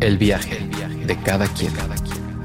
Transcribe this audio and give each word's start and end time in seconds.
El 0.00 0.16
viaje 0.16 0.64
de 1.06 1.16
cada 1.22 1.48
quien. 1.48 1.72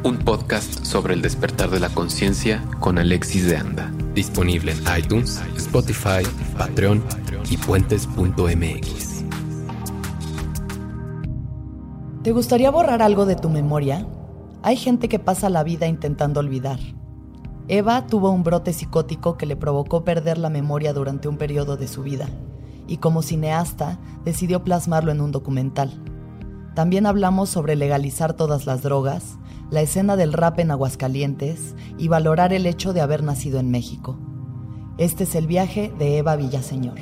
Un 0.03 0.17
podcast 0.17 0.83
sobre 0.83 1.13
el 1.13 1.21
despertar 1.21 1.69
de 1.69 1.79
la 1.79 1.89
conciencia 1.89 2.63
con 2.79 2.97
Alexis 2.97 3.45
de 3.45 3.57
Anda. 3.57 3.91
Disponible 4.15 4.71
en 4.71 4.79
iTunes, 4.97 5.39
Spotify, 5.55 6.23
Patreon 6.57 7.03
y 7.51 7.57
puentes.mx. 7.57 9.23
¿Te 12.23 12.31
gustaría 12.31 12.71
borrar 12.71 13.03
algo 13.03 13.27
de 13.27 13.35
tu 13.35 13.51
memoria? 13.51 14.07
Hay 14.63 14.75
gente 14.75 15.07
que 15.07 15.19
pasa 15.19 15.51
la 15.51 15.63
vida 15.63 15.85
intentando 15.85 16.39
olvidar. 16.39 16.79
Eva 17.67 18.07
tuvo 18.07 18.31
un 18.31 18.41
brote 18.41 18.73
psicótico 18.73 19.37
que 19.37 19.45
le 19.45 19.55
provocó 19.55 20.03
perder 20.03 20.39
la 20.39 20.49
memoria 20.49 20.91
durante 20.91 21.27
un 21.27 21.37
periodo 21.37 21.77
de 21.77 21.87
su 21.87 22.01
vida 22.01 22.27
y 22.87 22.97
como 22.97 23.21
cineasta 23.21 23.99
decidió 24.25 24.63
plasmarlo 24.63 25.11
en 25.11 25.21
un 25.21 25.31
documental. 25.31 26.12
También 26.73 27.05
hablamos 27.05 27.49
sobre 27.49 27.75
legalizar 27.75 28.33
todas 28.33 28.65
las 28.65 28.81
drogas, 28.81 29.37
la 29.69 29.81
escena 29.81 30.15
del 30.15 30.33
rap 30.33 30.59
en 30.59 30.71
Aguascalientes 30.71 31.75
y 31.97 32.07
valorar 32.07 32.51
el 32.51 32.65
hecho 32.65 32.93
de 32.93 33.01
haber 33.01 33.23
nacido 33.23 33.59
en 33.59 33.69
México. 33.69 34.17
Este 34.97 35.23
es 35.23 35.35
el 35.35 35.47
viaje 35.47 35.91
de 35.99 36.17
Eva 36.17 36.35
Villaseñor. 36.35 36.99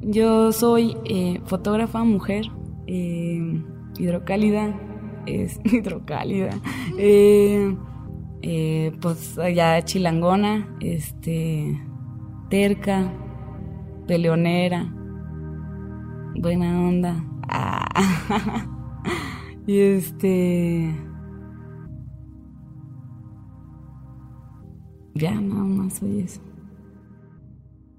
Yo 0.00 0.50
soy 0.52 0.96
eh, 1.04 1.40
fotógrafa, 1.44 2.02
mujer, 2.04 2.46
eh, 2.86 3.62
hidrocálida, 3.98 4.74
es 5.26 5.60
hidrocálida. 5.64 6.60
Eh, 6.98 7.76
pues 9.00 9.38
allá 9.38 9.84
chilangona, 9.84 10.74
este, 10.80 11.78
terca, 12.48 13.12
peleonera, 14.06 14.92
buena 16.34 16.80
onda. 16.80 17.29
Y 19.66 19.78
este... 19.78 20.96
Ya, 25.14 25.38
nada 25.40 25.64
más 25.64 25.94
soy 25.94 26.20
eso. 26.20 26.40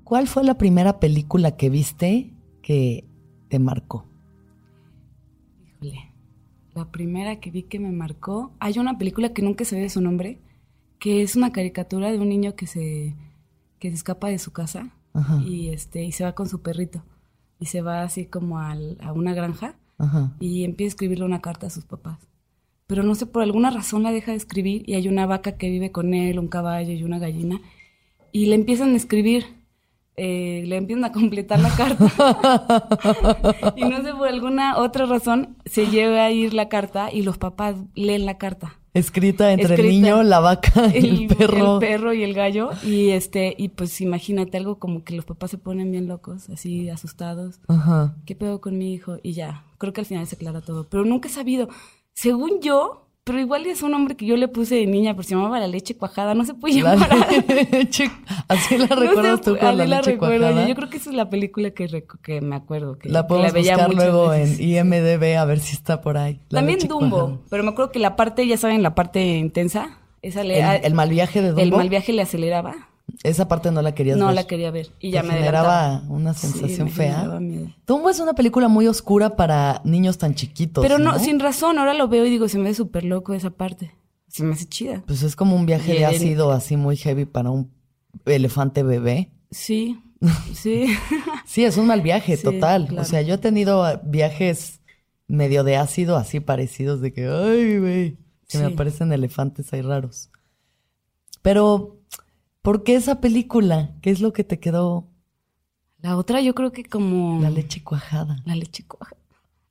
¿Cuál 0.04 0.28
fue 0.28 0.44
la 0.44 0.58
primera 0.58 1.00
película 1.00 1.56
que 1.56 1.70
viste 1.70 2.34
que 2.62 3.08
te 3.48 3.60
marcó? 3.60 4.06
Híjole 5.64 6.12
la 6.74 6.92
primera 6.92 7.40
que 7.40 7.52
vi 7.52 7.64
que 7.64 7.80
me 7.80 7.92
marcó, 7.92 8.54
hay 8.60 8.80
una 8.80 8.98
película 8.98 9.34
que 9.34 9.42
nunca 9.42 9.66
se 9.66 9.80
ve 9.80 9.90
su 9.90 10.02
nombre, 10.02 10.40
que 11.00 11.22
es 11.22 11.36
una 11.36 11.52
caricatura 11.52 12.12
de 12.12 12.20
un 12.20 12.30
niño 12.30 12.56
que 12.56 12.68
se, 12.68 13.16
que 13.80 13.90
se 13.90 13.96
escapa 13.96 14.30
de 14.30 14.40
su 14.40 14.52
casa 14.52 14.96
y 15.46 15.70
este 15.70 16.04
y 16.06 16.14
se 16.14 16.24
va 16.24 16.34
con 16.34 16.48
su 16.48 16.62
perrito 16.62 17.04
y 17.62 17.68
se 17.68 17.82
va 17.82 18.04
así 18.04 18.26
como 18.26 18.60
al, 18.60 18.98
a 19.02 19.14
una 19.14 19.34
granja 19.34 19.76
y 20.40 20.66
empieza 20.66 20.88
a 20.88 20.94
escribirle 20.94 21.24
una 21.26 21.42
carta 21.42 21.68
a 21.68 21.70
sus 21.70 21.86
papás. 21.86 22.18
Pero 22.88 23.04
no 23.04 23.16
sé, 23.16 23.28
por 23.28 23.44
alguna 23.44 23.70
razón 23.70 24.04
la 24.04 24.12
deja 24.12 24.32
de 24.32 24.38
escribir 24.38 24.84
y 24.90 24.96
hay 24.96 25.08
una 25.08 25.26
vaca 25.26 25.54
que 25.54 25.70
vive 25.70 25.92
con 25.92 26.14
él, 26.14 26.40
un 26.40 26.48
caballo 26.50 26.92
y 26.92 27.04
una 27.04 27.20
gallina 27.20 27.62
y 28.32 28.48
le 28.48 28.56
empiezan 28.56 28.94
a 28.94 28.98
escribir 28.98 29.62
eh, 30.18 30.64
le 30.68 30.76
empiezan 30.76 31.06
a 31.06 31.12
completar 31.12 31.60
la 31.60 31.70
carta. 31.70 32.06
y 33.76 33.86
no 33.86 34.04
sé, 34.04 34.14
por 34.14 34.28
alguna 34.28 34.78
otra 34.78 35.06
razón, 35.06 35.58
se 35.66 35.88
lleva 35.88 36.26
a 36.26 36.32
ir 36.32 36.54
la 36.54 36.68
carta 36.70 37.12
y 37.12 37.22
los 37.22 37.38
papás 37.38 37.78
leen 37.96 38.26
la 38.26 38.38
carta. 38.38 38.81
Escrita 38.94 39.54
entre 39.54 39.76
el 39.76 39.88
niño, 39.88 40.22
la 40.24 40.40
vaca, 40.42 40.86
el, 40.94 41.22
el, 41.22 41.28
perro. 41.28 41.76
El 41.76 41.80
perro 41.80 42.14
y 42.14 42.24
el 42.24 42.34
gallo. 42.34 42.72
Y 42.84 43.12
este, 43.12 43.56
y 43.58 43.70
pues 43.70 44.02
imagínate 44.02 44.58
algo 44.58 44.80
como 44.80 45.04
que 45.04 45.16
los 45.16 45.24
papás 45.24 45.52
se 45.52 45.58
ponen 45.58 45.92
bien 45.92 46.08
locos, 46.08 46.50
así 46.50 46.90
asustados. 46.90 47.60
Ajá. 47.68 48.16
¿Qué 48.26 48.36
pedo 48.36 48.60
con 48.60 48.78
mi 48.78 48.94
hijo? 48.94 49.18
Y 49.24 49.32
ya, 49.34 49.64
creo 49.78 49.94
que 49.94 50.02
al 50.02 50.08
final 50.08 50.28
se 50.28 50.36
aclara 50.36 50.62
todo. 50.62 50.88
Pero 50.90 51.06
nunca 51.06 51.30
he 51.30 51.32
sabido. 51.32 51.70
Según 52.14 52.60
yo, 52.62 53.08
pero 53.24 53.40
igual 53.40 53.68
es 53.68 53.84
un 53.84 53.92
nombre 53.92 54.16
que 54.16 54.26
yo 54.26 54.36
le 54.36 54.48
puse 54.48 54.76
de 54.76 54.88
niña, 54.88 55.14
pero 55.14 55.24
se 55.24 55.36
llamaba 55.36 55.60
la 55.60 55.68
leche 55.68 55.96
cuajada, 55.96 56.34
no 56.34 56.44
se 56.44 56.56
puede 56.56 56.82
llamar. 56.82 57.10
leche, 57.72 58.10
así 58.48 58.78
la 58.80 58.88
recuerdas 58.88 59.42
tú 59.42 59.58
con 59.58 59.78
la, 59.78 59.86
leche 59.86 60.18
cuajada. 60.18 60.68
Yo, 60.68 60.76
creo 60.76 60.90
que 60.90 60.98
esa 60.98 61.12
es 61.12 61.16
la 61.16 61.30
película 61.30 61.70
que, 61.72 62.04
que 62.24 62.42
me 62.42 62.56
acuerdo. 62.56 62.98
Que, 62.98 63.10
la 63.10 63.28
podemos 63.28 63.54
buscar 63.54 63.94
luego 63.94 64.34
en 64.34 64.60
IMDB 64.60 65.38
a 65.38 65.46
ver 65.46 65.60
si 65.60 65.76
está 65.76 66.02
por 66.02 66.18
ahí. 66.18 66.40
También 66.50 66.80
Dumbo, 66.88 67.42
pero 67.50 67.64
me 67.64 67.70
acuerdo 67.70 67.92
que 67.92 68.00
la 68.00 68.16
parte, 68.16 68.48
ya 68.48 68.58
saben, 68.58 68.82
la 68.82 68.96
parte 68.96 69.38
intensa, 69.38 70.00
esa 70.24 70.44
le, 70.44 70.60
el, 70.60 70.86
el 70.86 70.94
mal 70.96 71.10
viaje 71.10 71.42
de 71.42 71.50
Dumbo. 71.50 71.62
El 71.62 71.72
mal 71.72 71.90
viaje 71.90 72.14
le 72.14 72.24
aceleraba. 72.24 72.91
Esa 73.24 73.48
parte 73.48 73.72
no 73.72 73.82
la 73.82 73.94
querías 73.94 74.18
no 74.18 74.26
ver. 74.26 74.36
No 74.36 74.42
la 74.42 74.48
quería 74.48 74.72
ver. 74.72 74.92
Y 75.00 75.12
ya 75.12 75.22
me 75.22 75.34
generaba 75.34 76.04
una 76.08 76.34
sensación 76.34 76.90
sí, 76.90 76.96
fea. 76.96 77.40
Dumbo 77.86 78.10
es 78.10 78.20
una 78.20 78.34
película 78.34 78.68
muy 78.68 78.88
oscura 78.88 79.36
para 79.36 79.82
niños 79.84 80.18
tan 80.18 80.34
chiquitos. 80.34 80.84
Pero 80.84 80.98
no, 80.98 81.20
sin 81.20 81.40
razón, 81.40 81.78
ahora 81.78 81.94
lo 81.94 82.08
veo 82.08 82.26
y 82.26 82.30
digo, 82.30 82.48
se 82.48 82.58
me 82.58 82.66
ve 82.66 82.74
súper 82.74 83.04
loco 83.04 83.34
esa 83.34 83.52
parte. 83.52 83.92
Se 84.28 84.44
me 84.44 84.54
hace 84.54 84.66
chida. 84.66 85.04
Pues 85.06 85.24
es 85.24 85.36
como 85.36 85.56
un 85.56 85.66
viaje 85.66 85.94
de 85.94 86.06
ácido 86.06 86.52
así 86.52 86.78
muy 86.78 86.96
heavy 86.96 87.26
para 87.26 87.52
un 87.52 87.72
elefante 88.26 88.82
bebé. 88.82 89.32
Sí, 89.52 90.00
sí. 90.54 90.88
sí, 91.46 91.66
es 91.66 91.78
un 91.78 91.88
mal 91.88 92.02
viaje, 92.02 92.38
total. 92.38 92.88
Claro. 92.88 93.02
O 93.02 93.06
sea, 93.06 93.22
yo 93.22 93.36
he 93.36 93.40
tenido 93.40 94.02
viajes 94.04 94.80
medio 95.28 95.64
de 95.64 95.78
ácido 95.78 96.18
así 96.18 96.40
parecidos 96.40 97.02
de 97.02 97.14
que, 97.14 97.28
ay, 97.28 97.78
güey, 97.78 98.18
se 98.48 98.58
sí. 98.58 98.64
me 98.64 98.74
aparecen 98.74 99.12
elefantes 99.12 99.72
ahí 99.74 99.82
raros. 99.82 100.30
Pero 101.42 102.01
¿Por 102.62 102.84
qué 102.84 102.96
esa 102.96 103.22
película? 103.22 103.96
¿Qué 104.02 104.12
es 104.12 104.22
lo 104.22 104.34
que 104.34 104.44
te 104.44 104.60
quedó? 104.60 105.08
La 106.00 106.16
otra 106.18 106.42
yo 106.42 106.54
creo 106.54 106.72
que 106.72 106.84
como... 106.84 107.42
La 107.42 107.50
leche 107.50 107.84
cuajada. 107.84 108.44
La 108.46 108.56
leche 108.56 108.84
cuajada. 108.86 109.22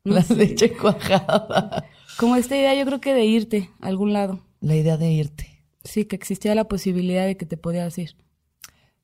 No 0.05 0.15
la 0.15 0.23
sé. 0.23 0.35
leche 0.35 0.77
cuajada. 0.77 1.87
Como 2.19 2.37
esta 2.37 2.57
idea 2.57 2.75
yo 2.75 2.85
creo 2.87 3.01
que 3.01 3.15
de 3.15 3.25
irte 3.25 3.71
a 3.81 3.89
algún 3.89 4.13
lado. 4.13 4.41
La 4.61 4.75
idea 4.75 4.97
de 4.97 5.11
irte. 5.11 5.63
Sí, 5.85 6.05
que 6.05 6.17
existía 6.17 6.55
la 6.55 6.65
posibilidad 6.65 7.27
de 7.27 7.37
que 7.37 7.47
te 7.47 7.57
podías 7.57 7.97
ir. 7.99 8.17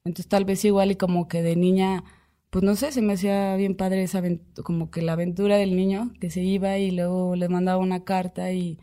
Entonces 0.04 0.28
tal 0.28 0.44
vez 0.44 0.64
igual 0.64 0.90
y 0.90 0.96
como 0.96 1.28
que 1.28 1.42
de 1.42 1.56
niña, 1.56 2.04
pues 2.50 2.64
no 2.64 2.74
sé, 2.76 2.92
se 2.92 3.02
me 3.02 3.14
hacía 3.14 3.56
bien 3.56 3.76
padre 3.76 4.02
esa 4.02 4.22
como 4.64 4.90
que 4.90 5.02
la 5.02 5.12
aventura 5.12 5.56
del 5.56 5.76
niño 5.76 6.12
que 6.20 6.30
se 6.30 6.42
iba 6.42 6.78
y 6.78 6.90
luego 6.90 7.36
le 7.36 7.48
mandaba 7.48 7.78
una 7.78 8.04
carta 8.04 8.52
y, 8.52 8.78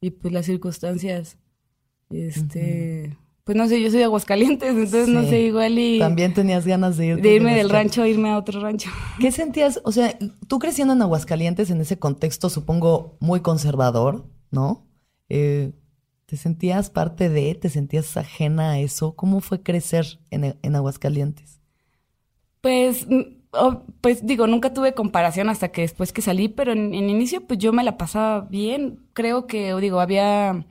y 0.00 0.10
pues 0.10 0.32
las 0.32 0.46
circunstancias, 0.46 1.36
este... 2.10 3.08
Uh 3.08 3.12
-huh 3.12 3.27
pues 3.48 3.56
no 3.56 3.66
sé, 3.66 3.80
yo 3.80 3.88
soy 3.88 4.00
de 4.00 4.04
Aguascalientes, 4.04 4.68
entonces 4.68 5.06
sí. 5.06 5.10
no 5.10 5.22
sé, 5.22 5.40
igual 5.40 5.78
y... 5.78 5.98
También 5.98 6.34
tenías 6.34 6.66
ganas 6.66 6.98
de 6.98 7.06
irte. 7.06 7.22
De 7.22 7.34
irme 7.36 7.56
del 7.56 7.70
rancho 7.70 8.04
irme 8.04 8.28
a 8.28 8.36
otro 8.36 8.60
rancho. 8.60 8.90
¿Qué 9.18 9.32
sentías? 9.32 9.80
O 9.84 9.90
sea, 9.90 10.18
tú 10.48 10.58
creciendo 10.58 10.92
en 10.92 11.00
Aguascalientes, 11.00 11.70
en 11.70 11.80
ese 11.80 11.98
contexto, 11.98 12.50
supongo, 12.50 13.16
muy 13.20 13.40
conservador, 13.40 14.26
¿no? 14.50 14.86
Eh, 15.30 15.72
¿Te 16.26 16.36
sentías 16.36 16.90
parte 16.90 17.30
de, 17.30 17.54
te 17.54 17.70
sentías 17.70 18.18
ajena 18.18 18.72
a 18.72 18.80
eso? 18.80 19.16
¿Cómo 19.16 19.40
fue 19.40 19.62
crecer 19.62 20.18
en, 20.30 20.54
en 20.60 20.76
Aguascalientes? 20.76 21.58
Pues, 22.60 23.06
oh, 23.52 23.80
pues 24.02 24.26
digo, 24.26 24.46
nunca 24.46 24.74
tuve 24.74 24.92
comparación 24.92 25.48
hasta 25.48 25.68
que 25.68 25.80
después 25.80 26.12
que 26.12 26.20
salí, 26.20 26.48
pero 26.48 26.72
en, 26.72 26.92
en 26.92 27.08
inicio 27.08 27.46
pues 27.46 27.58
yo 27.58 27.72
me 27.72 27.82
la 27.82 27.96
pasaba 27.96 28.42
bien. 28.42 28.98
Creo 29.14 29.46
que, 29.46 29.74
digo, 29.76 30.00
había 30.00 30.66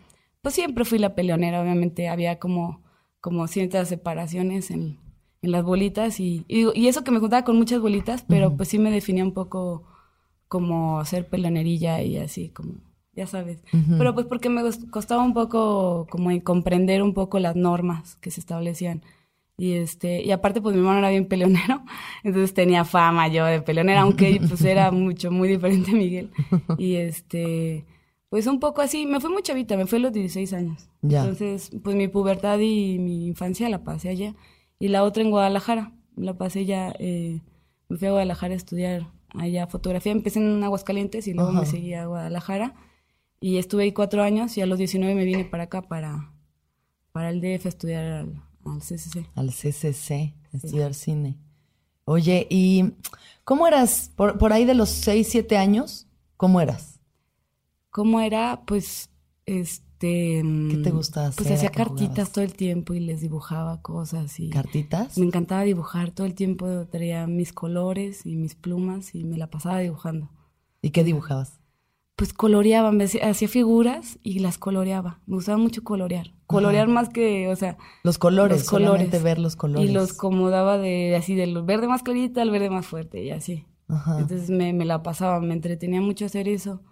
pues 0.47 0.55
siempre 0.55 0.85
fui 0.85 0.97
la 0.97 1.13
peleonera, 1.13 1.61
obviamente 1.61 2.07
había 2.07 2.39
como, 2.39 2.81
como 3.19 3.47
ciertas 3.47 3.89
separaciones 3.89 4.71
en, 4.71 4.97
en 5.41 5.51
las 5.51 5.61
bolitas 5.61 6.21
y, 6.21 6.45
y, 6.47 6.67
y, 6.73 6.87
eso 6.87 7.03
que 7.03 7.11
me 7.11 7.19
juntaba 7.19 7.43
con 7.43 7.57
muchas 7.57 7.81
bolitas, 7.81 8.23
pero 8.25 8.47
uh 8.47 8.51
-huh. 8.51 8.55
pues 8.55 8.69
sí 8.69 8.79
me 8.79 8.89
definía 8.89 9.25
un 9.25 9.33
poco 9.33 9.83
como 10.47 11.03
ser 11.03 11.27
peleonerilla 11.27 12.01
y 12.01 12.15
así, 12.15 12.47
como, 12.47 12.75
ya 13.11 13.27
sabes. 13.27 13.61
Uh 13.73 13.77
-huh. 13.77 13.97
Pero 13.97 14.13
pues 14.13 14.25
porque 14.25 14.47
me 14.47 14.61
costaba 14.89 15.21
un 15.21 15.33
poco 15.33 16.07
como 16.09 16.29
comprender 16.45 17.03
un 17.03 17.13
poco 17.13 17.39
las 17.39 17.57
normas 17.57 18.15
que 18.15 18.31
se 18.31 18.39
establecían. 18.39 19.01
Y 19.57 19.73
este, 19.73 20.23
y 20.23 20.31
aparte 20.31 20.61
pues 20.61 20.75
mi 20.75 20.79
hermano 20.79 20.99
era 20.99 21.09
bien 21.09 21.25
peleonero, 21.27 21.83
entonces 22.23 22.53
tenía 22.53 22.85
fama 22.85 23.27
yo 23.27 23.43
de 23.43 23.61
peleonera, 23.61 24.03
aunque 24.03 24.39
pues 24.47 24.61
era 24.63 24.91
mucho, 25.03 25.29
muy 25.29 25.49
diferente 25.49 25.91
a 25.91 25.93
Miguel. 25.93 26.29
Y 26.77 26.95
este, 26.95 27.83
pues 28.29 28.45
un 28.47 28.59
poco 28.59 28.81
así, 28.81 29.05
me 29.05 29.19
fue 29.19 29.29
muy 29.29 29.41
chavita, 29.41 29.77
me 29.77 29.85
fue 29.85 29.99
a 29.99 30.01
los 30.01 30.13
16 30.13 30.53
años. 30.53 30.89
Ya. 31.01 31.21
Entonces, 31.21 31.71
pues 31.83 31.95
mi 31.95 32.07
pubertad 32.07 32.59
y 32.59 32.99
mi 32.99 33.27
infancia 33.27 33.69
la 33.69 33.83
pasé 33.83 34.09
allá. 34.09 34.35
Y 34.79 34.89
la 34.89 35.03
otra 35.03 35.23
en 35.23 35.31
Guadalajara, 35.31 35.93
la 36.15 36.37
pasé 36.37 36.65
ya, 36.65 36.93
eh, 36.99 37.41
me 37.87 37.97
fui 37.97 38.07
a 38.07 38.11
Guadalajara 38.11 38.53
a 38.53 38.57
estudiar 38.57 39.07
allá 39.29 39.67
fotografía. 39.67 40.11
Empecé 40.11 40.39
en 40.39 40.63
Aguascalientes 40.63 41.27
y 41.27 41.33
luego 41.33 41.51
Ajá. 41.51 41.61
me 41.61 41.65
seguí 41.65 41.93
a 41.93 42.05
Guadalajara. 42.05 42.75
Y 43.39 43.57
estuve 43.57 43.83
ahí 43.83 43.91
cuatro 43.93 44.23
años 44.23 44.57
y 44.57 44.61
a 44.61 44.65
los 44.65 44.77
19 44.77 45.13
me 45.15 45.23
vine 45.23 45.45
para 45.45 45.63
acá, 45.63 45.83
para, 45.83 46.33
para 47.11 47.29
el 47.29 47.39
DF 47.39 47.65
a 47.67 47.69
estudiar 47.69 48.03
al, 48.05 48.43
al 48.65 48.79
CCC. 48.79 49.25
Al 49.35 49.51
CCC, 49.51 50.33
estudiar 50.51 50.93
sí. 50.93 51.05
cine. 51.05 51.37
Oye, 52.05 52.47
¿y 52.49 52.93
cómo 53.43 53.67
eras? 53.67 54.11
Por, 54.15 54.37
por 54.37 54.53
ahí 54.53 54.65
de 54.65 54.73
los 54.73 54.89
6, 54.89 55.27
7 55.29 55.57
años, 55.57 56.07
¿cómo 56.35 56.61
eras? 56.61 56.96
Cómo 57.97 58.21
era, 58.21 58.61
pues, 58.67 59.09
este... 59.47 60.43
¿Qué 60.69 60.81
te 60.83 60.91
gustaba 60.91 61.29
hacer? 61.29 61.43
Pues 61.43 61.51
hacía 61.51 61.71
cartitas 61.71 62.09
jugabas? 62.09 62.31
todo 62.31 62.43
el 62.43 62.53
tiempo 62.53 62.93
y 62.93 62.99
les 62.99 63.21
dibujaba 63.21 63.81
cosas 63.81 64.39
y... 64.39 64.51
¿Cartitas? 64.51 65.17
Me 65.17 65.25
encantaba 65.25 65.63
dibujar 65.63 66.11
todo 66.11 66.27
el 66.27 66.35
tiempo, 66.35 66.85
traía 66.91 67.25
mis 67.25 67.53
colores 67.53 68.23
y 68.23 68.35
mis 68.35 68.53
plumas 68.53 69.15
y 69.15 69.23
me 69.23 69.35
la 69.35 69.49
pasaba 69.49 69.79
dibujando. 69.79 70.29
¿Y 70.79 70.91
qué 70.91 71.03
dibujabas? 71.03 71.59
Pues 72.15 72.33
coloreaba, 72.33 72.91
me 72.91 73.05
hacía 73.05 73.27
hacía 73.27 73.47
figuras 73.47 74.19
y 74.21 74.39
las 74.39 74.59
coloreaba. 74.59 75.19
Me 75.25 75.37
gustaba 75.37 75.57
mucho 75.57 75.83
colorear. 75.83 76.35
Colorear 76.45 76.87
más 76.87 77.09
que, 77.09 77.47
o 77.47 77.55
sea, 77.55 77.79
Los 78.03 78.19
colores, 78.19 78.59
Los 78.59 78.69
colores. 78.69 78.89
solamente 78.89 79.17
ver 79.17 79.39
los 79.39 79.55
colores. 79.55 79.89
y 79.89 79.91
los 79.91 80.11
acomodaba 80.11 80.77
de 80.77 81.15
así 81.15 81.33
del 81.33 81.63
verde 81.63 81.87
más 81.87 82.03
clarito 82.03 82.41
al 82.41 82.51
verde 82.51 82.69
más 82.69 82.85
fuerte 82.85 83.23
y 83.23 83.31
así. 83.31 83.65
Ajá. 83.87 84.19
Entonces 84.19 84.51
me, 84.51 84.71
me 84.71 84.85
la 84.85 85.01
pasaba, 85.01 85.39
me 85.41 85.55
entretenía 85.55 85.99
mucho 85.99 86.25
hacer 86.25 86.47
eso 86.47 86.83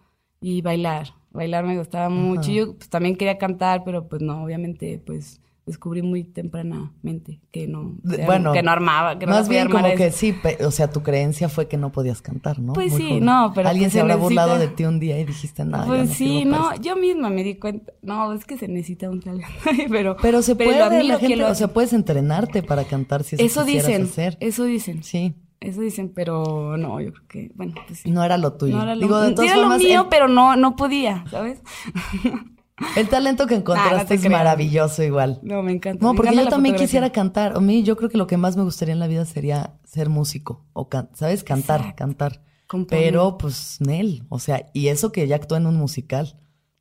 y 0.48 0.62
bailar. 0.62 1.08
Bailar 1.32 1.66
me 1.66 1.76
gustaba 1.78 2.08
mucho. 2.10 2.52
Yo 2.52 2.76
pues, 2.76 2.88
también 2.90 3.16
quería 3.16 3.38
cantar, 3.40 3.84
pero 3.84 4.08
pues 4.08 4.22
no, 4.22 4.44
obviamente, 4.44 5.02
pues 5.04 5.42
descubrí 5.66 6.04
muy 6.04 6.24
tempranamente 6.24 7.40
que 7.52 7.68
no, 7.68 7.96
De- 8.04 8.14
o 8.14 8.18
sea, 8.18 8.26
bueno, 8.28 8.54
que 8.54 8.62
no 8.62 8.70
armaba, 8.70 9.18
que 9.18 9.26
no 9.26 9.32
Más 9.32 9.50
bien 9.50 9.68
como 9.70 9.92
que 9.96 10.12
sí, 10.12 10.36
o 10.64 10.70
sea, 10.70 10.92
tu 10.92 11.02
creencia 11.02 11.50
fue 11.50 11.68
que 11.68 11.76
no 11.78 11.92
podías 11.92 12.22
cantar, 12.22 12.60
¿no? 12.60 12.74
Pues 12.74 12.92
Muy 12.92 13.02
sí, 13.02 13.08
joven. 13.10 13.26
no, 13.26 13.52
pero 13.56 13.70
Alguien 13.70 13.86
pues 13.86 13.94
se 13.94 13.98
se 13.98 14.02
habrá 14.02 14.16
burlado 14.18 14.54
de 14.60 14.68
necesita- 14.68 14.76
ti 14.76 14.84
un 14.86 15.00
día 15.00 15.20
y 15.20 15.26
dijiste, 15.26 15.64
yo 15.64 15.72
Pues 15.88 16.10
no 16.10 16.16
sí, 16.16 16.46
no, 16.46 16.72
esto". 16.72 16.84
yo 16.84 16.96
misma 16.96 17.32
me 17.32 17.44
di 17.44 17.56
cuenta. 17.56 17.92
No, 18.04 18.32
es 18.34 18.46
que 18.46 18.58
se 18.58 18.68
necesita 18.68 19.10
un 19.10 19.22
talento. 19.22 19.48
pero, 19.90 20.16
Pero 20.22 20.44
se 20.44 20.56
puede, 20.56 20.78
la 21.04 21.18
gente, 21.18 21.36
lo 21.38 21.50
o 21.50 21.56
sea, 21.56 21.70
puedes 21.70 21.94
entrenarte 21.94 22.62
para 22.62 22.84
cantar 22.84 23.24
si 23.24 23.36
eso, 23.40 23.64
dicen, 23.66 24.04
hacer. 24.04 24.38
eso 24.40 24.66
dicen, 24.66 25.02
Sí, 25.04 25.34
eso 25.60 25.81
dicen, 25.81 26.12
pero 26.13 26.78
no, 26.78 27.00
yo 27.02 27.12
creo 27.13 27.28
que, 27.28 27.52
bueno, 27.56 27.74
pues 27.88 28.00
sí. 28.00 28.12
no 28.12 28.24
era 28.24 28.38
lo 28.38 28.54
tuyo. 28.54 28.75
No 28.78 28.84
era 28.84 28.96
lo, 28.96 29.02
Digo, 29.02 29.19
de 29.19 29.31
todas 29.34 29.52
era 29.52 29.60
lo 29.62 29.78
mío, 29.78 30.02
el, 30.04 30.07
pero 30.10 30.28
no, 30.28 30.56
no 30.56 30.75
podía, 30.75 31.24
¿sabes? 31.31 31.62
el 32.98 33.07
talento 33.10 33.48
que 33.48 33.56
Ah, 33.56 33.57
encontraste 33.57 34.16
no 34.16 34.22
te 34.22 34.28
es 34.28 34.30
maravilloso 34.31 35.02
igual. 35.04 35.40
No, 35.44 35.62
me 35.63 35.72
encanta. 35.72 36.06
No, 36.06 36.13
porque 36.13 36.30
encanta 36.31 36.44
yo 36.44 36.50
también 36.50 36.74
fotografía. 36.75 36.88
quisiera 36.88 37.10
cantar. 37.12 37.54
A 37.56 37.62
mí 37.62 37.84
yo 37.84 37.96
creo 37.98 38.10
que 38.10 38.18
lo 38.18 38.28
que 38.28 38.38
más 38.38 38.57
me 38.57 38.63
gustaría 38.63 38.94
en 38.94 39.00
la 39.00 39.07
vida 39.07 39.24
sería 39.25 39.75
ser 39.86 40.10
músico 40.10 40.66
o 40.74 40.90
can- 40.90 41.10
¿sabes? 41.13 41.44
Cantar, 41.44 41.80
Exacto. 41.81 41.98
cantar. 41.98 42.42
Pero 42.90 43.38
pues 43.38 43.78
Nel, 43.80 44.24
o 44.30 44.40
sea, 44.40 44.66
y 44.74 44.88
eso 44.88 45.12
que 45.12 45.28
ya 45.28 45.36
actuó 45.36 45.56
en 45.56 45.68
un 45.68 45.75
musical, 45.75 46.38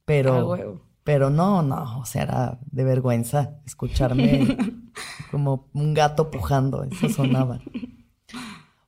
pero 0.07 0.35
Ah, 0.35 0.45
huevo. 0.45 0.81
pero 1.05 1.29
no, 1.31 1.63
no, 1.63 2.01
o 2.01 2.07
sea, 2.07 2.23
era 2.23 2.59
de 2.73 2.85
vergüenza 2.85 3.59
escucharme 3.67 4.57
como 5.31 5.69
un 5.75 5.93
gato 5.95 6.31
pujando, 6.31 6.85
eso 6.85 7.09
sonaba. 7.11 7.61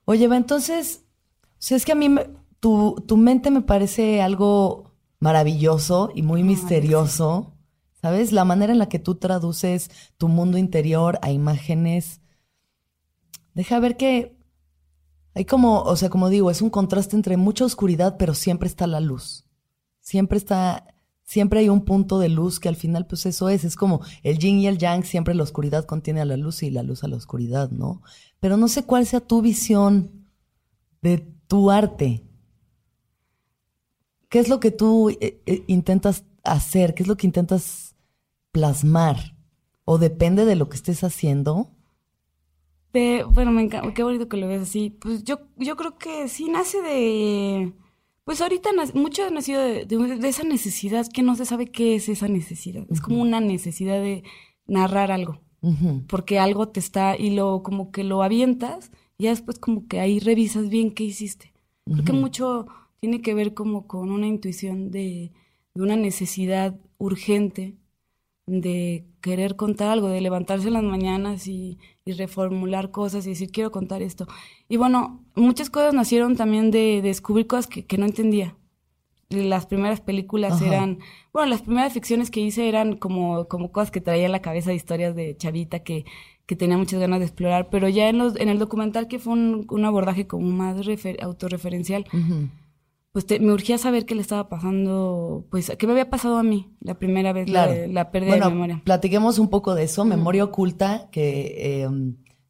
Oye, 0.06 0.28
va, 0.28 0.36
entonces, 0.36 1.04
o 1.42 1.48
sea, 1.58 1.76
es 1.76 1.84
que 1.84 1.92
a 1.92 1.96
mí 1.96 2.08
me- 2.08 2.30
tu, 2.60 2.96
tu 3.06 3.16
mente 3.18 3.50
me 3.50 3.60
parece 3.60 4.22
algo 4.22 4.94
maravilloso 5.20 6.10
y 6.14 6.22
muy 6.22 6.42
misterioso, 6.42 7.54
¿sabes? 8.00 8.32
La 8.32 8.44
manera 8.44 8.72
en 8.72 8.78
la 8.78 8.88
que 8.88 8.98
tú 8.98 9.16
traduces 9.16 9.90
tu 10.16 10.28
mundo 10.28 10.58
interior 10.58 11.18
a 11.22 11.30
imágenes. 11.32 12.20
Deja 13.54 13.78
ver 13.80 13.96
que 13.96 14.36
hay 15.34 15.44
como, 15.44 15.82
o 15.82 15.96
sea, 15.96 16.08
como 16.08 16.28
digo, 16.28 16.50
es 16.50 16.62
un 16.62 16.70
contraste 16.70 17.16
entre 17.16 17.36
mucha 17.36 17.64
oscuridad, 17.64 18.16
pero 18.18 18.34
siempre 18.34 18.68
está 18.68 18.86
la 18.86 19.00
luz. 19.00 19.44
Siempre 20.00 20.38
está, 20.38 20.86
siempre 21.26 21.60
hay 21.60 21.70
un 21.70 21.84
punto 21.84 22.18
de 22.20 22.30
luz 22.30 22.60
que 22.60 22.70
al 22.70 22.76
final, 22.76 23.06
pues 23.06 23.26
eso 23.26 23.50
es, 23.50 23.64
es 23.64 23.76
como 23.76 24.02
el 24.24 24.38
yin 24.38 24.60
y 24.60 24.68
el 24.68 24.78
yang, 24.78 25.04
siempre 25.04 25.34
la 25.34 25.44
oscuridad 25.44 25.86
contiene 25.86 26.22
a 26.22 26.26
la 26.26 26.38
luz 26.38 26.62
y 26.64 26.70
la 26.70 26.84
luz 26.84 27.04
a 27.04 27.08
la 27.08 27.16
oscuridad, 27.16 27.70
¿no? 27.72 28.02
Pero 28.40 28.56
no 28.58 28.68
sé 28.68 28.84
cuál 28.84 29.06
sea 29.06 29.20
tu 29.20 29.42
visión 29.42 30.28
de 31.02 31.18
tu 31.48 31.70
arte. 31.70 32.24
¿Qué 34.28 34.38
es 34.40 34.48
lo 34.48 34.60
que 34.60 34.70
tú 34.70 35.10
eh, 35.20 35.40
eh, 35.46 35.64
intentas 35.68 36.24
hacer? 36.44 36.94
¿Qué 36.94 37.02
es 37.02 37.08
lo 37.08 37.16
que 37.16 37.26
intentas 37.26 37.94
plasmar? 38.52 39.36
¿O 39.84 39.98
depende 39.98 40.44
de 40.44 40.56
lo 40.56 40.68
que 40.68 40.76
estés 40.76 41.04
haciendo? 41.04 41.70
De- 42.92 43.24
bueno, 43.24 43.52
me 43.52 43.62
encanta, 43.62 43.92
qué 43.94 44.02
bonito 44.02 44.28
que 44.28 44.36
lo 44.38 44.48
ves 44.48 44.62
así. 44.62 44.90
Pues 44.90 45.22
yo, 45.24 45.40
yo 45.56 45.76
creo 45.76 45.98
que 45.98 46.28
sí 46.28 46.48
nace 46.48 46.80
de, 46.82 47.72
pues 48.26 48.40
ahorita 48.42 48.70
mucho 48.94 49.24
ha 49.24 49.30
nacido 49.30 49.62
de, 49.62 49.86
de- 49.86 50.16
de 50.18 50.28
esa 50.28 50.42
necesidad 50.42 51.06
que 51.10 51.22
no 51.22 51.36
se 51.36 51.44
sabe 51.46 51.66
qué 51.68 51.94
es 51.94 52.08
esa 52.08 52.26
necesidad. 52.28 52.84
Es 52.90 53.00
como 53.00 53.22
una 53.22 53.40
necesidad 53.40 54.00
de 54.02 54.24
narrar 54.66 55.10
algo, 55.12 55.40
porque 56.08 56.38
algo 56.38 56.68
te 56.68 56.80
está 56.80 57.16
y 57.16 57.30
lo 57.30 57.62
como 57.62 57.90
que 57.92 58.02
lo 58.04 58.22
avientas 58.22 58.90
y 59.16 59.24
ya 59.24 59.30
después 59.30 59.58
como 59.58 59.86
que 59.86 60.00
ahí 60.00 60.18
revisas 60.20 60.68
bien 60.68 60.90
qué 60.92 61.04
hiciste. 61.04 61.52
Creo 61.86 62.04
que 62.04 62.12
mucho 62.12 62.66
tiene 63.00 63.22
que 63.22 63.32
ver 63.34 63.54
como 63.54 63.86
con 63.86 64.10
una 64.10 64.26
intuición 64.26 64.90
de, 64.90 65.32
de 65.74 65.82
una 65.82 65.94
necesidad 65.96 66.74
urgente 66.98 67.76
de 68.46 69.06
querer 69.20 69.54
contar 69.56 69.88
algo, 69.90 70.08
de 70.08 70.20
levantarse 70.20 70.66
en 70.68 70.74
las 70.74 70.82
mañanas 70.82 71.46
y, 71.48 71.78
y 72.06 72.12
reformular 72.12 72.92
cosas 72.92 73.26
y 73.26 73.30
decir, 73.30 73.50
quiero 73.50 73.72
contar 73.72 74.00
esto. 74.00 74.26
Y 74.68 74.76
bueno, 74.76 75.24
muchas 75.34 75.68
cosas 75.70 75.92
nacieron 75.92 76.36
también 76.36 76.70
de, 76.70 77.02
descubrir 77.02 77.48
cosas 77.48 77.66
que, 77.66 77.84
que 77.84 77.98
no 77.98 78.06
entendía. 78.06 78.54
Las 79.28 79.66
primeras 79.66 80.00
películas 80.00 80.52
Ajá. 80.54 80.66
eran, 80.66 80.98
bueno, 81.32 81.50
las 81.50 81.62
primeras 81.62 81.92
ficciones 81.92 82.30
que 82.30 82.38
hice 82.40 82.68
eran 82.68 82.96
como, 82.96 83.48
como 83.48 83.72
cosas 83.72 83.90
que 83.90 84.00
traía 84.00 84.26
en 84.26 84.32
la 84.32 84.40
cabeza 84.40 84.70
de 84.70 84.76
historias 84.76 85.16
de 85.16 85.36
chavita 85.36 85.80
que, 85.80 86.04
que 86.46 86.54
tenía 86.54 86.78
muchas 86.78 87.00
ganas 87.00 87.18
de 87.18 87.26
explorar, 87.26 87.68
pero 87.70 87.88
ya 87.88 88.08
en, 88.08 88.18
los, 88.18 88.36
en 88.36 88.48
el 88.50 88.60
documental 88.60 89.08
que 89.08 89.18
fue 89.18 89.32
un, 89.32 89.66
un 89.68 89.84
abordaje 89.84 90.28
como 90.28 90.46
más 90.46 90.76
refer- 90.86 91.20
autorreferencial. 91.20 92.06
Pues 93.16 93.24
te- 93.24 93.40
me 93.40 93.54
urgía 93.54 93.78
saber 93.78 94.04
qué 94.04 94.14
le 94.14 94.20
estaba 94.20 94.46
pasando, 94.50 95.46
pues 95.50 95.72
qué 95.78 95.86
me 95.86 95.94
había 95.94 96.10
pasado 96.10 96.36
a 96.36 96.42
mí 96.42 96.68
la 96.80 96.98
primera 96.98 97.32
vez, 97.32 97.46
Claro. 97.46 97.72
la, 97.72 97.86
la 97.86 98.10
pérdida 98.10 98.32
bueno, 98.32 98.44
de 98.48 98.52
memoria. 98.52 98.82
platiquemos 98.84 99.38
un 99.38 99.48
poco 99.48 99.74
de 99.74 99.84
eso. 99.84 100.04
Memoria 100.04 100.44
oculta, 100.44 101.08
que 101.10 101.54
eh, 101.82 101.88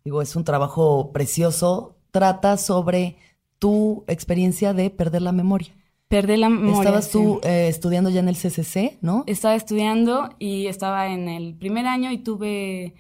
digo, 0.05 0.23
es 0.23 0.35
un 0.35 0.43
trabajo 0.43 1.13
precioso, 1.13 1.99
trata 2.11 2.57
sobre 2.57 3.17
tu 3.61 4.03
experiencia 4.09 4.73
de 4.75 4.91
perder 4.91 5.23
la 5.23 5.31
memoria. 5.31 5.69
Perdí 6.09 6.37
la 6.37 6.49
memoria. 6.49 6.81
Estabas 6.81 7.05
sí. 7.05 7.13
tú 7.13 7.41
eh, 7.45 7.69
estudiando 7.69 8.11
ya 8.11 8.19
en 8.19 8.29
el 8.29 8.35
CCC, 8.37 8.99
¿no? 9.03 9.23
Estaba 9.29 9.55
estudiando 9.55 10.31
y 10.41 10.67
estaba 10.67 11.07
en 11.13 11.29
el 11.29 11.55
primer 11.55 11.87
año 11.87 12.11
y 12.11 12.19
tuve, 12.19 12.95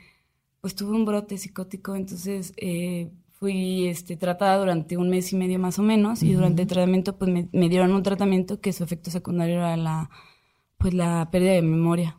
pues 0.61 0.77
tuve 0.77 0.93
un 0.95 1.05
brote 1.05 1.37
psicótico, 1.37 1.97
entonces 1.97 2.53
eh, 2.59 3.11
fui 3.39 3.87
este, 3.87 4.17
tratada 4.17 4.59
durante 4.59 4.97
un 4.97 5.11
mes 5.11 5.33
y 5.33 5.37
medio 5.37 5.59
más 5.59 5.79
o 5.79 5.83
menos 5.83 6.23
y 6.23 6.33
durante 6.33 6.63
el 6.63 6.69
tratamiento 6.69 7.19
pues 7.19 7.31
me, 7.31 7.49
me 7.53 7.69
dieron 7.69 7.93
un 7.93 8.03
tratamiento 8.03 8.61
que 8.61 8.73
su 8.73 8.83
efecto 8.83 9.11
secundario 9.11 9.57
era 9.57 9.77
la, 9.77 10.11
pues 10.79 10.95
la 10.95 11.29
pérdida 11.31 11.53
de 11.53 11.63
memoria. 11.63 12.19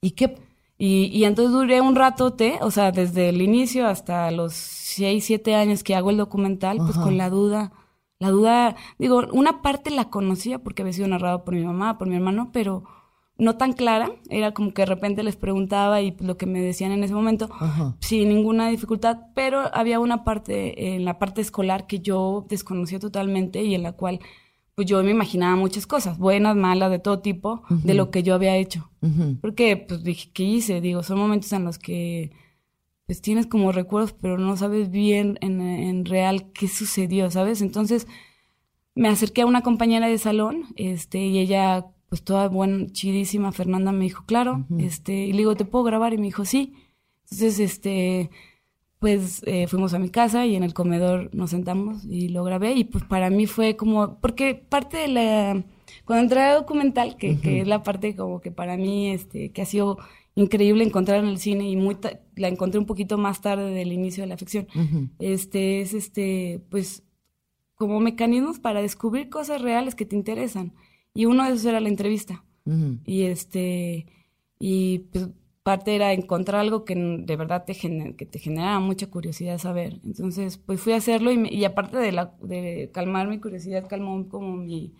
¿Y 0.00 0.12
qué? 0.12 0.36
Y, 0.78 1.06
y 1.06 1.24
entonces 1.24 1.52
duré 1.52 1.80
un 1.80 1.94
ratote, 1.94 2.58
o 2.60 2.70
sea, 2.70 2.92
desde 2.92 3.28
el 3.28 3.42
inicio 3.42 3.86
hasta 3.86 4.30
los 4.30 4.54
6, 4.54 5.24
7 5.24 5.54
años 5.54 5.84
que 5.84 5.94
hago 5.94 6.10
el 6.10 6.16
documental, 6.16 6.78
pues 6.78 6.96
con 6.96 7.16
la 7.16 7.30
duda. 7.30 7.72
La 8.18 8.30
duda, 8.30 8.76
digo, 8.98 9.22
una 9.32 9.60
parte 9.60 9.90
la 9.90 10.08
conocía 10.08 10.60
porque 10.60 10.82
había 10.82 10.92
sido 10.94 11.08
narrado 11.08 11.44
por 11.44 11.54
mi 11.54 11.64
mamá, 11.64 11.98
por 11.98 12.08
mi 12.08 12.16
hermano, 12.16 12.50
pero 12.52 12.84
no 13.36 13.56
tan 13.56 13.72
clara. 13.72 14.12
Era 14.30 14.52
como 14.52 14.72
que 14.72 14.82
de 14.82 14.86
repente 14.86 15.22
les 15.22 15.36
preguntaba 15.36 16.00
y 16.02 16.12
pues, 16.12 16.26
lo 16.26 16.36
que 16.36 16.46
me 16.46 16.60
decían 16.60 16.92
en 16.92 17.02
ese 17.04 17.14
momento, 17.14 17.48
Ajá. 17.58 17.96
sin 18.00 18.28
ninguna 18.28 18.68
dificultad, 18.68 19.18
pero 19.34 19.62
había 19.74 20.00
una 20.00 20.24
parte, 20.24 20.94
en 20.94 21.04
la 21.04 21.18
parte 21.18 21.40
escolar 21.40 21.86
que 21.86 22.00
yo 22.00 22.46
desconocía 22.48 22.98
totalmente 22.98 23.62
y 23.62 23.74
en 23.74 23.82
la 23.82 23.92
cual 23.92 24.20
pues 24.74 24.88
yo 24.88 25.00
me 25.04 25.12
imaginaba 25.12 25.54
muchas 25.54 25.86
cosas, 25.86 26.18
buenas, 26.18 26.56
malas, 26.56 26.90
de 26.90 26.98
todo 26.98 27.20
tipo, 27.20 27.62
de 27.68 27.94
lo 27.94 28.10
que 28.10 28.24
yo 28.24 28.34
había 28.34 28.56
hecho. 28.56 28.90
Porque, 29.40 29.76
pues 29.76 30.02
dije, 30.02 30.30
¿qué 30.32 30.42
hice? 30.42 30.80
Digo, 30.80 31.04
son 31.04 31.18
momentos 31.18 31.52
en 31.52 31.64
los 31.64 31.78
que 31.78 32.32
pues 33.06 33.20
tienes 33.20 33.46
como 33.46 33.70
recuerdos, 33.70 34.14
pero 34.14 34.38
no 34.38 34.56
sabes 34.56 34.90
bien 34.90 35.38
en, 35.42 35.60
en 35.60 36.04
real 36.06 36.50
qué 36.52 36.66
sucedió, 36.66 37.30
¿sabes? 37.30 37.60
Entonces 37.62 38.08
me 38.94 39.08
acerqué 39.08 39.42
a 39.42 39.46
una 39.46 39.62
compañera 39.62 40.08
de 40.08 40.18
salón, 40.18 40.64
este, 40.76 41.18
y 41.18 41.38
ella, 41.38 41.86
pues 42.14 42.22
toda 42.22 42.46
buena, 42.46 42.86
chidísima, 42.92 43.50
Fernanda, 43.50 43.90
me 43.90 44.04
dijo, 44.04 44.22
claro, 44.24 44.66
este, 44.78 45.26
y 45.26 45.32
le 45.32 45.38
digo, 45.38 45.56
¿te 45.56 45.64
puedo 45.64 45.82
grabar? 45.82 46.14
Y 46.14 46.16
me 46.16 46.26
dijo, 46.26 46.44
sí. 46.44 46.72
Entonces, 47.24 47.58
este, 47.58 48.30
pues 49.00 49.42
eh, 49.46 49.66
fuimos 49.66 49.94
a 49.94 49.98
mi 49.98 50.10
casa 50.10 50.46
y 50.46 50.54
en 50.54 50.62
el 50.62 50.74
comedor 50.74 51.34
nos 51.34 51.50
sentamos 51.50 52.04
y 52.04 52.28
lo 52.28 52.44
grabé 52.44 52.74
y 52.74 52.84
pues 52.84 53.02
para 53.02 53.30
mí 53.30 53.46
fue 53.46 53.74
como, 53.74 54.20
porque 54.20 54.54
parte 54.54 54.96
de 54.96 55.08
la, 55.08 55.64
cuando 56.04 56.22
entré 56.22 56.42
a 56.42 56.54
documental, 56.54 57.16
que, 57.16 57.40
que 57.40 57.62
es 57.62 57.66
la 57.66 57.82
parte 57.82 58.14
como 58.14 58.40
que 58.40 58.52
para 58.52 58.76
mí, 58.76 59.10
este, 59.10 59.50
que 59.50 59.62
ha 59.62 59.66
sido 59.66 59.98
increíble 60.36 60.84
encontrar 60.84 61.18
en 61.18 61.26
el 61.26 61.38
cine 61.38 61.68
y 61.68 61.74
muy 61.74 61.96
la 62.36 62.46
encontré 62.46 62.78
un 62.78 62.86
poquito 62.86 63.18
más 63.18 63.40
tarde 63.40 63.72
del 63.72 63.92
inicio 63.92 64.22
de 64.22 64.28
la 64.28 64.36
ficción, 64.36 64.68
este, 65.18 65.80
es 65.80 65.94
este, 65.94 66.62
pues 66.70 67.02
como 67.74 67.98
mecanismos 67.98 68.60
para 68.60 68.82
descubrir 68.82 69.30
cosas 69.30 69.60
reales 69.60 69.96
que 69.96 70.06
te 70.06 70.14
interesan. 70.14 70.74
Y 71.14 71.26
uno 71.26 71.44
de 71.44 71.50
esos 71.54 71.64
era 71.64 71.80
la 71.80 71.88
entrevista. 71.88 72.44
Y 73.04 73.22
este, 73.22 74.06
y 74.58 75.00
pues 75.12 75.28
parte 75.62 75.94
era 75.94 76.12
encontrar 76.12 76.60
algo 76.60 76.84
que 76.84 76.94
de 76.94 77.36
verdad 77.36 77.64
te, 77.64 77.72
gener- 77.74 78.16
que 78.16 78.26
te 78.26 78.38
generaba 78.38 78.80
mucha 78.80 79.06
curiosidad 79.10 79.58
saber. 79.58 80.00
Entonces, 80.04 80.58
pues 80.58 80.80
fui 80.80 80.92
a 80.92 80.96
hacerlo 80.96 81.30
y, 81.30 81.38
me- 81.38 81.52
y 81.52 81.64
aparte 81.64 81.96
de, 81.98 82.12
la, 82.12 82.34
de 82.42 82.90
calmar 82.92 83.28
mi 83.28 83.38
curiosidad, 83.38 83.86
calmó 83.88 84.28
como 84.28 84.56
mi, 84.56 84.92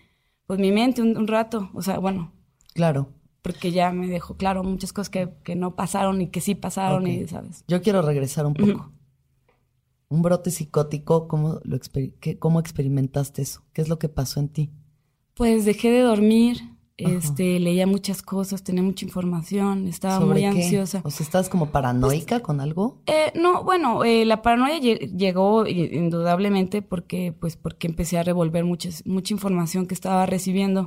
pues 0.46 0.58
mi 0.60 0.72
mente 0.72 1.02
un, 1.02 1.16
un 1.16 1.26
rato. 1.26 1.70
O 1.74 1.82
sea, 1.82 1.98
bueno, 1.98 2.32
Claro. 2.74 3.10
porque 3.42 3.72
ya 3.72 3.90
me 3.92 4.08
dejó 4.08 4.36
claro 4.36 4.62
muchas 4.62 4.92
cosas 4.92 5.10
que, 5.10 5.30
que 5.42 5.54
no 5.56 5.74
pasaron 5.74 6.20
y 6.22 6.28
que 6.28 6.40
sí 6.40 6.54
pasaron 6.54 7.06
y, 7.06 7.26
¿sabes? 7.28 7.64
Yo 7.68 7.82
quiero 7.82 8.00
regresar 8.02 8.46
un 8.46 8.54
poco. 8.54 8.90
Un 10.08 10.22
brote 10.22 10.50
psicótico, 10.50 11.28
¿cómo, 11.28 11.60
lo 11.64 11.76
exper- 11.76 12.12
qué- 12.20 12.38
¿cómo 12.38 12.60
experimentaste 12.60 13.42
eso? 13.42 13.62
¿Qué 13.72 13.80
es 13.82 13.88
lo 13.88 13.98
que 13.98 14.08
pasó 14.08 14.38
en 14.40 14.48
ti? 14.48 14.70
Pues 15.34 15.64
dejé 15.64 15.90
de 15.90 16.00
dormir, 16.00 16.74
este, 16.96 17.58
leía 17.58 17.88
muchas 17.88 18.22
cosas, 18.22 18.62
tenía 18.62 18.82
mucha 18.82 19.04
información, 19.04 19.88
estaba 19.88 20.24
muy 20.24 20.44
ansiosa. 20.44 21.00
O 21.04 21.10
sea, 21.10 21.24
¿estás 21.24 21.48
como 21.48 21.70
paranoica 21.70 22.40
con 22.40 22.60
algo? 22.60 22.98
Eh, 23.06 23.32
no, 23.34 23.64
bueno, 23.64 24.04
eh, 24.04 24.24
la 24.24 24.42
paranoia 24.42 24.78
llegó 24.78 25.66
indudablemente 25.66 26.82
porque, 26.82 27.32
pues, 27.32 27.56
porque 27.56 27.88
empecé 27.88 28.18
a 28.18 28.22
revolver 28.22 28.64
muchas, 28.64 29.04
mucha 29.06 29.34
información 29.34 29.86
que 29.86 29.94
estaba 29.94 30.24
recibiendo. 30.26 30.86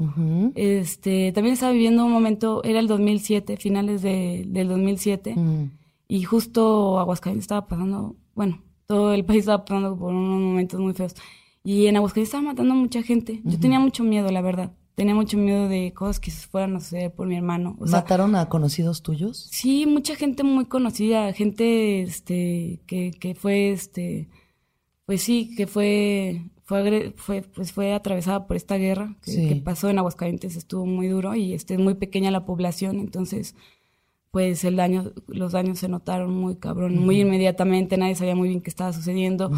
Este, 0.56 1.34
también 1.34 1.54
estaba 1.54 1.74
viviendo 1.74 2.06
un 2.06 2.12
momento, 2.12 2.63
era 2.63 2.80
el 2.80 2.88
2007, 2.88 3.58
finales 3.58 4.01
de, 4.01 4.46
del 4.48 4.70
2007, 4.70 5.36
mm. 5.36 5.72
y 6.08 6.24
justo 6.24 7.00
Aguascalientes 7.00 7.44
estaba 7.44 7.68
pasando, 7.68 8.16
bueno, 8.34 8.63
todo 8.86 9.13
el 9.13 9.25
país 9.25 9.42
estaba 9.42 9.66
pasando 9.66 9.98
por 9.98 10.13
unos 10.13 10.39
momentos 10.39 10.80
muy 10.80 10.94
feos. 10.94 11.16
Y 11.68 11.88
en 11.88 11.98
Aguascalientes 11.98 12.30
estaba 12.30 12.54
matando 12.54 12.74
a 12.74 12.78
mucha 12.78 13.04
gente. 13.04 13.42
Yo 13.44 13.60
tenía 13.60 13.78
mucho 13.78 14.06
miedo, 14.06 14.32
la 14.32 14.40
verdad 14.40 14.72
tenía 14.96 15.14
mucho 15.14 15.38
miedo 15.38 15.68
de 15.68 15.94
cosas 15.94 16.20
que 16.22 16.32
fueran 16.32 16.78
a 16.78 16.80
suceder 16.80 17.14
por 17.14 17.28
mi 17.28 17.36
hermano. 17.36 17.76
¿Mataron 17.80 18.36
a 18.36 18.48
conocidos 18.48 19.04
tuyos? 19.04 19.48
Sí, 19.52 19.86
mucha 19.86 20.16
gente 20.16 20.44
muy 20.44 20.66
conocida, 20.66 21.32
gente 21.34 22.02
este 22.02 22.82
que, 22.88 23.12
que 23.12 23.36
fue 23.36 23.72
este 23.72 24.30
pues 25.06 25.22
sí, 25.22 25.54
que 25.58 25.68
fue 25.68 26.46
fue 26.64 27.14
fue 27.18 27.42
pues 27.44 27.74
fue 27.74 27.94
atravesada 27.94 28.48
por 28.48 28.56
esta 28.56 28.78
guerra 28.78 29.18
que, 29.22 29.62
pasó 29.64 29.90
en 29.90 30.00
Aguascalientes, 30.00 30.56
estuvo 30.56 30.86
muy 30.86 31.10
duro 31.10 31.36
y 31.36 31.54
este 31.54 31.78
muy 31.78 31.96
pequeña 31.96 32.32
la 32.32 32.46
población, 32.46 32.98
entonces 32.98 33.56
pues 34.32 34.64
el 34.64 34.78
daño 34.78 35.12
los 35.28 35.52
daños 35.52 35.80
se 35.80 35.90
notaron 35.90 36.34
muy 36.34 36.56
cabrón, 36.56 36.98
muy 36.98 37.20
inmediatamente, 37.20 37.98
nadie 37.98 38.16
sabía 38.16 38.36
muy 38.36 38.48
bien 38.48 38.62
qué 38.62 38.70
estaba 38.70 38.94
sucediendo. 38.94 39.52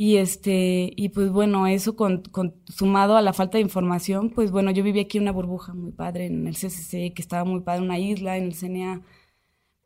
Y 0.00 0.18
este, 0.18 0.92
y 0.94 1.08
pues 1.08 1.28
bueno, 1.32 1.66
eso 1.66 1.96
con, 1.96 2.22
con, 2.30 2.54
sumado 2.68 3.16
a 3.16 3.20
la 3.20 3.32
falta 3.32 3.58
de 3.58 3.62
información, 3.62 4.30
pues 4.30 4.52
bueno, 4.52 4.70
yo 4.70 4.84
vivía 4.84 5.02
aquí 5.02 5.18
en 5.18 5.24
una 5.24 5.32
burbuja 5.32 5.74
muy 5.74 5.90
padre 5.90 6.26
en 6.26 6.46
el 6.46 6.54
CCC, 6.54 7.12
que 7.12 7.20
estaba 7.20 7.42
muy 7.44 7.62
padre, 7.62 7.82
una 7.82 7.98
isla, 7.98 8.36
en 8.36 8.44
el 8.44 8.54
CNA, 8.54 9.02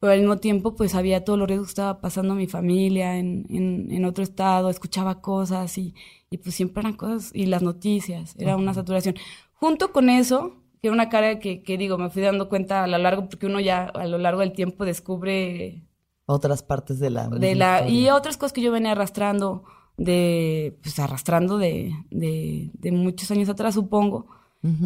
pero 0.01 0.13
al 0.13 0.19
mismo 0.19 0.37
tiempo 0.37 0.77
pues 0.77 0.95
había 0.95 1.25
todo 1.25 1.39
lo 1.39 1.47
que 1.47 1.55
estaba 1.55 2.03
pasando 2.03 2.35
mi 2.35 2.47
familia 2.47 3.19
en, 3.19 3.47
en, 3.49 3.91
en, 3.91 4.05
otro 4.05 4.23
estado, 4.23 4.69
escuchaba 4.69 5.23
cosas 5.23 5.79
y, 5.79 5.95
y 6.29 6.37
pues 6.37 6.55
siempre 6.55 6.83
eran 6.83 6.93
cosas, 6.93 7.31
y 7.35 7.47
las 7.47 7.63
noticias, 7.63 8.35
era 8.39 8.55
una 8.57 8.75
saturación. 8.75 9.15
Junto 9.55 9.93
con 9.93 10.11
eso, 10.11 10.57
que 10.83 10.89
era 10.89 10.93
una 10.93 11.09
cara 11.09 11.39
que, 11.39 11.63
que 11.63 11.79
digo, 11.79 11.97
me 11.97 12.11
fui 12.11 12.21
dando 12.21 12.51
cuenta 12.51 12.85
a 12.85 12.87
lo 12.87 12.99
largo, 12.99 13.31
porque 13.31 13.47
uno 13.47 13.61
ya 13.61 13.85
a 13.85 14.07
lo 14.07 14.19
largo 14.19 14.41
del 14.41 14.53
tiempo 14.53 14.85
descubre... 14.85 15.87
Otras 16.27 16.63
partes 16.63 16.99
de 16.99 17.09
la... 17.09 17.29
De 17.29 17.55
la 17.55 17.89
y 17.89 18.11
otras 18.11 18.37
cosas 18.37 18.53
que 18.53 18.61
yo 18.61 18.73
venía 18.73 18.93
arrastrando 18.93 19.65
de, 19.97 20.77
pues 20.83 20.99
arrastrando 20.99 21.59
de, 21.59 21.93
de, 22.11 22.93
muchos 22.93 23.31
años 23.31 23.49
atrás, 23.49 23.75
supongo. 23.75 24.27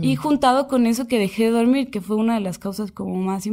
Y 0.01 0.17
juntado 0.17 0.69
con 0.69 0.87
eso 0.87 1.07
que 1.07 1.19
dejé 1.19 1.45
de 1.45 1.51
dormir, 1.51 1.91
que 1.91 2.01
fue 2.01 2.17
una 2.17 2.35
de 2.35 2.41
las 2.41 2.59
causas 2.59 2.93
como 2.93 3.15
más 3.17 3.47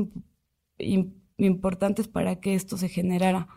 importantes 1.38 2.08
para 2.08 2.40
que 2.40 2.56
esto 2.56 2.78
se 2.78 2.88
generara. 2.88 3.50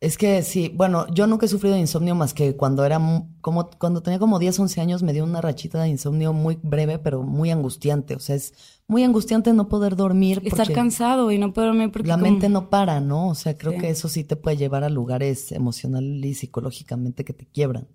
Es 0.00 0.16
que 0.16 0.42
sí, 0.42 0.72
bueno, 0.74 1.06
yo 1.12 1.26
nunca 1.26 1.44
he 1.44 1.48
sufrido 1.48 1.74
de 1.74 1.80
insomnio 1.82 2.14
más 2.14 2.32
que 2.32 2.56
cuando 2.56 2.86
era 2.86 2.98
como 3.42 3.68
cuando 3.68 4.02
tenía 4.02 4.18
como 4.18 4.38
10, 4.38 4.60
11 4.60 4.80
años 4.80 5.02
me 5.02 5.12
dio 5.12 5.24
una 5.24 5.42
rachita 5.42 5.82
de 5.82 5.88
insomnio 5.88 6.32
muy 6.32 6.58
breve, 6.62 6.98
pero 6.98 7.22
muy 7.22 7.50
angustiante, 7.50 8.14
o 8.14 8.18
sea, 8.18 8.34
es 8.34 8.54
muy 8.88 9.04
angustiante 9.04 9.52
no 9.52 9.68
poder 9.68 9.96
dormir 9.96 10.40
estar 10.42 10.72
cansado 10.72 11.30
y 11.30 11.38
no 11.38 11.52
poder 11.52 11.70
dormir 11.70 11.92
porque 11.92 12.08
la 12.08 12.16
mente 12.16 12.48
no 12.48 12.70
para, 12.70 13.00
¿no? 13.00 13.28
O 13.28 13.34
sea, 13.34 13.58
creo 13.58 13.78
que 13.78 13.90
eso 13.90 14.08
sí 14.08 14.24
te 14.24 14.36
puede 14.36 14.56
llevar 14.56 14.84
a 14.84 14.88
lugares 14.88 15.52
emocional 15.52 16.24
y 16.24 16.32
psicológicamente 16.32 17.22
que 17.22 17.34
te 17.34 17.44
quiebran. 17.44 17.86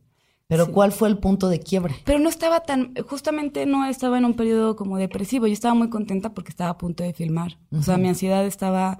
Pero 0.48 0.72
¿cuál 0.72 0.92
fue 0.92 1.10
el 1.10 1.18
punto 1.18 1.50
de 1.50 1.60
quiebre? 1.60 1.96
Pero 2.06 2.20
no 2.20 2.30
estaba 2.30 2.60
tan, 2.60 2.94
justamente 3.08 3.66
no 3.66 3.84
estaba 3.88 4.20
en 4.20 4.26
un 4.26 4.36
periodo 4.36 4.76
como 4.76 4.98
depresivo, 4.98 5.48
yo 5.48 5.54
estaba 5.54 5.74
muy 5.74 5.90
contenta 5.90 6.36
porque 6.36 6.52
estaba 6.52 6.70
a 6.70 6.78
punto 6.78 7.04
de 7.04 7.14
filmar. 7.14 7.58
O 7.72 7.82
sea, 7.82 7.98
mi 7.98 8.10
ansiedad 8.10 8.46
estaba 8.46 9.00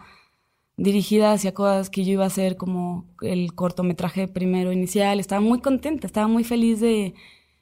dirigida 0.78 1.32
hacia 1.32 1.54
cosas 1.54 1.90
que 1.90 2.04
yo 2.04 2.14
iba 2.14 2.24
a 2.24 2.28
hacer 2.28 2.58
como 2.58 3.06
el 3.22 3.54
cortometraje 3.54 4.28
primero 4.28 4.72
inicial. 4.72 5.20
Estaba 5.20 5.42
muy 5.42 5.60
contenta, 5.60 6.08
estaba 6.08 6.28
muy 6.28 6.44
feliz 6.44 6.80
de, 6.80 7.14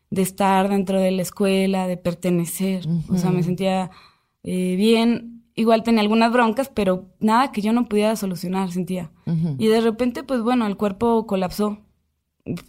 de 0.10 0.22
estar 0.22 0.70
dentro 0.70 1.00
de 1.00 1.12
la 1.12 1.22
escuela, 1.22 1.88
de 1.88 1.98
pertenecer. 1.98 2.86
O 3.10 3.18
sea, 3.18 3.32
me 3.32 3.44
sentía 3.44 3.92
eh, 4.44 4.76
bien. 4.76 5.44
Igual 5.56 5.84
tenía 5.84 6.02
algunas 6.02 6.32
broncas, 6.32 6.70
pero 6.70 7.10
nada 7.20 7.52
que 7.52 7.62
yo 7.62 7.74
no 7.74 7.88
pudiera 7.88 8.16
solucionar, 8.16 8.72
sentía. 8.72 9.12
Y 9.58 9.68
de 9.68 9.82
repente, 9.82 10.24
pues 10.24 10.42
bueno, 10.42 10.66
el 10.66 10.78
cuerpo 10.78 11.28
colapsó. 11.28 11.80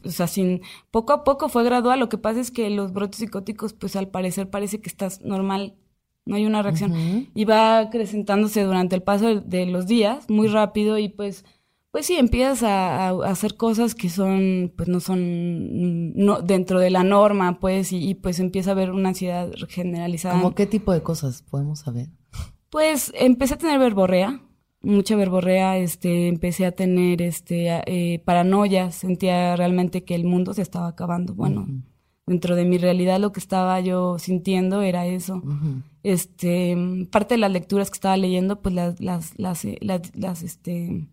O 0.04 0.10
sea, 0.10 0.26
sin, 0.26 0.60
poco 0.90 1.12
a 1.14 1.24
poco 1.24 1.48
fue 1.48 1.64
gradual. 1.64 1.98
Lo 1.98 2.08
que 2.08 2.18
pasa 2.18 2.40
es 2.40 2.50
que 2.50 2.68
los 2.68 2.92
brotes 2.92 3.18
psicóticos, 3.20 3.72
pues 3.72 3.96
al 3.96 4.08
parecer 4.08 4.50
parece 4.50 4.80
que 4.80 4.88
estás 4.88 5.22
normal 5.22 5.74
no 6.26 6.36
hay 6.36 6.46
una 6.46 6.62
reacción. 6.62 7.28
Y 7.34 7.44
va 7.44 7.78
acrecentándose 7.78 8.62
durante 8.62 8.96
el 8.96 9.02
paso 9.02 9.40
de, 9.40 9.66
los 9.66 9.86
días, 9.86 10.28
muy 10.28 10.48
rápido, 10.48 10.98
y 10.98 11.08
pues, 11.08 11.44
pues 11.90 12.06
sí, 12.06 12.16
empiezas 12.16 12.62
a, 12.62 13.10
hacer 13.24 13.56
cosas 13.56 13.94
que 13.94 14.08
son, 14.08 14.72
pues 14.76 14.88
no 14.88 15.00
son 15.00 16.14
no, 16.14 16.40
dentro 16.40 16.80
de 16.80 16.90
la 16.90 17.04
norma, 17.04 17.60
pues, 17.60 17.92
y, 17.92 18.14
pues 18.14 18.40
empieza 18.40 18.70
a 18.70 18.72
haber 18.72 18.90
una 18.90 19.10
ansiedad 19.10 19.50
generalizada. 19.68 20.34
¿Cómo 20.40 20.54
qué 20.54 20.66
tipo 20.66 20.92
de 20.92 21.02
cosas 21.02 21.42
podemos 21.42 21.80
saber? 21.80 22.08
Pues 22.70 23.12
empecé 23.14 23.54
a 23.54 23.58
tener 23.58 23.78
verborrea, 23.78 24.40
mucha 24.84 25.16
verborrea, 25.16 25.78
este, 25.78 26.28
empecé 26.28 26.66
a 26.66 26.72
tener 26.72 27.22
este 27.22 27.68
eh, 27.86 28.18
paranoia, 28.24 28.90
sentía 28.92 29.56
realmente 29.56 30.04
que 30.04 30.14
el 30.14 30.24
mundo 30.24 30.54
se 30.54 30.62
estaba 30.62 30.88
acabando. 30.88 31.34
Bueno, 31.34 31.66
dentro 32.26 32.56
de 32.56 32.64
mi 32.64 32.78
realidad 32.78 33.20
lo 33.20 33.32
que 33.32 33.40
estaba 33.40 33.80
yo 33.80 34.18
sintiendo 34.18 34.82
era 34.82 35.06
eso. 35.06 35.42
Este, 36.02 36.76
parte 37.10 37.34
de 37.34 37.38
las 37.38 37.52
lecturas 37.52 37.90
que 37.90 37.94
estaba 37.94 38.16
leyendo, 38.16 38.60
pues 38.60 38.74
las, 38.74 39.00
las, 39.00 39.38
las, 39.38 39.64
eh, 39.64 39.78
las, 39.80 40.42
este, 40.42 41.06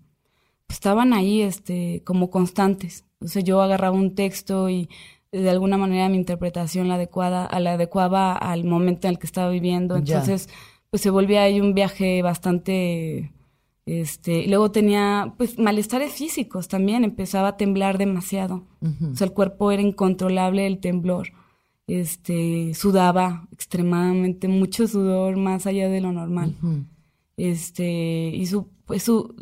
pues 0.67 0.77
estaban 0.77 1.13
ahí, 1.13 1.41
este, 1.41 2.01
como 2.05 2.29
constantes. 2.29 3.05
O 3.19 3.27
sea, 3.27 3.41
yo 3.41 3.61
agarraba 3.61 3.95
un 3.95 4.15
texto 4.15 4.69
y 4.69 4.89
de 5.31 5.49
alguna 5.49 5.77
manera 5.77 6.09
mi 6.09 6.17
interpretación 6.17 6.87
la 6.87 6.95
adecuada, 6.95 7.45
a 7.45 7.59
la 7.59 7.73
adecuaba 7.73 8.33
al 8.33 8.63
momento 8.65 9.07
en 9.07 9.13
el 9.13 9.19
que 9.19 9.27
estaba 9.27 9.49
viviendo. 9.49 9.95
Entonces, 9.95 10.49
pues 10.89 11.01
se 11.01 11.09
volvía 11.09 11.43
ahí 11.43 11.61
un 11.61 11.73
viaje 11.73 12.21
bastante 12.21 13.31
este, 13.85 14.47
luego 14.47 14.71
tenía 14.71 15.33
pues 15.37 15.57
malestares 15.57 16.13
físicos 16.13 16.67
también, 16.67 17.03
empezaba 17.03 17.49
a 17.49 17.57
temblar 17.57 17.97
demasiado. 17.97 18.67
O 18.81 19.15
sea, 19.15 19.25
el 19.25 19.33
cuerpo 19.33 19.71
era 19.71 19.81
incontrolable 19.81 20.67
el 20.67 20.79
temblor. 20.79 21.29
Este, 21.87 22.73
sudaba 22.73 23.47
extremadamente, 23.51 24.47
mucho 24.47 24.87
sudor 24.87 25.37
más 25.37 25.65
allá 25.67 25.89
de 25.89 26.01
lo 26.01 26.11
normal. 26.11 26.55
Este, 27.37 28.31
y 28.33 28.45
su, 28.45 28.69
pues 28.85 29.03
su, 29.03 29.35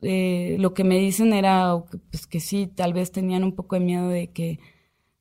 eh, 0.00 0.56
lo 0.58 0.74
que 0.74 0.82
me 0.82 0.98
dicen 0.98 1.32
era 1.32 1.76
pues 2.10 2.26
que 2.26 2.40
sí, 2.40 2.66
tal 2.66 2.94
vez 2.94 3.12
tenían 3.12 3.44
un 3.44 3.54
poco 3.54 3.76
de 3.76 3.84
miedo 3.84 4.08
de 4.08 4.30
que 4.30 4.58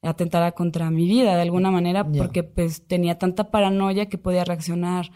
atentara 0.02 0.54
contra 0.54 0.90
mi 0.90 1.06
vida 1.06 1.36
de 1.36 1.42
alguna 1.42 1.70
manera, 1.70 2.10
porque 2.10 2.44
pues 2.44 2.88
tenía 2.88 3.20
tanta 3.20 3.52
paranoia 3.52 4.08
que 4.08 4.18
podía 4.18 4.44
reaccionar 4.44 5.12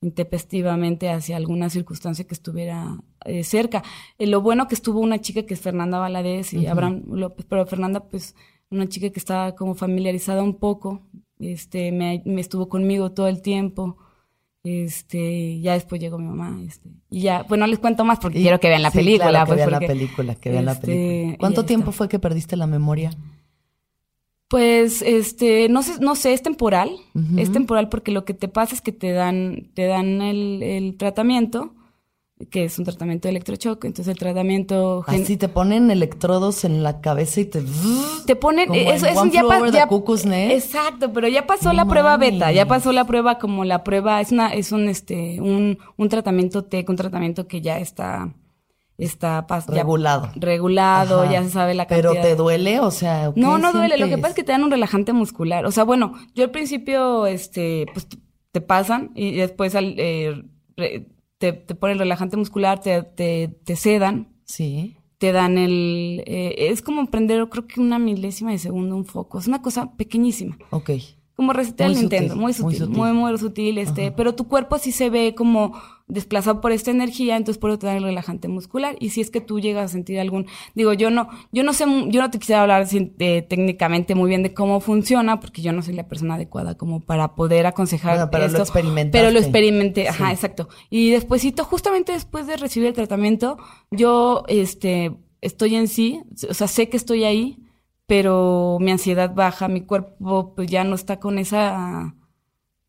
intempestivamente 0.00 1.08
hacia 1.08 1.36
alguna 1.36 1.70
circunstancia 1.70 2.26
que 2.26 2.34
estuviera 2.34 2.98
eh, 3.24 3.44
cerca. 3.44 3.82
Eh, 4.18 4.26
lo 4.26 4.40
bueno 4.40 4.68
que 4.68 4.74
estuvo 4.74 5.00
una 5.00 5.20
chica 5.20 5.44
que 5.44 5.54
es 5.54 5.60
Fernanda 5.60 5.98
Valadez 5.98 6.52
y 6.52 6.66
Abraham 6.66 7.04
López, 7.08 7.46
pero 7.48 7.66
Fernanda, 7.66 8.00
pues, 8.00 8.34
una 8.70 8.88
chica 8.88 9.10
que 9.10 9.18
estaba 9.18 9.54
como 9.54 9.74
familiarizada 9.74 10.42
un 10.42 10.58
poco, 10.58 11.02
este, 11.38 11.92
me, 11.92 12.22
estuvo 12.38 12.68
conmigo 12.68 13.12
todo 13.12 13.28
el 13.28 13.42
tiempo. 13.42 13.98
Este, 14.64 15.60
ya 15.60 15.74
después 15.74 16.00
llegó 16.00 16.18
mi 16.18 16.26
mamá, 16.26 16.60
este, 16.66 16.90
y 17.08 17.20
ya, 17.20 17.44
bueno, 17.44 17.66
no 17.66 17.70
les 17.70 17.78
cuento 17.78 18.04
más 18.04 18.18
porque 18.18 18.40
quiero 18.40 18.58
que 18.58 18.68
vean 18.68 18.82
la 18.82 18.90
película. 18.90 19.44
que 19.44 19.46
pues, 19.46 19.58
vean 19.58 19.70
la 19.70 19.78
película, 19.78 20.34
que 20.34 20.50
vean 20.50 20.64
la 20.64 20.72
este, 20.72 20.86
película. 20.88 21.36
¿Cuánto 21.38 21.64
tiempo 21.64 21.92
fue 21.92 22.08
que 22.08 22.18
perdiste 22.18 22.56
la 22.56 22.66
memoria? 22.66 23.12
Pues, 24.48 25.02
este, 25.02 25.68
no 25.68 25.82
sé, 25.82 25.94
no 26.00 26.14
sé, 26.14 26.32
es 26.32 26.42
temporal. 26.42 26.90
Es 27.36 27.50
temporal 27.50 27.88
porque 27.88 28.12
lo 28.12 28.24
que 28.24 28.34
te 28.34 28.48
pasa 28.48 28.74
es 28.74 28.80
que 28.80 28.92
te 28.92 29.12
dan, 29.12 29.70
te 29.74 29.86
dan 29.86 30.22
el, 30.22 30.62
el 30.62 30.96
tratamiento, 30.96 31.74
que 32.50 32.64
es 32.64 32.78
un 32.78 32.84
tratamiento 32.84 33.26
de 33.26 33.30
electrochoc. 33.30 33.84
Entonces 33.84 34.12
el 34.12 34.18
tratamiento. 34.18 35.04
Así 35.08 35.36
te 35.36 35.48
ponen 35.48 35.90
electrodos 35.90 36.64
en 36.64 36.84
la 36.84 37.00
cabeza 37.00 37.40
y 37.40 37.46
te. 37.46 37.64
Te 38.26 38.36
ponen. 38.36 38.72
eso, 38.72 39.06
eso 39.06 39.24
ya, 39.26 39.42
pasó. 39.42 39.66
Exacto, 40.52 41.12
pero 41.12 41.26
ya 41.26 41.46
pasó 41.46 41.72
la 41.72 41.86
prueba 41.86 42.16
beta, 42.16 42.52
ya 42.52 42.66
pasó 42.66 42.92
la 42.92 43.04
prueba 43.04 43.38
como 43.38 43.64
la 43.64 43.82
prueba. 43.82 44.20
Es 44.20 44.30
una, 44.30 44.52
es 44.52 44.70
un, 44.70 44.88
este, 44.88 45.40
un, 45.40 45.78
un 45.96 46.08
tratamiento 46.08 46.64
TEC, 46.64 46.88
un 46.88 46.96
tratamiento 46.96 47.48
que 47.48 47.62
ya 47.62 47.80
está 47.80 48.32
está 48.98 49.46
regulado. 49.68 50.30
regulado, 50.36 51.30
ya 51.30 51.42
se 51.42 51.50
sabe 51.50 51.74
la 51.74 51.86
cantidad. 51.86 52.12
Pero 52.12 52.22
te 52.22 52.34
duele, 52.34 52.80
o 52.80 52.90
sea, 52.90 53.32
No, 53.36 53.58
no 53.58 53.72
duele, 53.72 53.98
lo 53.98 54.08
que 54.08 54.16
pasa 54.16 54.28
es 54.30 54.34
que 54.34 54.44
te 54.44 54.52
dan 54.52 54.64
un 54.64 54.70
relajante 54.70 55.12
muscular. 55.12 55.66
O 55.66 55.70
sea, 55.70 55.84
bueno, 55.84 56.14
yo 56.34 56.44
al 56.44 56.50
principio 56.50 57.26
este 57.26 57.86
pues 57.92 58.06
te 58.52 58.60
pasan 58.60 59.10
y 59.14 59.32
después 59.36 59.74
al, 59.74 59.94
eh, 59.98 60.42
te, 61.38 61.52
te 61.52 61.74
ponen 61.74 61.94
el 61.94 62.00
relajante 62.00 62.36
muscular, 62.36 62.80
te, 62.80 63.02
te, 63.02 63.48
te 63.64 63.76
sedan. 63.76 64.28
Sí. 64.44 64.96
Te 65.18 65.32
dan 65.32 65.56
el 65.58 66.22
eh, 66.26 66.54
es 66.70 66.82
como 66.82 67.06
prender 67.06 67.48
creo 67.48 67.66
que 67.66 67.80
una 67.80 67.98
milésima 67.98 68.50
de 68.50 68.58
segundo 68.58 68.96
un 68.96 69.06
foco, 69.06 69.38
es 69.38 69.46
una 69.46 69.62
cosa 69.62 69.92
pequeñísima. 69.96 70.58
Ok. 70.70 70.90
Como 71.36 71.52
resetear 71.52 71.90
el 71.90 71.96
Nintendo, 71.96 72.28
sutil, 72.34 72.40
muy 72.42 72.44
muy 72.44 72.74
sutil, 72.74 72.88
muy, 72.88 73.12
muy, 73.12 73.38
sutil, 73.38 73.76
este, 73.78 74.10
pero 74.10 74.34
tu 74.34 74.48
cuerpo 74.48 74.78
sí 74.78 74.90
se 74.90 75.10
ve 75.10 75.34
como 75.36 75.74
desplazado 76.08 76.60
por 76.62 76.72
esta 76.72 76.90
energía, 76.92 77.36
entonces 77.36 77.58
por 77.58 77.68
eso 77.70 77.80
te 77.80 77.86
da 77.88 77.96
el 77.96 78.04
relajante 78.04 78.48
muscular. 78.48 78.96
Y 79.00 79.10
si 79.10 79.20
es 79.20 79.30
que 79.30 79.40
tú 79.42 79.60
llegas 79.60 79.84
a 79.90 79.92
sentir 79.92 80.18
algún, 80.18 80.46
digo, 80.74 80.92
yo 80.94 81.10
no, 81.10 81.28
yo 81.52 81.62
no 81.62 81.72
sé, 81.74 81.84
yo 82.08 82.22
no 82.22 82.30
te 82.30 82.38
quisiera 82.38 82.62
hablar 82.62 82.86
sin- 82.86 83.14
eh, 83.18 83.42
técnicamente 83.42 84.14
muy 84.14 84.28
bien 84.30 84.42
de 84.42 84.54
cómo 84.54 84.80
funciona, 84.80 85.38
porque 85.40 85.60
yo 85.62 85.72
no 85.72 85.82
soy 85.82 85.94
la 85.94 86.08
persona 86.08 86.36
adecuada 86.36 86.76
como 86.76 87.00
para 87.00 87.34
poder 87.34 87.66
aconsejar 87.66 88.12
Bueno, 88.14 88.30
pero 88.30 88.44
lo 88.44 88.50
esto. 88.52 88.62
experimentaste. 88.62 89.18
Pero 89.18 89.30
lo 89.30 89.38
experimenté, 89.38 90.08
ajá, 90.08 90.32
exacto. 90.32 90.68
Y 90.88 91.10
despuésito, 91.10 91.64
justamente 91.64 92.12
después 92.12 92.46
de 92.46 92.56
recibir 92.56 92.88
el 92.88 92.94
tratamiento, 92.94 93.58
yo, 93.90 94.44
este, 94.48 95.12
estoy 95.42 95.74
en 95.74 95.88
sí, 95.88 96.22
o 96.48 96.54
sea, 96.54 96.66
sé 96.68 96.88
que 96.88 96.96
estoy 96.96 97.24
ahí, 97.24 97.58
pero 98.06 98.78
mi 98.80 98.90
ansiedad 98.92 99.34
baja, 99.34 99.68
mi 99.68 99.82
cuerpo 99.82 100.54
pues 100.54 100.70
ya 100.70 100.84
no 100.84 100.94
está 100.94 101.18
con 101.20 101.38
esa... 101.38 102.14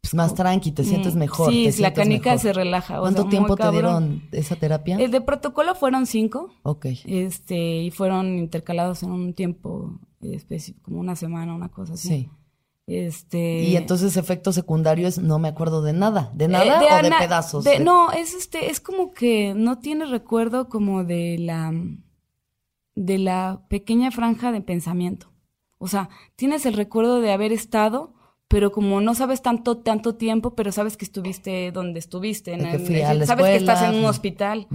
Pues 0.01 0.13
más 0.13 0.35
tranqui, 0.35 0.71
te 0.71 0.83
sientes 0.85 1.15
Mm, 1.15 1.19
mejor. 1.19 1.51
Sí, 1.51 1.69
te 1.75 1.81
la 1.81 1.93
canica 1.93 2.29
mejor. 2.31 2.41
se 2.41 2.53
relaja. 2.53 2.99
o 2.99 3.01
¿Cuánto 3.01 3.23
sea, 3.23 3.29
tiempo 3.31 3.55
te 3.57 3.69
dieron 3.71 4.23
esa 4.31 4.55
terapia? 4.55 4.95
El 4.97 5.11
de 5.11 5.19
protocolo 5.21 5.75
fueron 5.75 6.05
cinco, 6.05 6.49
Ok. 6.63 6.85
este, 7.05 7.81
y 7.81 7.91
fueron 7.91 8.37
intercalados 8.37 9.03
en 9.03 9.11
un 9.11 9.33
tiempo 9.33 9.99
específico, 10.21 10.83
como 10.85 10.99
una 11.01 11.15
semana, 11.17 11.53
una 11.53 11.69
cosa 11.69 11.93
así. 11.95 12.07
Sí. 12.07 12.29
Este. 12.85 13.63
Y 13.63 13.75
entonces 13.75 14.15
efectos 14.15 14.55
secundarios 14.55 15.17
no 15.17 15.39
me 15.39 15.49
acuerdo 15.49 15.81
de 15.81 15.91
nada. 15.91 16.31
¿De 16.33 16.45
Eh, 16.45 16.47
nada 16.47 16.79
o 16.99 17.03
de 17.03 17.11
pedazos? 17.19 17.65
De- 17.65 17.79
no, 17.79 18.13
es 18.13 18.33
este, 18.33 18.69
es 18.71 18.79
como 18.79 19.11
que 19.11 19.53
no 19.53 19.79
tiene 19.79 20.05
recuerdo 20.05 20.69
como 20.69 21.03
de 21.03 21.35
la 21.37 21.73
de 22.99 23.19
la 23.19 23.61
pequeña 23.69 24.09
franja 24.11 24.51
de 24.51 24.61
pensamiento. 24.61 25.31
O 25.77 25.87
sea, 25.87 26.09
tienes 26.35 26.65
el 26.65 26.73
recuerdo 26.73 27.21
de 27.21 27.31
haber 27.31 27.51
estado, 27.51 28.15
pero 28.47 28.71
como 28.71 29.01
no 29.01 29.13
sabes 29.13 29.41
tanto, 29.43 29.77
tanto 29.77 30.15
tiempo, 30.15 30.55
pero 30.55 30.71
sabes 30.71 30.97
que 30.97 31.05
estuviste 31.05 31.71
donde 31.71 31.99
estuviste. 31.99 32.53
En 32.53 32.61
que 32.71 33.03
a 33.05 33.13
la 33.13 33.25
sabes 33.27 33.45
que 33.45 33.57
estás 33.57 33.83
en 33.83 33.99
un 33.99 34.05
hospital, 34.09 34.67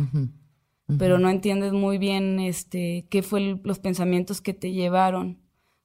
pero 0.99 1.19
no 1.19 1.31
entiendes 1.31 1.73
muy 1.73 1.99
bien 1.99 2.39
este 2.39 3.07
qué 3.11 3.23
fue 3.23 3.41
el- 3.41 3.61
los 3.65 3.81
pensamientos 3.81 4.41
que 4.41 4.55
te 4.55 4.71
llevaron. 4.73 5.42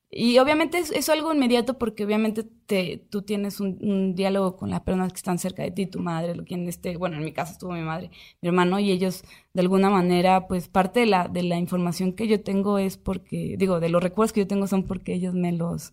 Y 0.10 0.38
obviamente 0.40 0.78
es, 0.80 0.92
es 0.92 1.10
algo 1.10 1.34
inmediato 1.34 1.78
porque 1.78 2.06
obviamente 2.06 2.44
te, 2.66 3.06
tú 3.10 3.24
tienes 3.24 3.60
un, 3.60 3.78
un 3.82 4.16
diálogo 4.16 4.56
con 4.56 4.70
las 4.70 4.82
personas 4.82 5.12
que 5.12 5.18
están 5.18 5.38
cerca 5.38 5.64
de 5.64 5.72
ti, 5.72 5.86
tu 5.86 6.00
madre, 6.00 6.34
lo 6.34 6.46
quien 6.46 6.68
esté, 6.70 6.96
bueno, 6.98 7.18
en 7.18 7.26
mi 7.26 7.34
caso 7.34 7.52
estuvo 7.54 7.74
mi 7.74 7.82
madre, 7.82 8.10
mi 8.42 8.48
hermano, 8.48 8.80
y 8.80 8.92
ellos 8.92 9.24
de 9.54 9.62
alguna 9.62 9.90
manera, 9.90 10.48
pues 10.48 10.70
parte 10.70 11.02
de 11.02 11.08
la, 11.08 11.28
de 11.28 11.44
la 11.44 11.58
información 11.60 12.14
que 12.14 12.28
yo 12.28 12.42
tengo 12.42 12.78
es 12.80 12.98
porque, 12.98 13.56
digo, 13.60 13.80
de 13.82 13.90
los 13.90 14.02
recuerdos 14.02 14.32
que 14.34 14.42
yo 14.42 14.48
tengo 14.48 14.68
son 14.68 14.84
porque 14.84 15.14
ellos 15.14 15.34
me 15.34 15.52
los, 15.52 15.92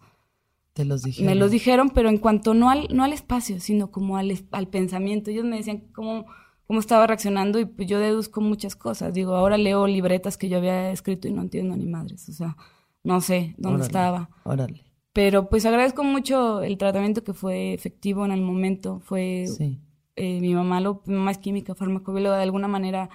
Te 0.72 0.84
los 0.84 1.02
dije. 1.02 1.24
me 1.24 1.34
los 1.34 1.50
dijeron, 1.50 1.90
pero 1.90 2.08
en 2.08 2.18
cuanto 2.18 2.54
no 2.54 2.70
al, 2.70 2.88
no 2.94 3.04
al 3.04 3.12
espacio, 3.12 3.60
sino 3.60 3.90
como 3.90 4.16
al, 4.16 4.32
al 4.50 4.68
pensamiento. 4.68 5.30
Ellos 5.30 5.44
me 5.44 5.56
decían 5.56 5.78
cómo, 5.92 6.26
cómo 6.66 6.80
estaba 6.80 7.06
reaccionando 7.06 7.58
y 7.60 7.64
pues 7.66 7.88
yo 7.88 7.98
deduzco 8.00 8.40
muchas 8.40 8.74
cosas. 8.76 9.14
Digo, 9.14 9.34
ahora 9.36 9.56
leo 9.58 9.86
libretas 9.86 10.36
que 10.36 10.48
yo 10.48 10.58
había 10.58 10.90
escrito 10.90 11.28
y 11.28 11.32
no 11.32 11.42
entiendo 11.42 11.76
ni 11.76 11.86
madres. 11.86 12.28
O 12.28 12.32
sea, 12.32 12.56
no 13.04 13.20
sé 13.20 13.54
dónde 13.58 13.76
Órale, 13.76 13.86
estaba. 13.86 14.30
Órale. 14.44 14.82
Pero 15.12 15.48
pues 15.48 15.64
agradezco 15.64 16.02
mucho 16.02 16.60
el 16.62 16.76
tratamiento 16.76 17.22
que 17.22 17.34
fue 17.34 17.72
efectivo 17.72 18.24
en 18.24 18.32
el 18.32 18.40
momento. 18.40 18.98
Fue 19.00 19.44
Sí. 19.46 19.78
eh, 20.16 20.40
mi 20.40 20.52
mamá, 20.54 20.80
lo, 20.80 21.02
mi 21.06 21.14
mamá 21.14 21.30
es 21.30 21.38
química, 21.38 21.74
farmacobióloga, 21.76 22.36
de 22.36 22.42
alguna 22.42 22.66
manera 22.66 23.10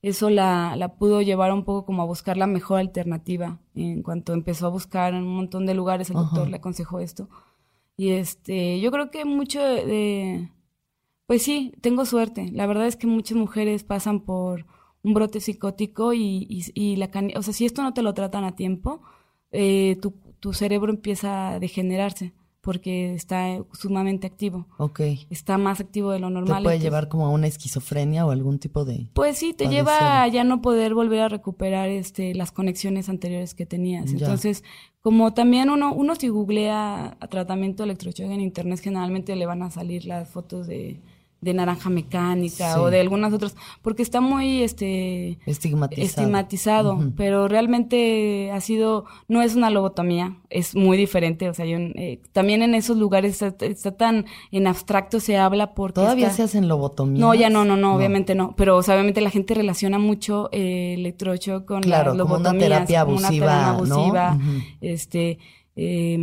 eso 0.00 0.30
la, 0.30 0.74
la 0.76 0.94
pudo 0.96 1.20
llevar 1.22 1.52
un 1.52 1.64
poco 1.64 1.84
como 1.84 2.02
a 2.02 2.06
buscar 2.06 2.36
la 2.36 2.46
mejor 2.46 2.80
alternativa. 2.80 3.58
En 3.74 4.02
cuanto 4.02 4.32
empezó 4.32 4.66
a 4.66 4.70
buscar 4.70 5.12
en 5.14 5.24
un 5.24 5.36
montón 5.36 5.66
de 5.66 5.74
lugares, 5.74 6.08
el 6.10 6.16
Ajá. 6.16 6.24
doctor 6.24 6.48
le 6.48 6.56
aconsejó 6.56 6.98
esto. 7.00 7.28
Y 7.96 8.10
este, 8.10 8.80
yo 8.80 8.90
creo 8.90 9.10
que 9.10 9.24
mucho 9.26 9.60
de, 9.62 10.48
pues 11.26 11.42
sí, 11.42 11.74
tengo 11.82 12.04
suerte. 12.06 12.50
La 12.52 12.66
verdad 12.66 12.86
es 12.86 12.96
que 12.96 13.06
muchas 13.06 13.36
mujeres 13.36 13.84
pasan 13.84 14.20
por 14.20 14.66
un 15.04 15.14
brote 15.14 15.40
psicótico 15.40 16.12
y, 16.14 16.46
y, 16.48 16.64
y 16.74 16.96
la 16.96 17.10
cani- 17.10 17.36
o 17.36 17.42
sea, 17.42 17.52
si 17.52 17.64
esto 17.66 17.82
no 17.82 17.92
te 17.94 18.02
lo 18.02 18.14
tratan 18.14 18.44
a 18.44 18.56
tiempo, 18.56 19.02
eh, 19.52 19.96
tu, 20.00 20.14
tu 20.40 20.52
cerebro 20.52 20.90
empieza 20.92 21.50
a 21.50 21.60
degenerarse 21.60 22.32
porque 22.60 23.12
está 23.14 23.50
eh, 23.50 23.64
sumamente 23.72 24.26
activo. 24.26 24.68
Ok. 24.78 25.00
Está 25.30 25.58
más 25.58 25.80
activo 25.80 26.12
de 26.12 26.20
lo 26.20 26.28
¿Te 26.28 26.34
normal. 26.34 26.62
puede 26.62 26.76
entonces- 26.76 26.82
llevar 26.82 27.08
como 27.08 27.26
a 27.26 27.30
una 27.30 27.48
esquizofrenia 27.48 28.24
o 28.24 28.30
algún 28.30 28.58
tipo 28.60 28.84
de...? 28.84 29.08
pues 29.14 29.36
sí, 29.38 29.52
te 29.52 29.64
Puede 29.64 29.76
lleva 29.78 30.22
a 30.22 30.28
ya 30.28 30.44
no 30.44 30.62
poder 30.62 30.94
volver 30.94 31.20
a 31.22 31.28
recuperar 31.28 31.88
este 31.88 32.34
las 32.34 32.52
conexiones 32.52 33.08
anteriores 33.08 33.54
que 33.54 33.66
tenías. 33.66 34.12
Ya. 34.12 34.18
Entonces, 34.26 34.62
como 35.00 35.34
también 35.34 35.70
uno, 35.70 35.92
uno 35.92 36.14
si 36.14 36.28
googlea 36.28 37.16
a 37.18 37.26
tratamiento 37.26 37.82
electroshock 37.82 38.30
en 38.30 38.40
internet, 38.40 38.78
generalmente 38.80 39.34
le 39.34 39.46
van 39.46 39.62
a 39.62 39.70
salir 39.72 40.04
las 40.04 40.28
fotos 40.28 40.68
de, 40.68 41.00
de 41.42 41.52
naranja 41.54 41.90
mecánica 41.90 42.72
Sí. 42.74 42.80
o 42.80 42.86
de 42.88 43.00
algunas 43.00 43.32
otras, 43.34 43.54
porque 43.82 44.02
está 44.02 44.20
muy 44.22 44.62
este 44.62 45.38
Estigmatizado. 45.44 46.06
estigmatizado, 46.06 47.12
pero 47.16 47.48
realmente 47.48 48.50
ha 48.52 48.60
sido, 48.60 49.04
no 49.28 49.42
es 49.42 49.54
una 49.56 49.68
lobotomía, 49.68 50.36
es 50.50 50.74
muy 50.74 50.96
diferente, 50.96 51.50
o 51.50 51.54
sea, 51.54 51.66
yo, 51.66 51.76
eh, 51.78 52.20
también 52.32 52.62
en 52.62 52.74
esos 52.74 52.96
lugares 52.96 53.42
está, 53.42 53.66
está 53.66 53.90
tan 53.96 54.24
en 54.52 54.66
abstracto 54.66 55.20
se 55.20 55.36
habla 55.36 55.74
porque 55.74 55.94
¿Todavía 56.00 56.26
está- 56.28 56.36
se 56.36 56.42
hacen 56.44 56.68
lobotomías? 56.68 57.20
no, 57.20 57.34
ya 57.34 57.50
no, 57.50 57.64
no, 57.64 57.76
no, 57.76 57.94
obviamente 57.96 58.34
no. 58.34 58.54
Pero 58.56 58.76
o 58.76 58.82
sea, 58.82 58.94
obviamente 58.94 59.20
la 59.20 59.30
gente 59.30 59.54
relaciona 59.54 59.98
mucho 59.98 60.48
eh, 60.52 60.94
electroshock 60.96 61.64
con 61.66 61.80
Claro, 61.82 62.14
las 62.14 62.22
como 62.22 62.36
una 62.36 62.50
lobotomías, 62.52 62.86
terapia 62.86 63.04
como 63.04 63.16
una 63.18 63.26
abusiva, 63.28 63.46
terapia 63.46 63.72
¿no? 63.88 63.94
abusiva, 63.94 64.38
este, 64.80 65.38
eh, 65.74 66.18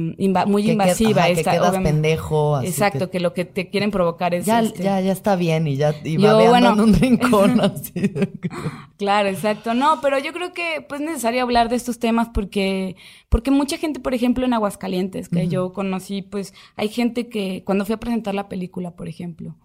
muy 0.48 0.64
Que 0.64 0.72
invasiva. 0.74 1.24
ajá, 1.24 1.34
que 1.34 1.44
quedas 1.44 1.78
pendejo, 1.80 2.56
así 2.58 2.68
Exacto, 2.68 3.08
que- 3.08 3.14
que... 3.14 3.20
lo 3.20 3.34
que 3.34 3.46
te 3.46 3.70
quieren 3.70 3.90
provocar 3.92 4.34
es 4.36 4.46
Ya, 4.46 4.62
este, 4.62 4.84
ya, 4.84 5.02
ya 5.02 5.12
está 5.12 5.36
bien 5.36 5.68
y 5.68 5.76
ya 5.76 5.96
y 6.04 6.18
Yo, 6.18 6.28
babeando 6.34 6.50
bueno. 6.50 6.74
en 6.74 6.80
un 6.82 6.94
rincón 7.00 7.60
así. 7.62 8.12
Claro, 8.98 9.30
exacto. 9.30 9.74
No, 9.74 10.00
pero 10.02 10.20
yo 10.20 10.34
creo 10.34 10.54
que 10.54 10.86
pues, 10.88 11.02
es 11.02 11.08
necesario 11.08 11.42
hablar 11.42 11.70
de 11.70 11.76
estos 11.78 12.00
temas 12.00 12.30
porque, 12.34 12.96
porque 13.30 13.50
mucha 13.52 13.78
gente, 13.78 14.00
por 14.00 14.14
ejemplo, 14.14 14.46
en 14.46 14.54
Aguascalientes, 14.54 15.30
que 15.30 15.48
yo 15.48 15.74
conocí, 15.74 16.22
pues 16.22 16.54
hay 16.76 16.90
gente 16.90 17.28
que, 17.30 17.64
cuando 17.66 17.86
fui 17.86 17.96
a 17.96 18.00
presentar 18.00 18.36
la 18.36 18.50
película, 18.50 18.92
por 18.92 19.08
ejemplo, 19.08 19.56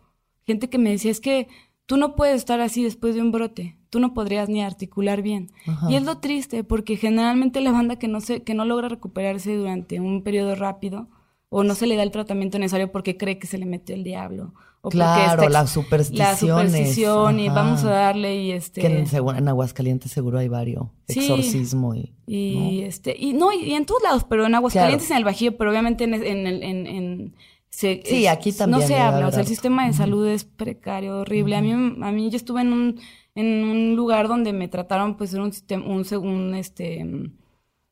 gente 0.46 0.68
que 0.70 0.78
me 0.78 0.90
decía, 0.90 1.10
es 1.10 1.20
que 1.20 1.48
tú 1.86 1.96
no 1.96 2.14
puedes 2.16 2.36
estar 2.36 2.60
así 2.60 2.82
después 2.84 3.14
de 3.14 3.20
un 3.20 3.32
brote, 3.32 3.76
tú 3.94 4.00
no 4.00 4.12
podrías 4.12 4.48
ni 4.48 4.60
articular 4.60 5.22
bien. 5.22 5.52
Ajá. 5.68 5.88
Y 5.88 5.94
es 5.94 6.02
lo 6.02 6.18
triste, 6.18 6.64
porque 6.64 6.96
generalmente 6.96 7.60
la 7.60 7.70
banda 7.70 7.94
que 7.96 8.08
no, 8.08 8.20
se, 8.20 8.42
que 8.42 8.54
no 8.54 8.64
logra 8.64 8.88
recuperarse 8.88 9.54
durante 9.54 10.00
un 10.00 10.22
periodo 10.24 10.56
rápido, 10.56 11.06
o 11.48 11.62
no 11.62 11.76
se 11.76 11.86
le 11.86 11.94
da 11.94 12.02
el 12.02 12.10
tratamiento 12.10 12.58
necesario 12.58 12.90
porque 12.90 13.16
cree 13.16 13.38
que 13.38 13.46
se 13.46 13.56
le 13.58 13.66
metió 13.66 13.94
el 13.94 14.02
diablo. 14.02 14.52
O 14.80 14.90
porque 14.90 14.96
Claro, 14.98 15.48
las 15.48 15.70
supersticiones. 15.70 16.42
La 16.42 16.64
superstición 16.68 17.38
y 17.38 17.48
vamos 17.48 17.84
a 17.84 17.90
darle 17.90 18.42
y 18.42 18.50
este... 18.50 18.80
Que 18.80 18.88
en, 18.88 19.48
Aguascalientes 19.48 20.10
seguro 20.10 20.38
hay 20.40 20.48
varios. 20.48 20.86
Sí. 21.08 21.20
Exorcismo 21.20 21.94
y... 21.94 22.12
Y 22.26 22.82
este, 22.82 23.14
y 23.16 23.32
no, 23.34 23.52
y, 23.52 23.64
y 23.70 23.74
en 23.74 23.86
todos 23.86 24.02
lados, 24.02 24.24
pero 24.28 24.44
en 24.46 24.54
Aguascalientes, 24.56 25.06
Claro. 25.06 25.18
en 25.18 25.20
el 25.20 25.24
Bajío, 25.24 25.56
pero 25.56 25.70
obviamente 25.70 26.04
en, 26.04 26.14
en, 26.14 26.24
en, 26.46 26.62
en- 26.62 26.86
en- 26.88 27.34
se- 27.70 28.02
Sí, 28.04 28.26
es- 28.26 28.32
aquí 28.32 28.52
también 28.52 28.80
No 28.80 28.86
se 28.86 28.92
debe 28.94 29.04
habla, 29.06 29.28
o 29.28 29.30
sea, 29.30 29.40
el 29.40 29.46
sistema 29.46 29.86
de 29.86 29.92
salud 29.94 30.26
es 30.28 30.44
precario, 30.44 31.18
horrible. 31.20 31.56
A 31.56 31.60
mí, 31.62 31.72
a 31.72 32.10
mí 32.12 32.30
yo 32.30 32.36
estuve 32.36 32.60
en 32.62 32.72
un, 32.72 33.00
en 33.34 33.64
un 33.64 33.96
lugar 33.96 34.28
donde 34.28 34.52
me 34.52 34.68
trataron, 34.68 35.16
pues, 35.16 35.34
en 35.34 35.40
un 35.42 35.52
sistema, 35.52 35.84
un, 35.86 36.04
un, 36.24 36.54
este, 36.54 37.04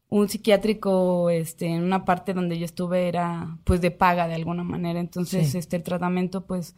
un 0.08 0.28
psiquiátrico, 0.28 1.30
este, 1.30 1.66
en 1.66 1.82
una 1.82 2.04
parte 2.04 2.34
donde 2.34 2.58
yo 2.58 2.64
estuve 2.64 3.08
era, 3.08 3.58
pues, 3.64 3.80
de 3.80 3.90
paga 3.90 4.28
de 4.28 4.34
alguna 4.34 4.62
manera. 4.64 5.00
Entonces, 5.00 5.50
Sí. 5.50 5.58
este, 5.58 5.76
el 5.76 5.82
tratamiento, 5.82 6.46
pues, 6.46 6.74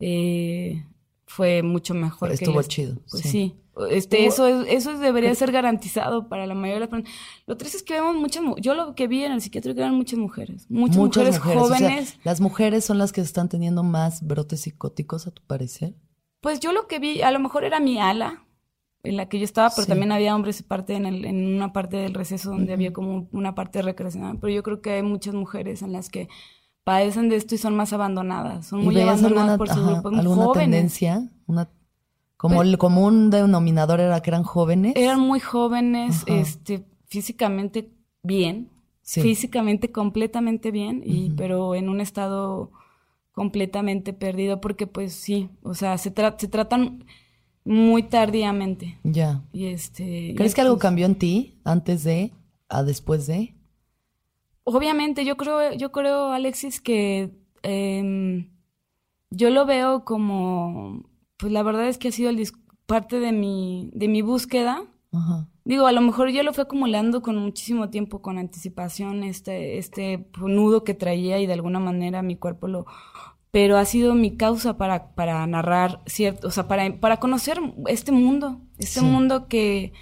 eh, 0.00 0.84
fue 1.26 1.62
mucho 1.62 1.94
mejor. 1.94 2.30
Estuvo 2.30 2.60
el- 2.60 2.68
chido, 2.68 2.96
Pues 3.10 3.22
sí. 3.22 3.28
sí. 3.28 3.56
Este, 3.90 4.24
eso, 4.26 4.46
es- 4.46 4.66
eso 4.68 4.96
debería 4.98 5.34
ser 5.34 5.50
garantizado 5.50 6.28
para 6.28 6.46
la 6.46 6.54
mayoría 6.54 6.74
de 6.74 6.80
las 6.80 6.88
personas. 6.90 7.12
Lo 7.46 7.56
triste 7.56 7.78
es 7.78 7.82
que 7.82 7.94
vemos 7.94 8.14
muchas, 8.14 8.40
mu- 8.44 8.54
yo 8.58 8.74
lo 8.74 8.94
que 8.94 9.08
vi 9.08 9.24
en 9.24 9.32
el 9.32 9.40
psiquiátrico 9.40 9.80
eran 9.80 9.96
muchas 9.96 10.18
mujeres, 10.20 10.66
muchas, 10.70 10.96
mujeres, 10.98 11.40
o 11.40 11.42
sea, 11.42 11.54
jóvenes. 11.58 12.18
las 12.22 12.40
mujeres 12.40 12.84
son 12.84 12.98
las 12.98 13.10
que 13.10 13.20
están 13.20 13.48
teniendo 13.48 13.82
más 13.82 14.24
brotes 14.24 14.60
psicóticos, 14.60 15.26
a 15.26 15.32
tu 15.32 15.42
parecer. 15.42 15.94
Pues 16.44 16.60
yo 16.60 16.72
lo 16.72 16.86
que 16.86 16.98
vi, 16.98 17.22
a 17.22 17.30
lo 17.32 17.40
mejor 17.40 17.64
era 17.64 17.80
mi 17.80 17.98
ala 17.98 18.44
en 19.02 19.16
la 19.16 19.28
que 19.30 19.38
yo 19.38 19.44
estaba, 19.44 19.70
pero 19.70 19.82
Sí. 19.84 19.88
también 19.88 20.12
había 20.12 20.34
hombres 20.36 20.62
parte 20.62 20.94
en, 20.94 21.06
el, 21.06 21.24
en 21.24 21.56
una 21.56 21.72
parte 21.72 21.96
del 21.96 22.12
receso 22.14 22.50
donde 22.50 22.72
había 22.74 22.92
como 22.92 23.28
una 23.32 23.54
parte 23.54 23.80
recreacional. 23.82 24.38
Pero 24.40 24.52
yo 24.52 24.62
creo 24.62 24.80
que 24.82 24.90
hay 24.92 25.02
muchas 25.02 25.34
mujeres 25.34 25.80
en 25.82 25.92
las 25.92 26.10
que 26.10 26.28
padecen 26.84 27.30
de 27.30 27.36
esto 27.36 27.54
y 27.54 27.58
son 27.58 27.74
más 27.74 27.94
abandonadas, 27.94 28.66
son 28.66 28.82
¿Y 28.82 28.84
muy 28.84 29.00
abandonadas 29.00 29.38
alguna, 29.38 29.56
por 29.58 29.68
su 29.68 29.80
ajá, 29.80 29.92
grupo, 29.92 30.10
muy 30.10 30.20
alguna 30.20 30.44
jóvenes. 30.44 30.70
tendencia? 30.70 31.30
Una, 31.46 31.70
como 32.36 32.56
Pues- 32.56 32.68
el 32.68 32.76
común 32.78 33.30
denominador 33.30 34.00
era 34.00 34.20
que 34.20 34.28
eran 34.30 34.42
jóvenes. 34.42 34.92
Eran 34.96 35.20
muy 35.20 35.40
jóvenes, 35.40 36.24
Ajá. 36.28 36.34
este, 36.40 36.84
físicamente 37.06 37.90
bien, 38.22 38.70
Sí. 39.00 39.22
físicamente 39.22 39.90
completamente 39.92 40.70
bien, 40.70 41.02
y, 41.04 41.30
pero 41.30 41.74
en 41.74 41.88
un 41.88 42.00
estado 42.02 42.70
completamente 43.34 44.12
perdido, 44.14 44.60
porque 44.60 44.86
pues 44.86 45.12
sí, 45.12 45.50
o 45.62 45.74
sea, 45.74 45.98
se, 45.98 46.14
tra- 46.14 46.36
se 46.38 46.48
tratan 46.48 47.04
muy 47.64 48.04
tardíamente. 48.04 48.98
Ya. 49.04 49.42
Y 49.52 49.66
este. 49.66 50.34
¿Crees 50.36 50.52
y 50.52 50.54
que 50.54 50.60
algo 50.62 50.78
cambió 50.78 51.04
en 51.06 51.16
ti 51.16 51.58
antes 51.64 52.04
de, 52.04 52.32
a 52.68 52.82
después 52.82 53.26
de? 53.26 53.54
obviamente, 54.66 55.26
yo 55.26 55.36
creo, 55.36 55.74
yo 55.74 55.92
creo, 55.92 56.32
Alexis, 56.32 56.80
que 56.80 57.30
em, 57.62 58.50
yo 59.30 59.50
lo 59.50 59.66
veo 59.66 60.04
como, 60.04 61.04
pues 61.36 61.52
la 61.52 61.62
verdad 61.62 61.86
es 61.88 61.98
que 61.98 62.08
ha 62.08 62.12
sido 62.12 62.30
el 62.30 62.42
parte 62.86 63.20
de 63.20 63.32
mi, 63.32 63.90
de 63.94 64.08
mi 64.08 64.22
búsqueda. 64.22 64.84
Digo, 65.64 65.86
a 65.86 65.92
lo 65.92 66.02
mejor 66.02 66.30
yo 66.30 66.42
lo 66.42 66.52
fui 66.52 66.62
acumulando 66.62 67.22
con 67.22 67.36
muchísimo 67.38 67.88
tiempo, 67.88 68.20
con 68.20 68.38
anticipación, 68.38 69.24
este, 69.24 69.78
este 69.78 70.28
nudo 70.38 70.84
que 70.84 70.92
traía 70.92 71.38
y 71.38 71.46
de 71.46 71.54
alguna 71.54 71.80
manera 71.80 72.22
mi 72.22 72.36
cuerpo 72.36 72.68
lo... 72.68 72.86
Pero 73.50 73.78
ha 73.78 73.84
sido 73.84 74.14
mi 74.14 74.36
causa 74.36 74.76
para, 74.76 75.14
para 75.14 75.46
narrar, 75.46 76.02
cierto, 76.06 76.48
o 76.48 76.50
sea, 76.50 76.68
para, 76.68 77.00
para 77.00 77.18
conocer 77.18 77.60
este 77.86 78.12
mundo, 78.12 78.60
este 78.78 79.00
mundo 79.00 79.46
que, 79.48 79.92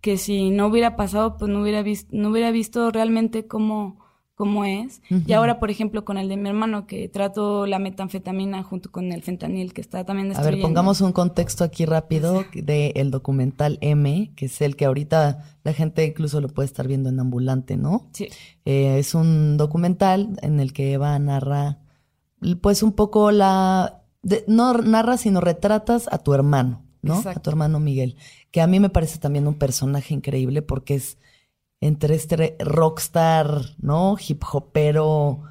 que 0.00 0.16
si 0.16 0.50
no 0.50 0.66
hubiera 0.68 0.96
pasado, 0.96 1.36
pues 1.36 1.50
no 1.50 1.62
hubiera 1.62 1.82
visto, 1.82 2.08
no 2.16 2.30
hubiera 2.30 2.50
visto 2.50 2.90
realmente 2.90 3.46
cómo, 3.46 4.03
cómo 4.34 4.64
es. 4.64 5.00
Y 5.26 5.32
ahora, 5.32 5.60
por 5.60 5.70
ejemplo, 5.70 6.04
con 6.04 6.18
el 6.18 6.28
de 6.28 6.36
mi 6.36 6.48
hermano, 6.48 6.86
que 6.86 7.08
trato 7.08 7.66
la 7.66 7.78
metanfetamina 7.78 8.62
junto 8.62 8.90
con 8.90 9.12
el 9.12 9.22
fentanil, 9.22 9.72
que 9.72 9.80
está 9.80 10.04
también 10.04 10.28
destruyendo. 10.28 10.56
A 10.56 10.56
ver, 10.56 10.62
pongamos 10.62 11.00
un 11.00 11.12
contexto 11.12 11.64
aquí 11.64 11.86
rápido 11.86 12.44
del 12.52 13.10
documental 13.10 13.78
M, 13.80 14.32
que 14.34 14.46
es 14.46 14.60
el 14.60 14.76
que 14.76 14.86
ahorita 14.86 15.44
la 15.62 15.72
gente 15.72 16.04
incluso 16.04 16.40
lo 16.40 16.48
puede 16.48 16.66
estar 16.66 16.88
viendo 16.88 17.08
en 17.08 17.20
ambulante, 17.20 17.76
¿no? 17.76 18.08
Sí. 18.12 18.28
Eh, 18.64 18.98
es 18.98 19.14
un 19.14 19.56
documental 19.56 20.36
en 20.42 20.60
el 20.60 20.72
que 20.72 20.92
Eva 20.92 21.18
narra, 21.18 21.78
pues 22.60 22.82
un 22.82 22.92
poco 22.92 23.30
la... 23.30 24.02
no 24.48 24.74
narra, 24.74 25.16
sino 25.16 25.40
retratas 25.40 26.08
a 26.10 26.18
tu 26.18 26.34
hermano, 26.34 26.82
¿no? 27.02 27.22
A 27.24 27.34
tu 27.34 27.50
hermano 27.50 27.78
Miguel, 27.78 28.16
que 28.50 28.60
a 28.60 28.66
mí 28.66 28.80
me 28.80 28.90
parece 28.90 29.18
también 29.18 29.46
un 29.46 29.54
personaje 29.54 30.12
increíble 30.12 30.60
porque 30.60 30.96
es 30.96 31.18
entre 31.84 32.14
este 32.14 32.56
rockstar, 32.60 33.60
¿no? 33.78 34.16
Hip 34.26 34.42
hopero, 34.50 35.42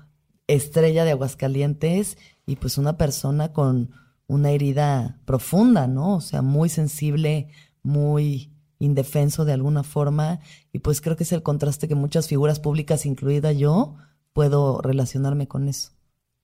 estrella 0.47 1.05
de 1.05 1.11
Aguascalientes 1.11 2.17
y 2.47 2.55
pues 2.55 2.79
una 2.79 2.97
persona 2.97 3.53
con 3.53 3.91
una 4.25 4.49
herida 4.49 5.19
profunda, 5.25 5.85
¿no? 5.85 6.15
O 6.15 6.21
sea, 6.21 6.41
muy 6.41 6.69
sensible, 6.69 7.49
muy 7.83 8.51
indefenso 8.79 9.45
de 9.45 9.53
alguna 9.53 9.83
forma 9.83 10.39
y 10.71 10.79
pues 10.79 11.01
creo 11.01 11.15
que 11.15 11.23
es 11.23 11.31
el 11.33 11.43
contraste 11.43 11.87
que 11.87 11.93
muchas 11.93 12.27
figuras 12.27 12.59
públicas, 12.59 13.05
incluida 13.05 13.51
yo, 13.51 13.93
puedo 14.33 14.81
relacionarme 14.81 15.47
con 15.47 15.67
eso. 15.67 15.91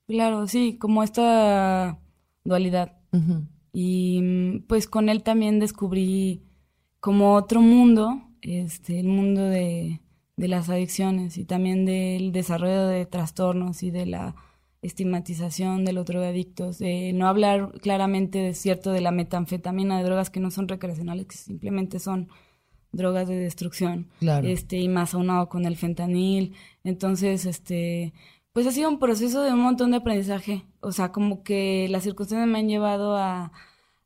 Claro, 0.06 0.48
sí, 0.48 0.78
como 0.78 1.02
esta 1.02 1.98
dualidad. 2.44 3.00
Y 3.74 4.60
pues 4.68 4.88
con 4.88 5.10
él 5.10 5.24
también 5.24 5.60
descubrí 5.60 6.44
como 7.00 7.34
otro 7.34 7.60
mundo 7.60 8.29
este, 8.42 9.00
el 9.00 9.08
mundo 9.08 9.44
de, 9.44 10.02
de 10.38 10.48
las 10.48 10.70
adicciones 10.70 11.38
y 11.38 11.46
también 11.46 11.86
del 11.86 12.32
desarrollo 12.32 12.88
de 12.88 13.06
trastornos 13.06 13.84
y 13.84 13.92
de 13.92 14.06
la 14.06 14.36
estigmatización 14.82 15.84
de 15.84 15.94
los 15.94 16.06
drogadictos, 16.06 16.80
de 16.80 17.12
no 17.14 17.28
hablar 17.28 17.74
claramente 17.82 18.40
de 18.40 18.54
cierto 18.54 18.92
de 18.92 19.02
la 19.02 19.12
metanfetamina, 19.12 19.98
de 19.98 20.06
drogas 20.06 20.30
que 20.30 20.40
no 20.40 20.52
son 20.52 20.68
recreacionales, 20.68 21.26
que 21.26 21.36
simplemente 21.36 22.00
son 22.00 22.30
drogas 22.92 23.28
de 23.28 23.36
destrucción, 23.36 24.08
este, 24.44 24.78
y 24.78 24.88
más 24.88 25.14
aunado 25.14 25.50
con 25.50 25.66
el 25.66 25.76
fentanil. 25.76 26.56
Entonces, 26.84 27.46
este, 27.46 28.14
pues 28.54 28.66
ha 28.68 28.72
sido 28.72 28.90
un 28.90 29.00
proceso 29.00 29.44
de 29.44 29.54
un 29.54 29.60
montón 29.60 29.92
de 29.92 29.98
aprendizaje. 29.98 30.66
O 30.80 30.92
sea, 30.92 31.12
como 31.12 31.44
que 31.44 31.88
las 31.90 32.04
circunstancias 32.04 32.48
me 32.48 32.60
han 32.60 32.70
llevado 32.70 33.16
a, 33.18 33.52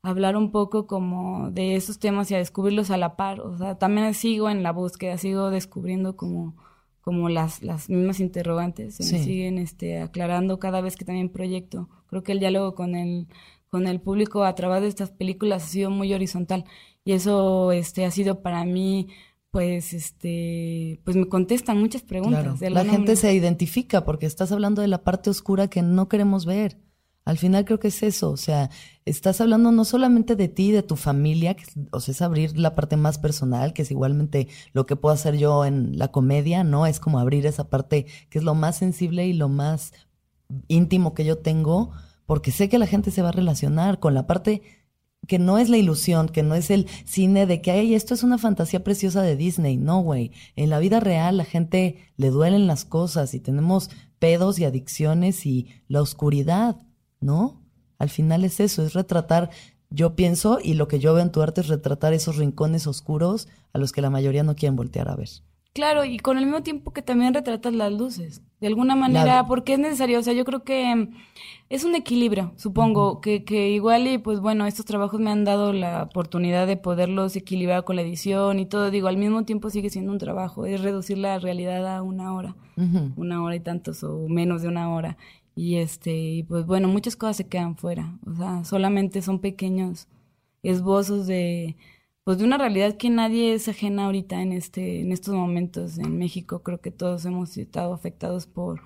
hablar 0.04 0.36
un 0.36 0.52
poco 0.52 0.86
como 0.86 1.50
de 1.50 1.76
esos 1.76 1.98
temas 1.98 2.30
y 2.30 2.34
a 2.34 2.38
descubrirlos 2.38 2.90
a 2.90 2.98
la 2.98 3.16
par. 3.16 3.40
O 3.40 3.56
sea, 3.56 3.76
también 3.76 4.12
sigo 4.14 4.50
en 4.50 4.62
la 4.62 4.70
búsqueda, 4.70 5.16
sigo 5.16 5.50
descubriendo 5.50 6.14
como, 6.14 6.54
como 7.00 7.30
las, 7.30 7.62
las 7.62 7.88
mismas 7.88 8.20
interrogantes, 8.20 8.96
se 8.96 9.12
me 9.12 9.24
siguen 9.24 9.58
este, 9.58 10.00
aclarando 10.00 10.58
cada 10.58 10.82
vez 10.82 10.96
que 10.96 11.06
también 11.06 11.30
proyecto. 11.30 11.88
Creo 12.06 12.22
que 12.22 12.32
el 12.32 12.38
diálogo 12.38 12.74
con 12.74 12.94
el, 12.94 13.28
con 13.70 13.86
el 13.86 13.98
público 13.98 14.44
a 14.44 14.54
través 14.54 14.82
de 14.82 14.88
estas 14.88 15.10
películas 15.10 15.64
ha 15.64 15.68
sido 15.68 15.90
muy 15.90 16.12
horizontal 16.12 16.66
y 17.02 17.12
eso 17.12 17.72
este, 17.72 18.04
ha 18.04 18.10
sido 18.10 18.42
para 18.42 18.64
mí 18.64 19.08
pues 19.50 19.92
este 19.94 21.00
pues 21.04 21.16
me 21.16 21.28
contestan 21.28 21.78
muchas 21.78 22.02
preguntas. 22.02 22.60
la 22.60 22.84
gente 22.84 23.14
se 23.14 23.32
identifica 23.32 24.04
porque 24.04 24.26
estás 24.26 24.50
hablando 24.50 24.82
de 24.82 24.88
la 24.88 25.04
parte 25.04 25.30
oscura 25.30 25.68
que 25.68 25.80
no 25.80 26.08
queremos 26.08 26.44
ver. 26.44 26.76
Al 27.24 27.38
final 27.38 27.64
creo 27.64 27.80
que 27.80 27.88
es 27.88 28.02
eso, 28.02 28.30
o 28.30 28.36
sea, 28.36 28.68
estás 29.06 29.40
hablando 29.40 29.72
no 29.72 29.86
solamente 29.86 30.36
de 30.36 30.48
ti, 30.48 30.72
de 30.72 30.82
tu 30.82 30.96
familia, 30.96 31.54
que, 31.54 31.64
o 31.90 32.00
sea, 32.00 32.12
es 32.12 32.20
abrir 32.20 32.58
la 32.58 32.74
parte 32.74 32.96
más 32.98 33.18
personal, 33.18 33.72
que 33.72 33.82
es 33.82 33.90
igualmente 33.90 34.48
lo 34.74 34.84
que 34.84 34.96
puedo 34.96 35.14
hacer 35.14 35.38
yo 35.38 35.64
en 35.64 35.98
la 35.98 36.08
comedia, 36.08 36.64
¿no? 36.64 36.86
Es 36.86 37.00
como 37.00 37.18
abrir 37.18 37.46
esa 37.46 37.70
parte 37.70 38.06
que 38.28 38.38
es 38.38 38.44
lo 38.44 38.54
más 38.54 38.76
sensible 38.76 39.26
y 39.26 39.32
lo 39.32 39.48
más 39.48 39.94
íntimo 40.68 41.14
que 41.14 41.24
yo 41.24 41.38
tengo, 41.38 41.92
porque 42.26 42.52
sé 42.52 42.68
que 42.68 42.78
la 42.78 42.86
gente 42.86 43.10
se 43.10 43.22
va 43.22 43.30
a 43.30 43.32
relacionar 43.32 44.00
con 44.00 44.14
la 44.14 44.26
parte 44.26 44.62
que 45.26 45.38
no 45.38 45.58
es 45.58 45.68
la 45.68 45.78
ilusión, 45.78 46.28
que 46.28 46.42
no 46.42 46.54
es 46.54 46.70
el 46.70 46.86
cine 47.04 47.46
de 47.46 47.62
que, 47.62 47.70
ay, 47.70 47.94
esto 47.94 48.14
es 48.14 48.22
una 48.22 48.38
fantasía 48.38 48.84
preciosa 48.84 49.22
de 49.22 49.36
Disney. 49.36 49.76
No, 49.76 50.00
güey. 50.02 50.32
En 50.56 50.70
la 50.70 50.78
vida 50.78 51.00
real 51.00 51.36
la 51.38 51.44
gente 51.44 51.96
le 52.16 52.30
duelen 52.30 52.66
las 52.66 52.84
cosas 52.84 53.34
y 53.34 53.40
tenemos 53.40 53.90
pedos 54.18 54.58
y 54.58 54.64
adicciones 54.64 55.46
y 55.46 55.68
la 55.88 56.02
oscuridad. 56.02 56.76
¿No? 57.24 57.62
Al 57.98 58.10
final 58.10 58.44
es 58.44 58.60
eso, 58.60 58.84
es 58.84 58.92
retratar, 58.92 59.50
yo 59.90 60.14
pienso, 60.14 60.58
y 60.62 60.74
lo 60.74 60.88
que 60.88 60.98
yo 60.98 61.14
veo 61.14 61.22
en 61.22 61.32
tu 61.32 61.42
arte 61.42 61.62
es 61.62 61.68
retratar 61.68 62.12
esos 62.12 62.36
rincones 62.36 62.86
oscuros 62.86 63.48
a 63.72 63.78
los 63.78 63.92
que 63.92 64.02
la 64.02 64.10
mayoría 64.10 64.42
no 64.42 64.54
quieren 64.54 64.76
voltear 64.76 65.08
a 65.08 65.16
ver. 65.16 65.30
Claro, 65.72 66.04
y 66.04 66.18
con 66.18 66.38
el 66.38 66.44
mismo 66.44 66.62
tiempo 66.62 66.92
que 66.92 67.02
también 67.02 67.34
retratas 67.34 67.72
las 67.72 67.92
luces, 67.92 68.42
de 68.60 68.68
alguna 68.68 68.94
manera, 68.94 69.46
porque 69.48 69.72
es 69.72 69.80
necesario, 69.80 70.20
o 70.20 70.22
sea, 70.22 70.32
yo 70.32 70.44
creo 70.44 70.62
que 70.62 71.08
es 71.68 71.82
un 71.82 71.96
equilibrio, 71.96 72.52
supongo, 72.54 73.20
que, 73.20 73.44
que 73.44 73.70
igual 73.70 74.06
y 74.06 74.18
pues 74.18 74.38
bueno, 74.38 74.66
estos 74.66 74.86
trabajos 74.86 75.18
me 75.18 75.32
han 75.32 75.44
dado 75.44 75.72
la 75.72 76.04
oportunidad 76.04 76.68
de 76.68 76.76
poderlos 76.76 77.34
equilibrar 77.34 77.82
con 77.82 77.96
la 77.96 78.02
edición 78.02 78.60
y 78.60 78.66
todo, 78.66 78.92
digo, 78.92 79.08
al 79.08 79.16
mismo 79.16 79.44
tiempo 79.44 79.68
sigue 79.68 79.90
siendo 79.90 80.12
un 80.12 80.18
trabajo, 80.18 80.64
es 80.64 80.80
reducir 80.80 81.18
la 81.18 81.40
realidad 81.40 81.96
a 81.96 82.02
una 82.02 82.34
hora, 82.34 82.54
una 83.16 83.42
hora 83.42 83.56
y 83.56 83.60
tantos 83.60 84.04
o 84.04 84.28
menos 84.28 84.62
de 84.62 84.68
una 84.68 84.94
hora. 84.94 85.16
Y 85.54 85.76
este, 85.76 86.44
pues 86.48 86.66
bueno, 86.66 86.88
muchas 86.88 87.16
cosas 87.16 87.36
se 87.36 87.48
quedan 87.48 87.76
fuera. 87.76 88.18
O 88.26 88.34
sea, 88.34 88.64
solamente 88.64 89.22
son 89.22 89.40
pequeños 89.40 90.08
esbozos 90.62 91.26
de 91.26 91.76
pues 92.24 92.38
de 92.38 92.44
una 92.44 92.56
realidad 92.56 92.96
que 92.96 93.10
nadie 93.10 93.52
es 93.52 93.68
ajena 93.68 94.06
ahorita 94.06 94.40
en 94.40 94.52
este 94.52 95.02
en 95.02 95.12
estos 95.12 95.34
momentos 95.34 95.98
en 95.98 96.18
México. 96.18 96.62
Creo 96.62 96.80
que 96.80 96.90
todos 96.90 97.24
hemos 97.26 97.56
estado 97.56 97.92
afectados 97.92 98.46
por 98.46 98.80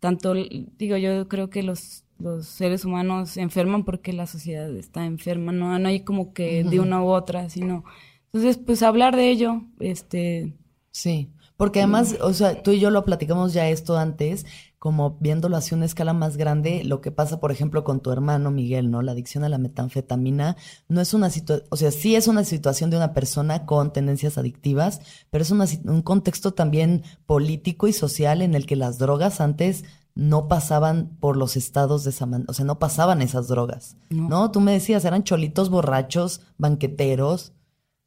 tanto 0.00 0.34
digo 0.34 0.96
yo 0.96 1.28
creo 1.28 1.50
que 1.50 1.62
los 1.62 2.04
los 2.18 2.46
seres 2.46 2.84
humanos 2.84 3.36
enferman 3.36 3.84
porque 3.84 4.12
la 4.12 4.26
sociedad 4.26 4.74
está 4.76 5.04
enferma 5.06 5.52
no 5.52 5.78
no 5.78 5.88
hay 5.88 6.00
como 6.00 6.32
que 6.32 6.64
de 6.64 6.80
una 6.80 7.02
u 7.02 7.08
otra 7.08 7.48
sino 7.48 7.84
entonces 8.26 8.58
pues 8.58 8.82
hablar 8.82 9.16
de 9.16 9.30
ello 9.30 9.62
este 9.80 10.52
sí 10.90 11.32
porque 11.58 11.80
además, 11.80 12.16
o 12.20 12.32
sea, 12.32 12.62
tú 12.62 12.70
y 12.70 12.78
yo 12.78 12.90
lo 12.90 13.04
platicamos 13.04 13.52
ya 13.52 13.68
esto 13.68 13.98
antes, 13.98 14.46
como 14.78 15.16
viéndolo 15.20 15.56
así 15.56 15.74
una 15.74 15.84
escala 15.84 16.12
más 16.12 16.36
grande, 16.36 16.84
lo 16.84 17.00
que 17.00 17.10
pasa, 17.10 17.40
por 17.40 17.50
ejemplo, 17.50 17.82
con 17.82 18.00
tu 18.00 18.12
hermano 18.12 18.50
Miguel, 18.50 18.90
¿no? 18.90 19.02
La 19.02 19.12
adicción 19.12 19.42
a 19.42 19.48
la 19.48 19.58
metanfetamina 19.58 20.56
no 20.88 21.00
es 21.00 21.14
una 21.14 21.30
situación, 21.30 21.66
o 21.70 21.76
sea, 21.76 21.90
sí 21.90 22.14
es 22.14 22.28
una 22.28 22.44
situación 22.44 22.90
de 22.90 22.96
una 22.96 23.12
persona 23.12 23.66
con 23.66 23.92
tendencias 23.92 24.38
adictivas, 24.38 25.00
pero 25.30 25.42
es 25.42 25.50
un 25.50 26.02
contexto 26.02 26.54
también 26.54 27.02
político 27.26 27.88
y 27.88 27.92
social 27.92 28.40
en 28.40 28.54
el 28.54 28.66
que 28.66 28.76
las 28.76 28.98
drogas 28.98 29.40
antes 29.40 29.84
no 30.14 30.48
pasaban 30.48 31.16
por 31.20 31.36
los 31.36 31.56
estados 31.56 32.04
de 32.04 32.10
esa 32.10 32.26
manera, 32.26 32.50
o 32.50 32.52
sea, 32.52 32.64
no 32.64 32.78
pasaban 32.78 33.22
esas 33.22 33.46
drogas, 33.46 33.96
¿no? 34.10 34.50
Tú 34.50 34.60
me 34.60 34.72
decías, 34.72 35.04
eran 35.04 35.22
cholitos 35.22 35.70
borrachos, 35.70 36.40
banqueteros, 36.56 37.52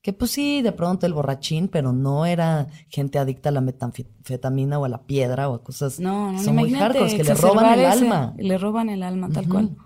que 0.01 0.13
pues 0.13 0.31
sí, 0.31 0.61
de 0.61 0.71
pronto 0.71 1.05
el 1.05 1.13
borrachín, 1.13 1.67
pero 1.67 1.93
no 1.93 2.25
era 2.25 2.67
gente 2.89 3.19
adicta 3.19 3.49
a 3.49 3.51
la 3.51 3.61
metanfetamina 3.61 4.79
o 4.79 4.85
a 4.85 4.89
la 4.89 5.03
piedra 5.03 5.47
o 5.47 5.55
a 5.55 5.63
cosas 5.63 5.99
no, 5.99 6.31
no, 6.31 6.41
son 6.41 6.55
muy 6.55 6.73
hardcore, 6.73 7.17
que 7.17 7.23
le 7.23 7.35
roban 7.35 7.79
el 7.79 7.85
alma. 7.85 8.33
Le 8.37 8.57
roban 8.57 8.89
el 8.89 9.03
alma, 9.03 9.29
tal 9.29 9.47
cual. 9.47 9.77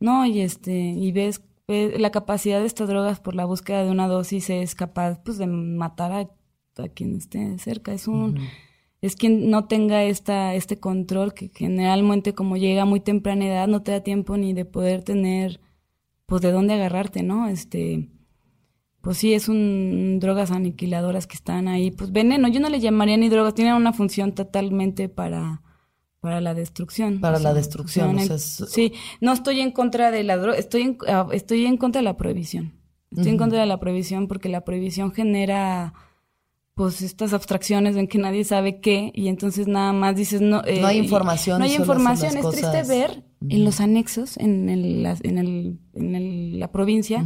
No, 0.00 0.24
y 0.24 0.40
este, 0.40 0.72
y 0.72 1.12
ves, 1.12 1.42
la 1.68 2.10
capacidad 2.10 2.60
de 2.60 2.66
estas 2.66 2.88
drogas 2.88 3.20
por 3.20 3.34
la 3.34 3.44
búsqueda 3.44 3.84
de 3.84 3.90
una 3.90 4.08
dosis 4.08 4.48
es 4.50 4.74
capaz 4.74 5.20
pues 5.22 5.36
de 5.36 5.46
matar 5.46 6.12
a, 6.12 6.88
quien 6.88 7.16
esté 7.16 7.58
cerca. 7.58 7.92
Es 7.92 8.08
un, 8.08 8.38
es 9.02 9.16
quien 9.16 9.50
no 9.50 9.66
tenga 9.66 10.04
esta, 10.04 10.54
este 10.54 10.78
control 10.78 11.34
que 11.34 11.50
generalmente 11.54 12.34
como 12.34 12.56
llega 12.56 12.82
a 12.82 12.86
muy 12.86 13.00
temprana 13.00 13.46
edad 13.46 13.68
no 13.68 13.82
te 13.82 13.92
da 13.92 14.00
tiempo 14.00 14.36
ni 14.36 14.54
de 14.54 14.64
poder 14.64 15.02
tener 15.02 15.60
pues 16.26 16.42
de 16.42 16.52
dónde 16.52 16.74
agarrarte, 16.74 17.22
¿no? 17.22 17.48
Este, 17.48 18.08
pues 19.06 19.18
sí, 19.18 19.34
es 19.34 19.48
un 19.48 20.18
drogas 20.18 20.50
aniquiladoras 20.50 21.28
que 21.28 21.36
están 21.36 21.68
ahí, 21.68 21.92
pues 21.92 22.10
veneno, 22.10 22.48
yo 22.48 22.58
no 22.58 22.68
le 22.68 22.80
llamaría 22.80 23.16
ni 23.16 23.28
drogas, 23.28 23.54
tienen 23.54 23.74
una 23.74 23.92
función 23.92 24.34
totalmente 24.34 25.08
para, 25.08 25.62
para 26.18 26.40
la 26.40 26.54
destrucción. 26.54 27.20
Para 27.20 27.38
la 27.38 27.54
destrucción, 27.54 28.18
Sí, 28.40 28.94
no 29.20 29.32
estoy 29.32 29.60
en 29.60 29.70
contra 29.70 30.10
de 30.10 30.24
la 30.24 30.36
droga, 30.36 30.58
estoy 30.58 30.82
en, 30.82 30.98
ah, 31.06 31.28
estoy 31.30 31.66
en 31.66 31.76
contra 31.76 32.00
de 32.00 32.02
la 32.02 32.16
prohibición. 32.16 32.72
Estoy 33.12 33.30
en 33.30 33.38
contra 33.38 33.60
de 33.60 33.66
la 33.66 33.78
prohibición 33.78 34.26
porque 34.26 34.48
la 34.48 34.62
prohibición 34.62 35.12
genera 35.12 35.94
pues 36.74 37.00
estas 37.00 37.32
abstracciones 37.32 37.94
en 37.94 38.08
que 38.08 38.18
nadie 38.18 38.42
sabe 38.42 38.80
qué 38.80 39.12
y 39.14 39.28
entonces 39.28 39.68
nada 39.68 39.92
más 39.92 40.16
dices 40.16 40.40
no 40.40 40.64
eh, 40.64 40.80
no 40.80 40.88
hay 40.88 40.98
información 40.98 41.60
no 41.60 41.64
hay 41.64 41.74
información. 41.76 42.36
es 42.36 42.50
triste 42.50 42.82
ver 42.82 43.24
en 43.48 43.64
los 43.64 43.80
anexos 43.80 44.36
en 44.36 44.68
el, 44.68 45.06
en 45.22 45.38
el 45.38 45.78
en 45.94 46.60
la 46.60 46.72
provincia 46.72 47.24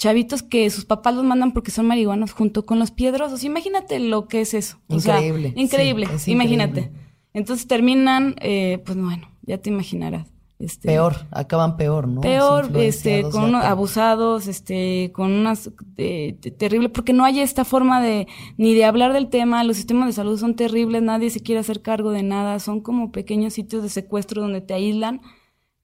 chavitos 0.00 0.42
que 0.42 0.70
sus 0.70 0.86
papás 0.86 1.14
los 1.14 1.24
mandan 1.24 1.52
porque 1.52 1.70
son 1.70 1.86
marihuanos 1.86 2.32
junto 2.32 2.64
con 2.64 2.78
los 2.78 2.90
piedrosos 2.90 3.44
imagínate 3.44 4.00
lo 4.00 4.28
que 4.28 4.40
es 4.40 4.54
eso 4.54 4.78
increíble 4.88 5.52
increíble 5.56 6.08
imagínate 6.26 6.90
entonces 7.34 7.66
terminan 7.66 8.34
eh, 8.40 8.82
pues 8.86 8.96
bueno 8.98 9.28
ya 9.42 9.58
te 9.58 9.68
imaginarás 9.68 10.32
este, 10.58 10.88
peor, 10.88 11.16
acaban 11.30 11.78
peor, 11.78 12.06
¿no? 12.06 12.20
Peor, 12.20 12.70
este, 12.76 13.22
con 13.22 13.44
unos 13.44 13.64
abusados, 13.64 14.46
este, 14.46 15.10
con 15.14 15.32
unas 15.32 15.70
eh, 15.96 16.34
terrible, 16.58 16.90
porque 16.90 17.14
no 17.14 17.24
hay 17.24 17.40
esta 17.40 17.64
forma 17.64 18.02
de 18.02 18.28
ni 18.58 18.74
de 18.74 18.84
hablar 18.84 19.14
del 19.14 19.30
tema. 19.30 19.64
Los 19.64 19.76
sistemas 19.76 20.08
de 20.08 20.12
salud 20.12 20.38
son 20.38 20.56
terribles, 20.56 21.00
nadie 21.00 21.30
se 21.30 21.40
quiere 21.40 21.60
hacer 21.60 21.80
cargo 21.80 22.10
de 22.10 22.22
nada. 22.22 22.58
Son 22.58 22.82
como 22.82 23.10
pequeños 23.10 23.54
sitios 23.54 23.82
de 23.82 23.88
secuestro 23.88 24.42
donde 24.42 24.60
te 24.60 24.74
aíslan, 24.74 25.22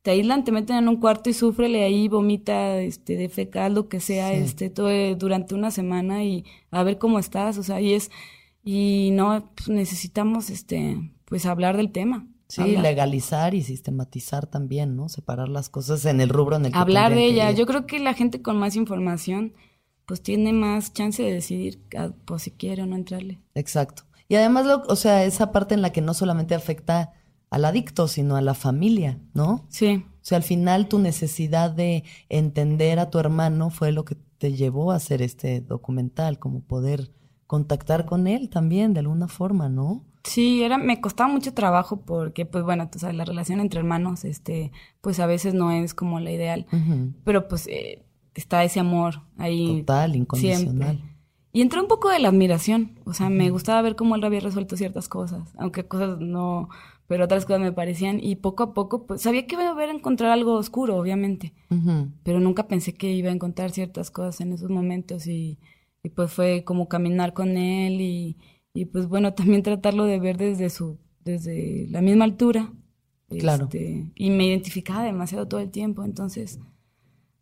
te 0.07 0.13
aíslan, 0.13 0.45
te 0.45 0.53
meten 0.53 0.77
en 0.77 0.89
un 0.89 0.99
cuarto 0.99 1.31
y 1.31 1.33
sufrele 1.33 1.83
ahí, 1.83 2.07
vomita, 2.07 2.79
este, 2.79 3.17
de 3.17 3.29
fecal, 3.29 3.75
lo 3.75 3.89
que 3.89 3.99
sea, 3.99 4.33
este, 4.33 4.71
todo 4.71 4.89
eh, 4.89 5.17
durante 5.19 5.53
una 5.57 5.73
semana 5.73 6.23
y 6.23 6.45
a 6.71 6.85
ver 6.85 6.99
cómo 6.99 7.19
estás, 7.19 7.59
o 7.59 7.65
sea, 7.65 7.81
y 7.81 7.93
es 7.93 8.13
y 8.63 9.11
no 9.15 9.51
pues 9.57 9.69
necesitamos, 9.69 10.49
este, 10.49 11.11
pues 11.25 11.45
hablar 11.45 11.77
del 11.77 11.91
tema. 11.91 12.25
Sí, 12.47 12.77
legalizar 12.77 13.53
y 13.55 13.65
sistematizar 13.65 14.47
también, 14.47 14.95
¿no? 14.95 15.09
Separar 15.09 15.49
las 15.49 15.71
cosas 15.71 16.05
en 16.05 16.21
el 16.21 16.29
rubro 16.29 16.55
en 16.55 16.67
el 16.67 16.73
que 16.73 16.79
Hablar 16.79 17.13
de 17.13 17.25
ella. 17.25 17.51
Yo 17.51 17.67
creo 17.67 17.89
que 17.89 17.99
la 17.99 18.15
gente 18.15 18.41
con 18.43 18.57
más 18.59 18.77
información, 18.77 19.55
pues 20.07 20.23
tiene 20.23 20.53
más 20.53 20.93
chance 20.93 21.21
de 21.21 21.33
decidir 21.33 21.83
ah, 21.99 22.11
pues, 22.27 22.43
si 22.43 22.53
quiere 22.53 22.83
o 22.83 22.87
no 22.87 22.95
entrarle. 22.95 23.41
Exacto. 23.57 24.05
Y 24.29 24.37
además, 24.37 24.67
lo, 24.67 24.83
o 24.87 24.95
sea, 24.95 25.25
esa 25.25 25.51
parte 25.51 25.75
en 25.75 25.83
la 25.83 25.91
que 25.91 26.01
no 26.01 26.15
solamente 26.15 26.55
afecta 26.55 27.13
al 27.51 27.65
adicto, 27.65 28.09
sino 28.09 28.37
a 28.37 28.41
la 28.41 28.55
familia, 28.55 29.19
¿no? 29.35 29.67
Sí. 29.69 30.05
O 30.07 30.29
sea, 30.29 30.37
al 30.37 30.45
final 30.45 30.89
tu 30.89 30.99
necesidad 30.99 31.71
de 31.71 32.05
entender 32.29 32.99
a 32.99 33.11
tu 33.11 33.19
hermano 33.19 33.71
fue 33.71 33.93
lo 33.93 34.05
que 34.05 34.17
te 34.39 34.53
llevó 34.53 34.93
a 34.93 34.97
hacer 34.97 35.23
este 35.23 35.61
documental, 35.61 36.39
como 36.39 36.61
poder 36.61 37.13
contactar 37.47 38.07
con 38.07 38.27
él 38.27 38.51
también 38.51 38.93
de 38.93 39.01
alguna 39.01 39.29
forma, 39.29 39.69
¿no? 39.69 40.05
Sí, 40.25 40.65
era, 40.65 40.77
me 40.77 41.01
costaba 41.01 41.33
mucho 41.33 41.55
trabajo 41.55 42.01
porque, 42.01 42.45
pues 42.47 42.65
bueno, 42.65 42.91
tú 42.91 42.99
sabes, 42.99 43.15
la 43.17 43.25
relación 43.25 43.61
entre 43.61 43.79
hermanos, 43.79 44.25
este, 44.25 44.73
pues 45.01 45.21
a 45.21 45.27
veces 45.27 45.55
no 45.55 45.71
es 45.71 45.95
como 45.95 46.19
la 46.19 46.33
ideal, 46.33 46.67
pero 47.23 47.47
pues 47.47 47.69
eh, 47.69 48.05
está 48.35 48.65
ese 48.65 48.81
amor 48.81 49.23
ahí. 49.39 49.81
Total, 49.81 50.17
incondicional. 50.17 51.01
Y 51.53 51.63
entró 51.63 51.81
un 51.81 51.89
poco 51.89 52.11
de 52.11 52.19
la 52.19 52.29
admiración, 52.29 52.99
o 53.07 53.15
sea, 53.15 53.31
me 53.31 53.49
gustaba 53.51 53.81
ver 53.83 53.95
cómo 53.97 54.17
él 54.17 54.25
había 54.25 54.41
resuelto 54.41 54.77
ciertas 54.77 55.09
cosas, 55.09 55.55
aunque 55.57 55.87
cosas 55.87 56.19
no, 56.19 56.69
pero 57.07 57.25
otras 57.25 57.45
cosas 57.47 57.61
me 57.61 57.73
parecían, 57.73 58.19
y 58.23 58.37
poco 58.37 58.63
a 58.63 58.75
poco, 58.75 59.07
pues 59.07 59.23
sabía 59.23 59.47
que 59.47 59.55
iba 59.55 59.67
a 59.67 59.71
haber 59.71 59.91
encontrar 59.91 60.31
algo 60.31 60.55
oscuro, 60.55 60.97
obviamente, 60.97 61.53
pero 62.23 62.41
nunca 62.41 62.69
pensé 62.69 62.95
que 62.95 63.13
iba 63.13 63.31
a 63.31 63.35
encontrar 63.35 63.71
ciertas 63.71 64.11
cosas 64.11 64.41
en 64.41 64.53
esos 64.53 64.71
momentos 64.71 65.27
y, 65.27 65.59
y 66.03 66.11
pues 66.11 66.33
fue 66.33 66.65
como 66.65 66.89
caminar 66.89 67.33
con 67.33 67.57
él 67.57 68.01
y 68.01 68.37
y 68.77 68.85
pues 68.85 69.09
bueno, 69.09 69.33
también 69.35 69.63
tratarlo 69.63 70.05
de 70.05 70.21
ver 70.21 70.37
desde 70.37 70.69
su, 70.69 70.99
desde 71.25 71.87
la 71.89 72.03
misma 72.03 72.25
altura. 72.25 72.73
Claro. 73.29 73.65
Este, 73.65 74.13
y 74.15 74.31
me 74.31 74.47
identificaba 74.47 75.03
demasiado 75.03 75.49
todo 75.49 75.61
el 75.61 75.71
tiempo, 75.71 76.05
entonces, 76.05 76.61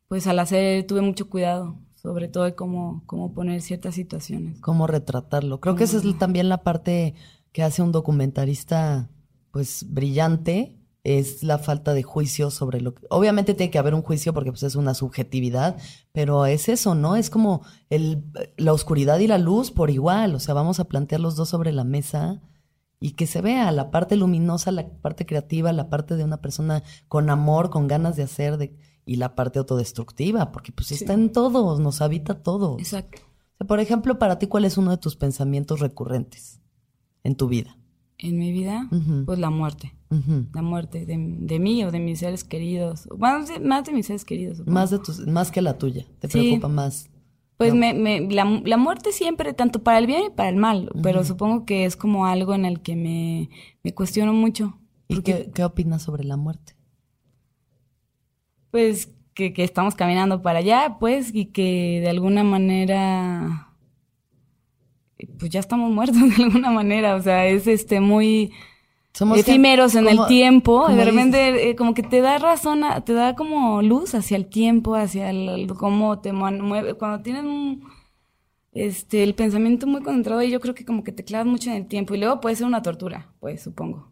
pues 0.08 0.26
al 0.26 0.38
hacer 0.38 0.86
tuve 0.86 1.02
mucho 1.02 1.28
cuidado, 1.28 1.76
sobre 1.96 2.28
todo 2.28 2.44
de 2.44 2.54
cómo, 2.54 3.02
cómo 3.06 3.34
poner 3.34 3.60
ciertas 3.60 3.96
situaciones. 3.96 4.60
Cómo 4.60 4.86
retratarlo. 4.86 5.60
Creo 5.60 5.74
que 5.74 5.84
esa 5.84 5.98
es 5.98 6.18
también 6.18 6.48
la 6.48 6.62
parte 6.62 7.14
que 7.52 7.62
hace 7.62 7.82
un 7.82 7.92
documentarista, 7.92 9.10
pues 9.54 9.86
brillante, 9.88 10.76
es 11.04 11.44
la 11.44 11.58
falta 11.58 11.94
de 11.94 12.02
juicio 12.02 12.50
sobre 12.50 12.80
lo 12.80 12.92
que... 12.92 13.06
Obviamente 13.08 13.54
tiene 13.54 13.70
que 13.70 13.78
haber 13.78 13.94
un 13.94 14.02
juicio 14.02 14.34
porque 14.34 14.50
pues, 14.50 14.64
es 14.64 14.74
una 14.74 14.94
subjetividad, 14.94 15.76
pero 16.10 16.44
es 16.44 16.68
eso, 16.68 16.96
¿no? 16.96 17.14
Es 17.14 17.30
como 17.30 17.62
el, 17.88 18.24
la 18.56 18.72
oscuridad 18.72 19.20
y 19.20 19.28
la 19.28 19.38
luz 19.38 19.70
por 19.70 19.90
igual, 19.90 20.34
o 20.34 20.40
sea, 20.40 20.54
vamos 20.54 20.80
a 20.80 20.88
plantear 20.88 21.20
los 21.20 21.36
dos 21.36 21.50
sobre 21.50 21.70
la 21.70 21.84
mesa 21.84 22.42
y 22.98 23.12
que 23.12 23.28
se 23.28 23.42
vea 23.42 23.70
la 23.70 23.92
parte 23.92 24.16
luminosa, 24.16 24.72
la 24.72 24.88
parte 24.88 25.24
creativa, 25.24 25.72
la 25.72 25.88
parte 25.88 26.16
de 26.16 26.24
una 26.24 26.38
persona 26.38 26.82
con 27.06 27.30
amor, 27.30 27.70
con 27.70 27.86
ganas 27.86 28.16
de 28.16 28.24
hacer, 28.24 28.56
de, 28.56 28.76
y 29.06 29.16
la 29.16 29.36
parte 29.36 29.60
autodestructiva, 29.60 30.50
porque 30.50 30.72
pues 30.72 30.90
está 30.90 31.12
en 31.12 31.30
todos, 31.30 31.78
nos 31.78 32.00
habita 32.00 32.42
todo. 32.42 32.76
Exacto. 32.80 33.22
por 33.68 33.78
ejemplo, 33.78 34.18
para 34.18 34.40
ti, 34.40 34.48
¿cuál 34.48 34.64
es 34.64 34.78
uno 34.78 34.90
de 34.90 34.98
tus 34.98 35.14
pensamientos 35.14 35.78
recurrentes 35.78 36.60
en 37.22 37.36
tu 37.36 37.46
vida? 37.46 37.78
En 38.18 38.38
mi 38.38 38.52
vida, 38.52 38.88
pues 39.26 39.38
la 39.38 39.50
muerte 39.50 39.92
la 40.52 40.62
muerte 40.62 41.06
de, 41.06 41.16
de, 41.18 41.58
mí 41.58 41.84
o 41.84 41.90
de 41.90 41.98
mis 41.98 42.20
seres 42.20 42.44
queridos. 42.44 43.08
Más 43.18 43.48
de, 43.48 43.60
más 43.60 43.84
de 43.84 43.92
mis 43.92 44.06
seres 44.06 44.24
queridos. 44.24 44.66
Más, 44.66 44.90
de 44.90 44.98
tus, 44.98 45.26
más 45.26 45.50
que 45.50 45.62
la 45.62 45.78
tuya, 45.78 46.06
te 46.20 46.28
preocupa 46.28 46.68
más. 46.68 47.10
Pues 47.56 47.72
me, 47.72 47.94
me, 47.94 48.20
la, 48.20 48.44
la, 48.64 48.76
muerte 48.76 49.12
siempre, 49.12 49.52
tanto 49.52 49.82
para 49.82 49.98
el 49.98 50.06
bien 50.06 50.24
y 50.26 50.30
para 50.30 50.48
el 50.48 50.56
mal, 50.56 50.90
pero 51.02 51.24
supongo 51.24 51.64
que 51.64 51.84
es 51.84 51.96
como 51.96 52.26
algo 52.26 52.52
en 52.54 52.64
el 52.64 52.80
que 52.80 52.96
me, 52.96 53.48
me 53.84 53.94
cuestiono 53.94 54.32
mucho. 54.32 54.76
¿Y 55.06 55.22
qué, 55.22 55.50
qué 55.54 55.64
opinas 55.64 56.02
sobre 56.02 56.24
la 56.24 56.36
muerte? 56.36 56.74
Pues 58.72 59.12
que, 59.34 59.52
que 59.52 59.62
estamos 59.62 59.94
caminando 59.94 60.42
para 60.42 60.58
allá, 60.58 60.96
pues, 60.98 61.32
y 61.32 61.46
que 61.46 62.00
de 62.00 62.08
alguna 62.08 62.42
manera, 62.42 63.63
pues 65.26 65.50
ya 65.50 65.60
estamos 65.60 65.90
muertos 65.90 66.20
de 66.36 66.44
alguna 66.44 66.70
manera, 66.70 67.16
o 67.16 67.22
sea, 67.22 67.46
es 67.46 67.66
este 67.66 68.00
muy 68.00 68.52
somos 69.12 69.38
efímeros 69.38 69.94
en 69.94 70.08
el 70.08 70.26
tiempo, 70.26 70.88
de 70.88 71.04
repente 71.04 71.70
eh, 71.70 71.76
como 71.76 71.94
que 71.94 72.02
te 72.02 72.20
da 72.20 72.38
razón, 72.38 72.82
te 73.04 73.12
da 73.12 73.36
como 73.36 73.80
luz 73.80 74.14
hacia 74.14 74.36
el 74.36 74.46
tiempo, 74.46 74.96
hacia 74.96 75.30
el, 75.30 75.72
cómo 75.78 76.18
te 76.18 76.32
mueve, 76.32 76.94
cuando 76.94 77.22
tienes 77.22 77.44
un, 77.44 77.84
este, 78.72 79.22
el 79.22 79.34
pensamiento 79.34 79.86
muy 79.86 80.02
concentrado 80.02 80.42
y 80.42 80.50
yo 80.50 80.58
creo 80.58 80.74
que 80.74 80.84
como 80.84 81.04
que 81.04 81.12
te 81.12 81.22
clavas 81.22 81.46
mucho 81.46 81.70
en 81.70 81.76
el 81.76 81.86
tiempo 81.86 82.14
y 82.14 82.18
luego 82.18 82.40
puede 82.40 82.56
ser 82.56 82.66
una 82.66 82.82
tortura, 82.82 83.28
pues 83.38 83.62
supongo. 83.62 84.08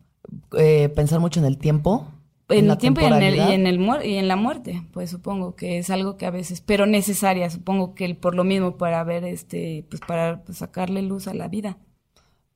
Eh, 0.57 0.88
pensar 0.94 1.18
mucho 1.18 1.40
en 1.40 1.46
el 1.46 1.59
tiempo. 1.59 2.07
En, 2.52 2.70
el 2.70 2.78
tiempo 2.78 3.00
y 3.00 3.04
en, 3.04 3.14
el, 3.14 3.36
y 3.36 3.40
en, 3.40 3.66
el, 3.66 3.80
y 4.04 4.16
en 4.16 4.28
la 4.28 4.36
muerte, 4.36 4.82
pues 4.92 5.10
supongo 5.10 5.56
que 5.56 5.78
es 5.78 5.90
algo 5.90 6.16
que 6.16 6.26
a 6.26 6.30
veces, 6.30 6.60
pero 6.60 6.86
necesaria, 6.86 7.50
supongo 7.50 7.94
que 7.94 8.14
por 8.14 8.34
lo 8.34 8.44
mismo 8.44 8.76
para 8.76 9.02
ver, 9.04 9.24
este, 9.24 9.84
pues 9.88 10.00
para 10.06 10.42
pues, 10.44 10.58
sacarle 10.58 11.02
luz 11.02 11.28
a 11.28 11.34
la 11.34 11.48
vida. 11.48 11.78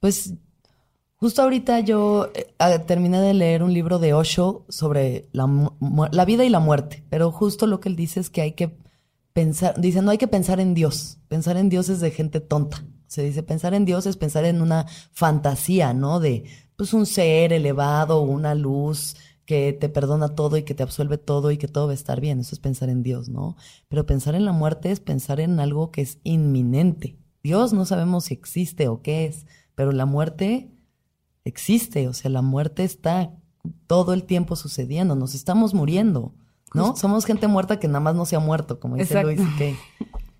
Pues 0.00 0.34
Justo 1.18 1.42
ahorita 1.42 1.80
yo 1.80 2.30
eh, 2.34 2.78
terminé 2.86 3.18
de 3.20 3.32
leer 3.32 3.62
un 3.62 3.72
libro 3.72 3.98
de 3.98 4.12
Osho 4.12 4.66
sobre 4.68 5.28
la, 5.32 5.48
la, 6.12 6.24
vida 6.26 6.44
y 6.44 6.50
la 6.50 6.60
muerte, 6.60 7.04
pero 7.08 7.32
justo 7.32 7.66
lo 7.66 7.80
que 7.80 7.88
él 7.88 7.96
dice 7.96 8.20
es 8.20 8.28
que 8.28 8.42
hay 8.42 8.52
que 8.52 8.76
pensar, 9.32 9.80
dice, 9.80 10.02
no 10.02 10.10
hay 10.10 10.18
que 10.18 10.28
pensar 10.28 10.60
en 10.60 10.74
Dios, 10.74 11.18
pensar 11.28 11.56
en 11.56 11.70
Dios 11.70 11.88
es 11.88 12.00
de 12.00 12.10
gente 12.10 12.40
tonta. 12.40 12.84
Se 13.06 13.22
dice, 13.22 13.42
pensar 13.42 13.72
en 13.72 13.86
Dios 13.86 14.04
es 14.04 14.16
pensar 14.18 14.44
en 14.44 14.60
una 14.60 14.86
fantasía, 15.12 15.94
¿no? 15.94 16.20
De, 16.20 16.44
pues, 16.76 16.92
un 16.92 17.06
ser 17.06 17.52
elevado, 17.52 18.20
una 18.20 18.54
luz 18.54 19.16
que 19.46 19.72
te 19.72 19.88
perdona 19.88 20.34
todo 20.34 20.56
y 20.56 20.64
que 20.64 20.74
te 20.74 20.82
absuelve 20.82 21.18
todo 21.18 21.50
y 21.50 21.56
que 21.56 21.68
todo 21.68 21.86
va 21.86 21.92
a 21.92 21.94
estar 21.94 22.20
bien. 22.20 22.40
Eso 22.40 22.54
es 22.54 22.58
pensar 22.58 22.90
en 22.90 23.02
Dios, 23.02 23.28
¿no? 23.28 23.56
Pero 23.88 24.04
pensar 24.04 24.34
en 24.34 24.44
la 24.44 24.52
muerte 24.52 24.90
es 24.90 25.00
pensar 25.00 25.40
en 25.40 25.60
algo 25.60 25.90
que 25.90 26.02
es 26.02 26.18
inminente. 26.24 27.16
Dios 27.42 27.72
no 27.72 27.84
sabemos 27.84 28.24
si 28.24 28.34
existe 28.34 28.88
o 28.88 29.02
qué 29.02 29.26
es, 29.26 29.46
pero 29.76 29.92
la 29.92 30.04
muerte 30.04 30.70
existe, 31.44 32.08
o 32.08 32.12
sea, 32.12 32.30
la 32.30 32.42
muerte 32.42 32.82
está 32.82 33.32
todo 33.86 34.12
el 34.12 34.24
tiempo 34.24 34.56
sucediendo, 34.56 35.14
nos 35.14 35.34
estamos 35.34 35.72
muriendo, 35.72 36.34
¿no? 36.74 36.96
Somos 36.96 37.24
gente 37.24 37.46
muerta 37.46 37.78
que 37.78 37.86
nada 37.86 38.00
más 38.00 38.16
no 38.16 38.26
se 38.26 38.34
ha 38.34 38.40
muerto, 38.40 38.80
como 38.80 38.96
dice 38.96 39.22
Luis 39.22 39.40
que 39.56 39.76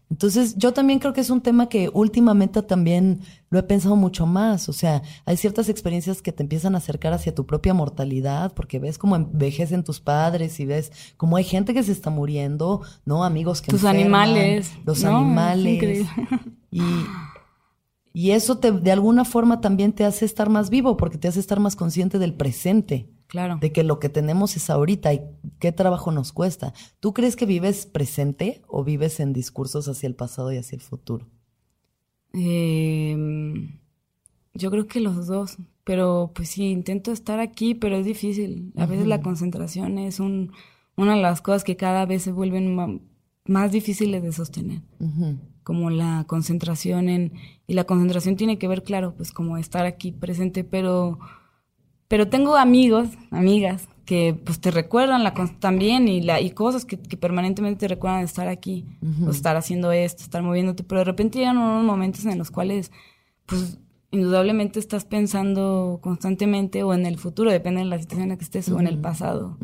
Entonces, 0.08 0.56
yo 0.56 0.72
también 0.72 0.98
creo 1.00 1.12
que 1.12 1.20
es 1.20 1.30
un 1.30 1.40
tema 1.40 1.68
que 1.68 1.90
últimamente 1.92 2.62
también 2.62 3.20
lo 3.50 3.58
he 3.58 3.62
pensado 3.64 3.96
mucho 3.96 4.24
más. 4.24 4.68
O 4.68 4.72
sea, 4.72 5.02
hay 5.24 5.36
ciertas 5.36 5.68
experiencias 5.68 6.22
que 6.22 6.32
te 6.32 6.42
empiezan 6.42 6.74
a 6.74 6.78
acercar 6.78 7.12
hacia 7.12 7.34
tu 7.34 7.44
propia 7.44 7.74
mortalidad, 7.74 8.54
porque 8.54 8.78
ves 8.78 8.98
cómo 8.98 9.16
envejecen 9.16 9.82
tus 9.82 10.00
padres 10.00 10.60
y 10.60 10.66
ves 10.66 10.92
cómo 11.16 11.36
hay 11.36 11.44
gente 11.44 11.74
que 11.74 11.82
se 11.82 11.92
está 11.92 12.10
muriendo, 12.10 12.82
¿no? 13.04 13.24
Amigos 13.24 13.60
que 13.60 13.72
Tus 13.72 13.84
animales. 13.84 14.72
Los 14.84 15.04
animales. 15.04 16.06
Y 16.70 16.82
y 18.16 18.30
eso 18.30 18.56
te, 18.56 18.72
de 18.72 18.92
alguna 18.92 19.26
forma 19.26 19.60
también 19.60 19.92
te 19.92 20.02
hace 20.06 20.24
estar 20.24 20.48
más 20.48 20.70
vivo, 20.70 20.96
porque 20.96 21.18
te 21.18 21.28
hace 21.28 21.38
estar 21.38 21.60
más 21.60 21.76
consciente 21.76 22.18
del 22.18 22.32
presente. 22.32 23.10
Claro. 23.26 23.58
De 23.60 23.72
que 23.72 23.82
lo 23.82 23.98
que 23.98 24.08
tenemos 24.08 24.56
es 24.56 24.70
ahorita 24.70 25.12
y 25.12 25.22
qué 25.58 25.72
trabajo 25.72 26.12
nos 26.12 26.32
cuesta. 26.32 26.72
¿Tú 27.00 27.12
crees 27.12 27.36
que 27.36 27.46
vives 27.46 27.86
presente 27.86 28.62
o 28.68 28.84
vives 28.84 29.20
en 29.20 29.32
discursos 29.32 29.88
hacia 29.88 30.06
el 30.06 30.14
pasado 30.14 30.52
y 30.52 30.58
hacia 30.58 30.76
el 30.76 30.82
futuro? 30.82 31.26
Em, 32.32 33.78
yo 34.54 34.70
creo 34.70 34.86
que 34.86 35.00
los 35.00 35.26
dos. 35.26 35.56
Pero 35.86 36.32
pues 36.34 36.48
sí, 36.48 36.64
intento 36.70 37.12
estar 37.12 37.38
aquí, 37.38 37.76
pero 37.76 37.96
es 37.96 38.04
difícil. 38.04 38.72
A 38.76 38.86
veces 38.86 39.06
la 39.06 39.20
concentración 39.20 39.98
es 39.98 40.18
una 40.18 40.50
de 40.96 41.22
las 41.22 41.40
cosas 41.42 41.62
que 41.62 41.76
cada 41.76 42.06
vez 42.06 42.22
se 42.22 42.32
vuelven 42.32 43.00
más 43.44 43.70
difíciles 43.70 44.20
de 44.20 44.32
sostener. 44.32 44.82
como 45.62 45.90
la 45.90 46.24
concentración 46.26 47.08
en, 47.08 47.32
y 47.68 47.74
la 47.74 47.84
concentración 47.84 48.34
tiene 48.34 48.58
que 48.58 48.66
ver, 48.66 48.82
claro, 48.82 49.14
pues 49.16 49.30
como 49.32 49.58
estar 49.58 49.86
aquí 49.86 50.10
presente, 50.10 50.64
pero, 50.64 51.20
pero 52.08 52.28
tengo 52.28 52.56
amigos, 52.56 53.08
amigas, 53.30 53.88
que 54.04 54.40
pues 54.44 54.60
te 54.60 54.70
recuerdan 54.70 55.24
la 55.24 55.34
también 55.58 56.08
y 56.08 56.22
la 56.22 56.40
y 56.40 56.50
cosas 56.50 56.84
que, 56.84 56.96
permanentemente 56.96 57.80
te 57.80 57.88
recuerdan 57.88 58.20
de 58.20 58.26
estar 58.26 58.48
aquí 58.48 58.86
o 59.26 59.30
estar 59.30 59.56
haciendo 59.56 59.90
esto 59.90 60.22
estar 60.22 60.42
moviéndote 60.42 60.84
pero 60.84 61.00
de 61.00 61.06
repente 61.06 61.38
llegan 61.38 61.58
unos 61.58 61.84
momentos 61.84 62.24
en 62.24 62.38
los 62.38 62.52
cuales 62.52 62.92
pues 63.46 63.78
indudablemente 64.12 64.78
estás 64.78 65.04
pensando 65.04 65.98
constantemente 66.00 66.84
o 66.84 66.94
en 66.94 67.04
el 67.04 67.18
futuro 67.18 67.50
depende 67.50 67.80
de 67.80 67.86
la 67.86 67.98
situación 67.98 68.22
en 68.22 68.28
la 68.28 68.36
que 68.36 68.44
estés 68.44 68.68
o 68.68 68.78
en 68.78 68.86
el 68.86 69.00
pasado 69.00 69.58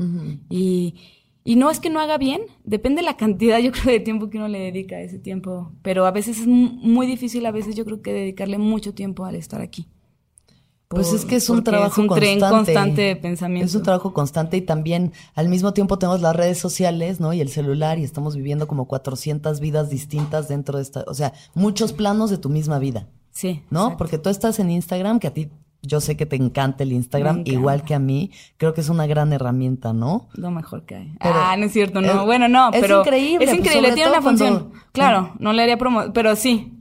y 0.50 0.96
y 1.44 1.56
no 1.56 1.70
es 1.70 1.80
que 1.80 1.90
no 1.90 1.98
haga 1.98 2.18
bien, 2.18 2.42
depende 2.62 3.00
de 3.00 3.06
la 3.06 3.16
cantidad, 3.16 3.58
yo 3.58 3.72
creo, 3.72 3.92
de 3.92 3.98
tiempo 3.98 4.30
que 4.30 4.38
uno 4.38 4.46
le 4.46 4.60
dedica 4.60 4.96
a 4.96 5.00
ese 5.00 5.18
tiempo. 5.18 5.72
Pero 5.82 6.06
a 6.06 6.12
veces 6.12 6.38
es 6.40 6.46
muy 6.46 7.06
difícil, 7.06 7.44
a 7.46 7.50
veces 7.50 7.74
yo 7.74 7.84
creo 7.84 8.00
que 8.00 8.12
dedicarle 8.12 8.58
mucho 8.58 8.94
tiempo 8.94 9.24
al 9.24 9.34
estar 9.34 9.60
aquí. 9.60 9.88
Pues 10.94 11.12
es 11.12 11.24
que 11.24 11.36
es 11.36 11.48
un 11.50 11.64
trabajo 11.64 11.92
es 11.92 11.98
un 11.98 12.06
constante. 12.06 12.38
Tren 12.38 12.50
constante 12.50 13.02
de 13.02 13.16
pensamiento. 13.16 13.66
Es 13.66 13.74
un 13.74 13.82
trabajo 13.82 14.12
constante 14.12 14.56
y 14.56 14.60
también 14.62 15.12
al 15.34 15.48
mismo 15.48 15.72
tiempo 15.72 15.98
tenemos 15.98 16.20
las 16.20 16.36
redes 16.36 16.58
sociales, 16.58 17.20
¿no? 17.20 17.32
Y 17.32 17.40
el 17.40 17.48
celular 17.48 17.98
y 17.98 18.04
estamos 18.04 18.36
viviendo 18.36 18.66
como 18.66 18.86
400 18.86 19.60
vidas 19.60 19.90
distintas 19.90 20.48
dentro 20.48 20.76
de 20.76 20.82
esta, 20.82 21.04
o 21.06 21.14
sea, 21.14 21.32
muchos 21.54 21.92
planos 21.92 22.30
de 22.30 22.38
tu 22.38 22.48
misma 22.48 22.78
vida. 22.78 23.08
Sí. 23.30 23.62
¿No? 23.70 23.96
Porque 23.96 24.18
tú 24.18 24.28
estás 24.28 24.58
en 24.58 24.70
Instagram, 24.70 25.18
que 25.18 25.26
a 25.26 25.34
ti 25.34 25.50
yo 25.82 26.00
sé 26.00 26.16
que 26.16 26.26
te 26.26 26.36
encanta 26.36 26.84
el 26.84 26.92
Instagram, 26.92 27.42
igual 27.44 27.84
que 27.84 27.94
a 27.94 27.98
mí. 27.98 28.30
Creo 28.56 28.72
que 28.72 28.80
es 28.80 28.88
una 28.88 29.06
gran 29.06 29.32
herramienta, 29.32 29.92
¿no? 29.92 30.28
Lo 30.34 30.50
mejor 30.52 30.84
que 30.84 30.94
hay. 30.94 31.14
ah, 31.20 31.56
no 31.58 31.66
es 31.66 31.72
cierto, 31.72 32.00
no. 32.00 32.24
bueno, 32.24 32.48
no, 32.48 32.70
pero. 32.70 33.00
Es 33.00 33.06
increíble. 33.06 33.44
Es 33.44 33.50
pues, 33.50 33.60
increíble, 33.60 33.92
tiene 33.92 34.10
una 34.10 34.22
función. 34.22 34.72
Claro, 34.92 35.32
no 35.38 35.52
le 35.52 35.62
haría 35.62 35.76
promoción, 35.78 36.12
pero 36.12 36.36
sí. 36.36 36.78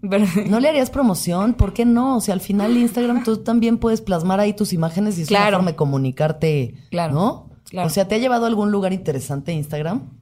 ¿No 0.47 0.59
le 0.59 0.69
harías 0.69 0.89
promoción? 0.89 1.53
¿Por 1.55 1.73
qué 1.73 1.85
no? 1.85 2.17
O 2.17 2.21
sea, 2.21 2.33
al 2.33 2.41
final 2.41 2.77
Instagram 2.77 3.23
tú 3.23 3.37
también 3.37 3.77
puedes 3.77 4.01
plasmar 4.01 4.39
ahí 4.39 4.53
tus 4.53 4.73
imágenes 4.73 5.17
y 5.17 5.23
es 5.23 5.31
una 5.31 5.49
forma 5.49 5.71
de 5.71 5.75
comunicarte. 5.75 6.75
Claro. 6.91 7.13
¿No? 7.13 7.49
Claro. 7.69 7.87
O 7.87 7.89
sea, 7.89 8.07
¿te 8.07 8.15
ha 8.15 8.17
llevado 8.17 8.45
a 8.45 8.47
algún 8.47 8.71
lugar 8.71 8.93
interesante 8.93 9.53
Instagram? 9.53 10.20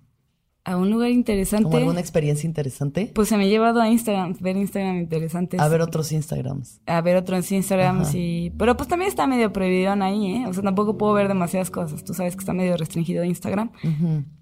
A 0.65 0.77
un 0.77 0.89
lugar 0.89 1.09
interesante. 1.09 1.63
¿Como 1.63 1.77
alguna 1.77 1.99
experiencia 1.99 2.47
interesante? 2.47 3.11
Pues 3.13 3.29
se 3.29 3.37
me 3.37 3.45
ha 3.45 3.47
llevado 3.47 3.81
a 3.81 3.89
Instagram, 3.89 4.35
ver 4.39 4.57
Instagram 4.57 4.97
interesantes. 4.97 5.59
A 5.59 5.67
ver 5.67 5.81
otros 5.81 6.11
Instagrams. 6.11 6.81
A 6.85 7.01
ver 7.01 7.15
otros 7.15 7.51
Instagrams 7.51 8.13
y... 8.13 8.51
Pero 8.57 8.77
pues 8.77 8.87
también 8.87 9.09
está 9.09 9.25
medio 9.25 9.51
prohibido 9.51 9.91
ahí, 9.93 10.35
¿eh? 10.35 10.45
O 10.47 10.53
sea, 10.53 10.61
tampoco 10.63 10.97
puedo 10.97 11.13
ver 11.13 11.27
demasiadas 11.27 11.71
cosas. 11.71 12.03
Tú 12.03 12.13
sabes 12.13 12.35
que 12.35 12.41
está 12.41 12.53
medio 12.53 12.77
restringido 12.77 13.23
Instagram. 13.23 13.71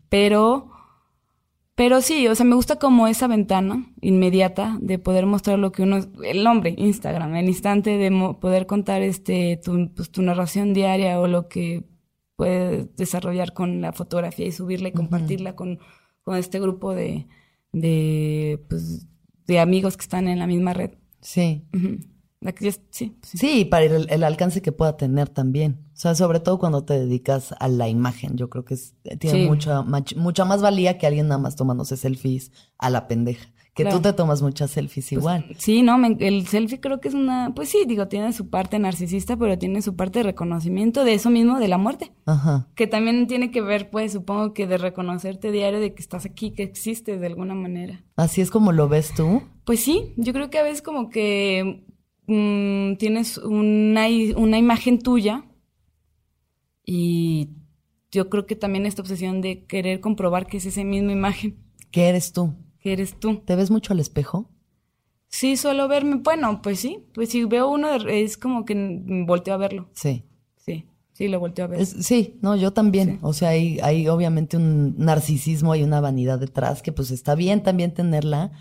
Pero... 0.10 0.72
Pero 1.76 2.02
sí, 2.02 2.28
o 2.28 2.34
sea, 2.34 2.44
me 2.44 2.56
gusta 2.56 2.78
como 2.78 3.08
esa 3.08 3.28
ventana 3.28 3.86
inmediata 4.02 4.80
de 4.82 4.98
poder 4.98 5.28
mostrar 5.28 5.60
lo 5.60 5.72
que 5.72 5.84
uno... 5.84 6.00
El 6.24 6.44
nombre, 6.44 6.74
Instagram, 6.76 7.36
el 7.36 7.48
instante 7.48 7.98
de 7.98 8.10
poder 8.42 8.66
contar 8.66 9.04
este 9.04 9.62
tu, 9.64 9.94
pues, 9.94 10.10
tu 10.10 10.24
narración 10.24 10.74
diaria 10.74 11.20
o 11.22 11.28
lo 11.28 11.48
que 11.48 11.84
puedes 12.36 12.96
desarrollar 12.96 13.54
con 13.54 13.82
la 13.82 13.94
fotografía 13.94 14.48
y 14.48 14.52
subirla 14.52 14.88
y 14.88 14.92
compartirla 14.92 15.56
con 15.56 15.78
con 16.28 16.36
este 16.36 16.60
grupo 16.60 16.94
de, 16.94 17.26
de, 17.72 18.62
pues, 18.68 19.08
de 19.46 19.60
amigos 19.62 19.96
que 19.96 20.02
están 20.02 20.28
en 20.28 20.40
la 20.40 20.46
misma 20.46 20.74
red. 20.74 20.92
Sí. 21.22 21.66
sí, 22.92 23.18
sí. 23.22 23.64
para 23.64 23.86
el, 23.86 24.24
alcance 24.26 24.62
que 24.62 24.74
pueda 24.74 24.98
tener 24.98 25.30
también. 25.30 25.86
O 25.94 25.96
sea, 25.96 26.16
sobre 26.16 26.42
todo 26.42 26.60
cuando 26.60 26.84
te 26.84 27.00
dedicas 27.00 27.56
a 27.58 27.70
la 27.70 27.88
imagen. 27.88 28.36
Yo 28.36 28.50
creo 28.50 28.66
que 28.66 28.76
tiene 29.18 29.48
mucha, 29.48 29.86
mucha 30.18 30.44
más 30.44 30.62
valía 30.62 30.98
que 30.98 31.08
alguien 31.08 31.30
nada 31.30 31.40
más 31.40 31.56
tomándose 31.56 31.96
selfies 31.96 32.52
a 32.78 32.90
la 32.90 33.08
pendeja. 33.08 33.48
Que 33.84 33.92
tú 33.92 34.02
te 34.02 34.14
tomas 34.14 34.42
muchas 34.42 34.72
selfies 34.72 35.06
pues, 35.06 35.12
igual. 35.12 35.46
Sí, 35.58 35.84
no, 35.84 35.98
el 36.20 36.48
selfie 36.48 36.80
creo 36.80 37.00
que 37.00 37.10
es 37.10 37.14
una, 37.14 37.54
pues 37.56 37.70
sí, 37.70 37.84
digo, 37.88 38.08
tiene 38.08 38.34
su 38.34 38.50
parte 38.50 38.80
narcisista, 38.80 39.38
pero 39.38 39.58
tiene 39.58 39.82
su 39.82 39.96
parte 39.96 40.20
de 40.20 40.24
reconocimiento 40.24 41.04
de 41.04 41.14
eso 41.14 41.30
mismo, 41.30 41.60
de 41.60 41.68
la 41.68 41.78
muerte. 41.78 42.12
Ajá. 42.26 42.68
Que 42.76 42.88
también 42.88 43.28
tiene 43.28 43.52
que 43.52 43.62
ver, 43.62 43.90
pues, 43.90 44.14
supongo 44.14 44.54
que 44.54 44.68
de 44.68 44.78
reconocerte 44.78 45.52
diario 45.52 45.80
de 45.80 45.94
que 45.94 46.02
estás 46.02 46.26
aquí, 46.26 46.52
que 46.52 46.64
existes 46.64 47.20
de 47.20 47.28
alguna 47.28 47.54
manera. 47.54 48.04
Así 48.16 48.42
es 48.42 48.50
como 48.50 48.72
lo 48.72 48.90
ves 48.90 49.14
tú. 49.16 49.44
Pues 49.64 49.80
sí, 49.82 50.14
yo 50.18 50.34
creo 50.34 50.50
que 50.50 50.58
a 50.58 50.64
veces 50.64 50.82
como 50.82 51.10
que 51.10 51.86
mm, 52.28 52.96
tienes 52.98 53.38
una, 53.38 54.08
una 54.36 54.58
imagen 54.58 55.00
tuya 55.00 55.46
y 56.84 57.50
yo 58.12 58.30
creo 58.30 58.46
que 58.46 58.56
también 58.56 58.86
esta 58.86 59.02
obsesión 59.02 59.42
de 59.42 59.66
querer 59.66 60.00
comprobar 60.00 60.48
que 60.48 60.58
es 60.58 60.66
esa 60.66 60.84
misma 60.84 61.12
imagen. 61.12 61.58
¿Qué 61.92 62.08
eres 62.08 62.32
tú? 62.32 62.54
Eres 62.84 63.20
tú. 63.20 63.42
¿Te 63.46 63.56
ves 63.56 63.72
mucho 63.72 63.94
al 63.94 64.00
espejo? 64.00 64.50
Sí, 65.30 65.58
suelo 65.58 65.88
verme. 65.88 66.16
Bueno, 66.18 66.62
pues 66.62 66.80
sí. 66.80 67.06
Pues 67.14 67.30
si 67.30 67.44
veo 67.44 67.70
uno, 67.70 67.94
es 67.96 68.38
como 68.38 68.66
que 68.66 68.76
volteo 69.26 69.54
a 69.54 69.58
verlo. 69.58 69.90
Sí. 69.94 70.24
Sí, 70.56 70.86
sí, 71.14 71.28
lo 71.28 71.40
volteo 71.40 71.66
a 71.66 71.68
ver. 71.68 71.86
sí, 71.86 72.38
no, 72.42 72.56
yo 72.56 72.72
también. 72.74 73.20
O 73.22 73.34
sea, 73.34 73.50
hay, 73.50 73.80
hay 73.82 74.08
obviamente 74.08 74.58
un 74.58 74.96
narcisismo, 74.98 75.72
hay 75.72 75.84
una 75.84 76.02
vanidad 76.02 76.40
detrás 76.40 76.82
que 76.82 76.92
pues 76.92 77.12
está 77.12 77.36
bien 77.36 77.64
también 77.64 77.94
tenerla, 77.94 78.52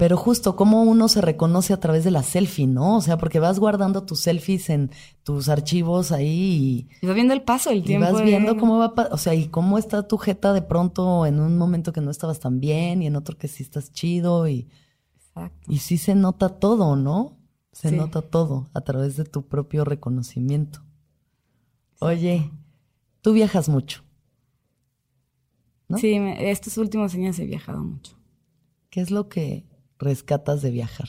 pero 0.00 0.16
justo 0.16 0.56
cómo 0.56 0.82
uno 0.82 1.08
se 1.08 1.20
reconoce 1.20 1.74
a 1.74 1.76
través 1.78 2.04
de 2.04 2.10
la 2.10 2.22
selfie, 2.22 2.66
¿no? 2.66 2.96
O 2.96 3.00
sea, 3.02 3.18
porque 3.18 3.38
vas 3.38 3.58
guardando 3.58 4.04
tus 4.04 4.20
selfies 4.20 4.70
en 4.70 4.90
tus 5.24 5.50
archivos 5.50 6.10
ahí 6.10 6.88
y... 7.02 7.06
vas 7.06 7.14
viendo 7.14 7.34
el 7.34 7.42
paso 7.42 7.68
del 7.68 7.84
tiempo. 7.84 8.08
Y 8.08 8.12
vas 8.14 8.22
viendo 8.22 8.56
cómo 8.56 8.78
va, 8.78 8.94
o 9.10 9.18
sea, 9.18 9.34
y 9.34 9.48
cómo 9.48 9.76
está 9.76 10.08
tu 10.08 10.16
jeta 10.16 10.54
de 10.54 10.62
pronto 10.62 11.26
en 11.26 11.38
un 11.38 11.58
momento 11.58 11.92
que 11.92 12.00
no 12.00 12.10
estabas 12.10 12.40
tan 12.40 12.60
bien 12.60 13.02
y 13.02 13.08
en 13.08 13.14
otro 13.14 13.36
que 13.36 13.46
sí 13.46 13.62
estás 13.62 13.92
chido 13.92 14.48
y... 14.48 14.70
Exacto. 15.16 15.70
Y 15.70 15.80
sí 15.80 15.98
se 15.98 16.14
nota 16.14 16.48
todo, 16.48 16.96
¿no? 16.96 17.36
Se 17.72 17.92
nota 17.92 18.22
todo 18.22 18.70
a 18.72 18.80
través 18.80 19.18
de 19.18 19.24
tu 19.24 19.48
propio 19.48 19.84
reconocimiento. 19.84 20.80
Oye, 21.98 22.50
tú 23.20 23.34
viajas 23.34 23.68
mucho. 23.68 24.02
¿no? 25.88 25.98
Sí, 25.98 26.16
estos 26.38 26.78
últimos 26.78 27.12
años 27.12 27.38
he 27.38 27.44
viajado 27.44 27.84
mucho. 27.84 28.16
¿Qué 28.88 29.02
es 29.02 29.10
lo 29.10 29.28
que 29.28 29.68
rescatas 30.00 30.62
de 30.62 30.70
viajar? 30.70 31.08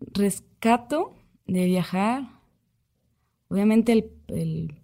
Rescato 0.00 1.14
de 1.46 1.66
viajar, 1.66 2.40
obviamente 3.48 4.10
el, 4.28 4.74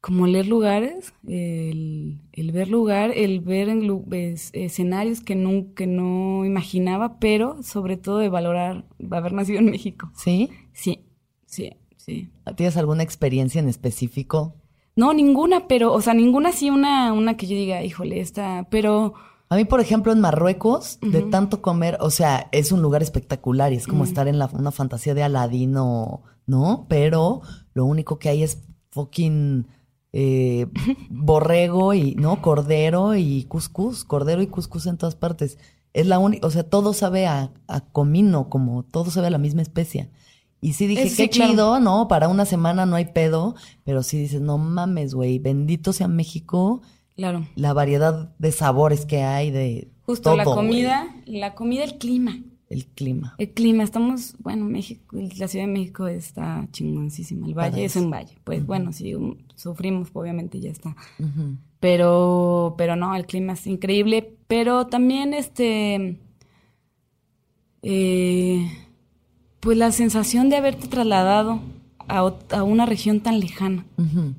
como 0.00 0.26
leer 0.26 0.46
lugares, 0.46 1.14
el, 1.26 2.20
ver 2.52 2.68
lugar, 2.68 3.10
el 3.16 3.40
ver 3.40 3.68
en, 3.68 4.04
escenarios 4.52 5.20
que 5.20 5.34
no, 5.34 5.74
que 5.74 5.86
no 5.86 6.44
imaginaba, 6.44 7.18
pero 7.18 7.62
sobre 7.62 7.96
todo 7.96 8.18
de 8.18 8.28
valorar 8.28 8.84
haber 9.10 9.32
nacido 9.32 9.58
en 9.58 9.70
México. 9.70 10.12
¿Sí? 10.14 10.50
Sí, 10.72 11.00
sí, 11.46 11.72
sí. 11.96 12.30
¿Tienes 12.56 12.76
alguna 12.76 13.02
experiencia 13.02 13.58
en 13.58 13.68
específico? 13.68 14.54
No, 14.96 15.12
ninguna, 15.12 15.66
pero, 15.66 15.92
o 15.92 16.00
sea, 16.00 16.14
ninguna 16.14 16.50
así 16.50 16.70
una, 16.70 17.12
una 17.12 17.36
que 17.36 17.46
yo 17.46 17.56
diga, 17.56 17.82
híjole, 17.82 18.20
esta, 18.20 18.68
pero 18.70 19.14
a 19.54 19.56
mí, 19.56 19.64
por 19.64 19.80
ejemplo, 19.80 20.12
en 20.12 20.20
Marruecos, 20.20 20.98
de 21.00 21.22
tanto 21.22 21.62
comer, 21.62 21.96
o 22.00 22.10
sea, 22.10 22.48
es 22.50 22.72
un 22.72 22.82
lugar 22.82 23.02
espectacular 23.02 23.72
y 23.72 23.76
es 23.76 23.86
como 23.86 24.02
estar 24.02 24.26
en 24.26 24.38
la, 24.38 24.50
una 24.52 24.72
fantasía 24.72 25.14
de 25.14 25.22
Aladino, 25.22 26.22
¿no? 26.44 26.86
Pero 26.88 27.40
lo 27.72 27.84
único 27.84 28.18
que 28.18 28.28
hay 28.28 28.42
es 28.42 28.64
fucking 28.90 29.68
eh, 30.12 30.66
borrego 31.08 31.94
y, 31.94 32.16
¿no? 32.16 32.42
Cordero 32.42 33.14
y 33.14 33.44
cuscús, 33.44 34.04
cordero 34.04 34.42
y 34.42 34.48
cuscús 34.48 34.86
en 34.86 34.98
todas 34.98 35.14
partes. 35.14 35.56
Es 35.92 36.08
la 36.08 36.18
única, 36.18 36.44
o 36.48 36.50
sea, 36.50 36.68
todo 36.68 36.92
sabe 36.92 37.28
a, 37.28 37.52
comino, 37.92 38.48
como 38.48 38.82
todo 38.82 39.12
sabe 39.12 39.28
a 39.28 39.30
la 39.30 39.38
misma 39.38 39.62
especie. 39.62 40.10
Y 40.60 40.72
sí 40.72 40.88
dije, 40.88 41.14
qué 41.14 41.30
chido, 41.30 41.78
¿no? 41.78 42.08
Para 42.08 42.26
una 42.26 42.44
semana 42.44 42.86
no 42.86 42.96
hay 42.96 43.04
pedo, 43.04 43.54
pero 43.84 44.02
sí 44.02 44.18
dices, 44.18 44.40
no 44.40 44.58
mames, 44.58 45.14
güey, 45.14 45.38
bendito 45.38 45.92
sea 45.92 46.08
México 46.08 46.82
Claro. 47.16 47.46
La 47.54 47.72
variedad 47.72 48.34
de 48.38 48.52
sabores 48.52 49.06
que 49.06 49.22
hay 49.22 49.50
de 49.50 49.90
Justo 50.02 50.36
la 50.36 50.44
comida, 50.44 51.14
la 51.26 51.54
comida, 51.54 51.84
el 51.84 51.96
clima. 51.96 52.38
El 52.68 52.86
clima. 52.86 53.34
El 53.38 53.52
clima, 53.52 53.84
estamos, 53.84 54.36
bueno, 54.40 54.64
México, 54.64 55.16
la 55.36 55.48
Ciudad 55.48 55.66
de 55.66 55.72
México 55.72 56.08
está 56.08 56.66
chingoncísima. 56.72 57.46
El 57.46 57.54
valle 57.54 57.84
es 57.84 57.96
un 57.96 58.10
valle. 58.10 58.36
Pues 58.42 58.66
bueno, 58.66 58.92
si 58.92 59.14
sufrimos, 59.54 60.08
obviamente 60.12 60.60
ya 60.60 60.70
está. 60.70 60.96
Pero, 61.80 62.74
pero 62.76 62.96
no, 62.96 63.14
el 63.14 63.26
clima 63.26 63.52
es 63.52 63.66
increíble. 63.66 64.36
Pero 64.46 64.86
también 64.86 65.34
este 65.34 66.18
eh, 67.86 68.66
pues 69.60 69.76
la 69.76 69.92
sensación 69.92 70.48
de 70.48 70.56
haberte 70.56 70.88
trasladado 70.88 71.60
a, 72.08 72.62
una 72.62 72.86
región 72.86 73.20
tan 73.20 73.40
lejana, 73.40 73.86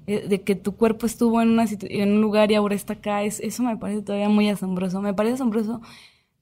eh, 0.08 0.28
de 0.28 0.42
que 0.42 0.56
tu 0.56 0.76
cuerpo 0.76 1.06
estuvo 1.06 1.42
en, 1.42 1.50
una 1.50 1.66
en 1.82 2.14
un 2.14 2.22
lugar 2.22 2.52
y 2.52 2.56
ahora 2.56 2.76
está 2.76 2.94
acá, 2.94 3.24
es, 3.24 3.40
eso 3.40 3.64
me 3.64 3.78
parece 3.78 4.02
todavía 4.02 4.30
muy 4.30 4.50
asombroso. 4.50 5.02
Me 5.02 5.14
parece 5.14 5.36
asombroso 5.36 5.82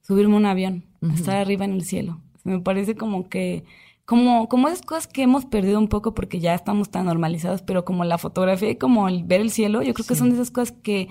subirme 0.02 0.34
a 0.34 0.38
un 0.38 0.46
avión, 0.46 0.84
estar 1.14 1.36
arriba 1.36 1.64
en 1.64 1.72
el 1.72 1.84
cielo. 1.84 2.20
Me 2.44 2.60
parece 2.60 2.94
como 2.94 3.28
que, 3.28 3.64
como, 4.04 4.48
como 4.48 4.68
esas 4.68 4.82
cosas 4.82 5.06
que 5.06 5.22
hemos 5.22 5.46
perdido 5.46 5.78
un 5.78 5.88
poco 5.88 6.14
porque 6.14 6.40
ya 6.40 6.54
estamos 6.54 6.90
tan 6.90 7.06
normalizados, 7.06 7.62
pero 7.62 7.84
como 7.84 8.04
la 8.04 8.18
fotografía 8.18 8.70
y 8.70 8.76
como 8.76 9.08
el 9.08 9.24
ver 9.24 9.40
el 9.40 9.50
cielo, 9.50 9.82
yo 9.82 9.94
creo 9.94 10.06
que 10.06 10.14
son 10.14 10.28
de 10.28 10.34
esas 10.34 10.50
cosas 10.50 10.76
que 10.82 11.08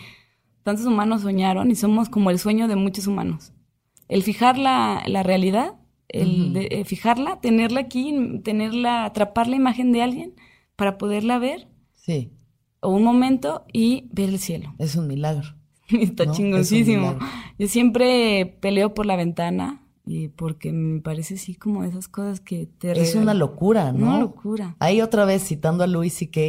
tantos 0.63 0.85
humanos 0.85 1.21
soñaron 1.21 1.71
y 1.71 1.75
somos 1.75 2.09
como 2.09 2.29
el 2.29 2.39
sueño 2.39 2.67
de 2.67 2.75
muchos 2.75 3.07
humanos. 3.07 3.51
El 4.07 4.23
fijar 4.23 4.57
la, 4.57 5.03
la 5.07 5.23
realidad, 5.23 5.73
el 6.09 6.53
de, 6.53 6.67
eh, 6.71 6.85
fijarla, 6.85 7.39
tenerla 7.41 7.81
aquí, 7.81 8.39
tenerla, 8.43 9.05
atrapar 9.05 9.47
la 9.47 9.55
imagen 9.55 9.91
de 9.91 10.01
alguien 10.01 10.33
para 10.75 10.97
poderla 10.97 11.39
ver. 11.39 11.67
Sí. 11.93 12.31
O 12.81 12.89
un 12.89 13.03
momento 13.03 13.65
y 13.71 14.09
ver 14.11 14.29
el 14.29 14.39
cielo. 14.39 14.73
Es 14.77 14.95
un 14.95 15.07
milagro. 15.07 15.55
Está 15.89 16.29
chingoncísimo. 16.31 17.17
Yo 17.57 17.67
siempre 17.67 18.57
peleo 18.59 18.93
por 18.93 19.05
la 19.05 19.15
ventana 19.15 19.81
y 20.05 20.27
porque 20.27 20.73
me 20.73 21.01
parece 21.01 21.35
así 21.35 21.55
como 21.55 21.83
esas 21.83 22.07
cosas 22.07 22.41
que 22.41 22.65
te... 22.65 22.91
Es 22.99 23.15
una 23.15 23.33
locura, 23.33 23.91
¿no? 23.93 24.07
Una 24.07 24.19
locura. 24.19 24.75
Ahí 24.79 25.01
otra 25.01 25.25
vez 25.25 25.43
citando 25.43 25.83
a 25.83 25.87
Louis 25.87 26.13
C.K., 26.13 26.41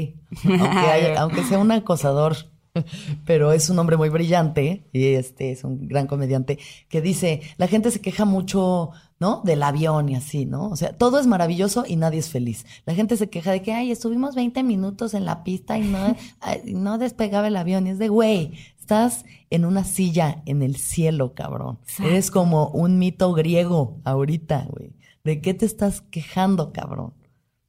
aunque, 0.44 1.14
aunque 1.18 1.44
sea 1.44 1.58
un 1.58 1.70
acosador, 1.70 2.36
pero 3.26 3.52
es 3.52 3.70
un 3.70 3.78
hombre 3.78 3.96
muy 3.96 4.08
brillante 4.08 4.88
y 4.92 5.06
este 5.14 5.52
es 5.52 5.64
un 5.64 5.86
gran 5.86 6.06
comediante 6.06 6.58
que 6.88 7.00
dice, 7.00 7.42
la 7.56 7.68
gente 7.68 7.90
se 7.90 8.00
queja 8.00 8.24
mucho, 8.24 8.90
¿no? 9.20 9.42
Del 9.44 9.62
avión 9.62 10.08
y 10.08 10.16
así, 10.16 10.46
¿no? 10.46 10.68
O 10.68 10.76
sea, 10.76 10.96
todo 10.96 11.18
es 11.18 11.26
maravilloso 11.26 11.84
y 11.86 11.96
nadie 11.96 12.18
es 12.18 12.28
feliz. 12.28 12.66
La 12.84 12.94
gente 12.94 13.16
se 13.16 13.30
queja 13.30 13.52
de 13.52 13.62
que, 13.62 13.72
ay, 13.72 13.90
estuvimos 13.90 14.34
20 14.34 14.62
minutos 14.62 15.14
en 15.14 15.24
la 15.24 15.44
pista 15.44 15.78
y 15.78 15.82
no, 15.82 16.16
no 16.66 16.98
despegaba 16.98 17.48
el 17.48 17.56
avión. 17.56 17.86
Y 17.86 17.90
es 17.90 17.98
de, 17.98 18.08
güey, 18.08 18.52
Estás 18.84 19.24
en 19.48 19.64
una 19.64 19.82
silla 19.82 20.42
en 20.44 20.60
el 20.60 20.76
cielo, 20.76 21.32
cabrón. 21.32 21.78
Eres 22.00 22.30
como 22.30 22.68
un 22.68 22.98
mito 22.98 23.32
griego 23.32 23.98
ahorita, 24.04 24.66
güey. 24.68 24.92
¿De 25.24 25.40
qué 25.40 25.54
te 25.54 25.64
estás 25.64 26.02
quejando, 26.02 26.70
cabrón? 26.70 27.14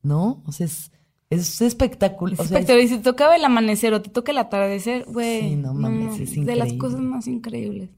¿No? 0.02 0.44
O 0.46 0.52
sea, 0.52 0.66
es, 0.66 0.92
es 1.30 1.62
espectacular. 1.62 2.34
espectacular. 2.34 2.84
y 2.84 2.90
si 2.90 2.98
te 2.98 3.04
tocaba 3.04 3.38
el 3.38 3.46
amanecer 3.46 3.94
o 3.94 4.02
te 4.02 4.10
toca 4.10 4.34
el 4.34 4.40
atardecer, 4.40 5.06
güey. 5.06 5.52
Sí, 5.52 5.56
no 5.56 5.74
mames, 5.74 6.16
es 6.16 6.32
increíble. 6.32 6.52
De 6.52 6.56
las 6.58 6.74
cosas 6.74 7.00
más 7.00 7.28
increíbles. 7.28 7.92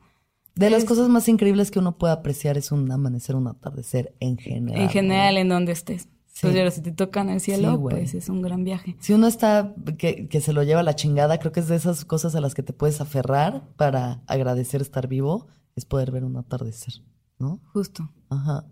De 0.57 0.69
las 0.69 0.85
cosas 0.85 1.09
más 1.09 1.27
increíbles 1.27 1.71
que 1.71 1.79
uno 1.79 1.97
puede 1.97 2.13
apreciar 2.13 2.57
es 2.57 2.71
un 2.71 2.91
amanecer, 2.91 3.35
un 3.35 3.47
atardecer 3.47 4.15
en 4.19 4.37
general. 4.37 4.81
En 4.81 4.89
general, 4.89 5.37
en 5.37 5.49
donde 5.49 5.71
estés. 5.71 6.07
Entonces, 6.35 6.75
si 6.75 6.81
te 6.81 6.91
tocan 6.91 7.29
el 7.29 7.41
cielo, 7.41 7.81
pues 7.81 8.13
es 8.13 8.29
un 8.29 8.41
gran 8.41 8.63
viaje. 8.63 8.95
Si 8.99 9.13
uno 9.13 9.27
está, 9.27 9.73
que, 9.97 10.27
que, 10.27 10.39
se 10.39 10.53
lo 10.53 10.61
lleva 10.63 10.83
la 10.83 10.95
chingada, 10.95 11.39
creo 11.39 11.51
que 11.51 11.61
es 11.61 11.67
de 11.67 11.75
esas 11.75 12.05
cosas 12.05 12.35
a 12.35 12.41
las 12.41 12.53
que 12.53 12.61
te 12.61 12.73
puedes 12.73 13.01
aferrar 13.01 13.63
para 13.75 14.21
agradecer 14.27 14.81
estar 14.81 15.07
vivo, 15.07 15.47
es 15.75 15.85
poder 15.85 16.11
ver 16.11 16.23
un 16.23 16.37
atardecer, 16.37 17.01
¿no? 17.39 17.59
Justo. 17.73 18.11
Ajá. 18.29 18.65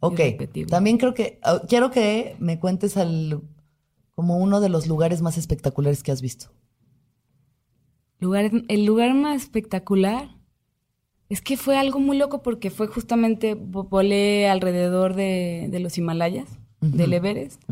Ok. 0.00 0.20
También 0.68 0.98
creo 0.98 1.14
que, 1.14 1.40
quiero 1.68 1.90
que 1.90 2.36
me 2.38 2.58
cuentes 2.58 2.96
al, 2.96 3.42
como 4.14 4.38
uno 4.38 4.60
de 4.60 4.68
los 4.68 4.86
lugares 4.86 5.20
más 5.20 5.36
espectaculares 5.36 6.02
que 6.02 6.12
has 6.12 6.22
visto. 6.22 6.52
Lugar, 8.18 8.50
el 8.68 8.84
lugar 8.84 9.14
más 9.14 9.42
espectacular 9.42 10.33
es 11.28 11.40
que 11.40 11.56
fue 11.56 11.76
algo 11.76 11.98
muy 11.98 12.16
loco 12.16 12.42
porque 12.42 12.70
fue 12.70 12.86
justamente, 12.86 13.54
volé 13.54 14.48
alrededor 14.48 15.14
de, 15.14 15.68
de 15.70 15.80
los 15.80 15.96
Himalayas 15.98 16.58
del 16.80 17.12
Everest. 17.12 17.62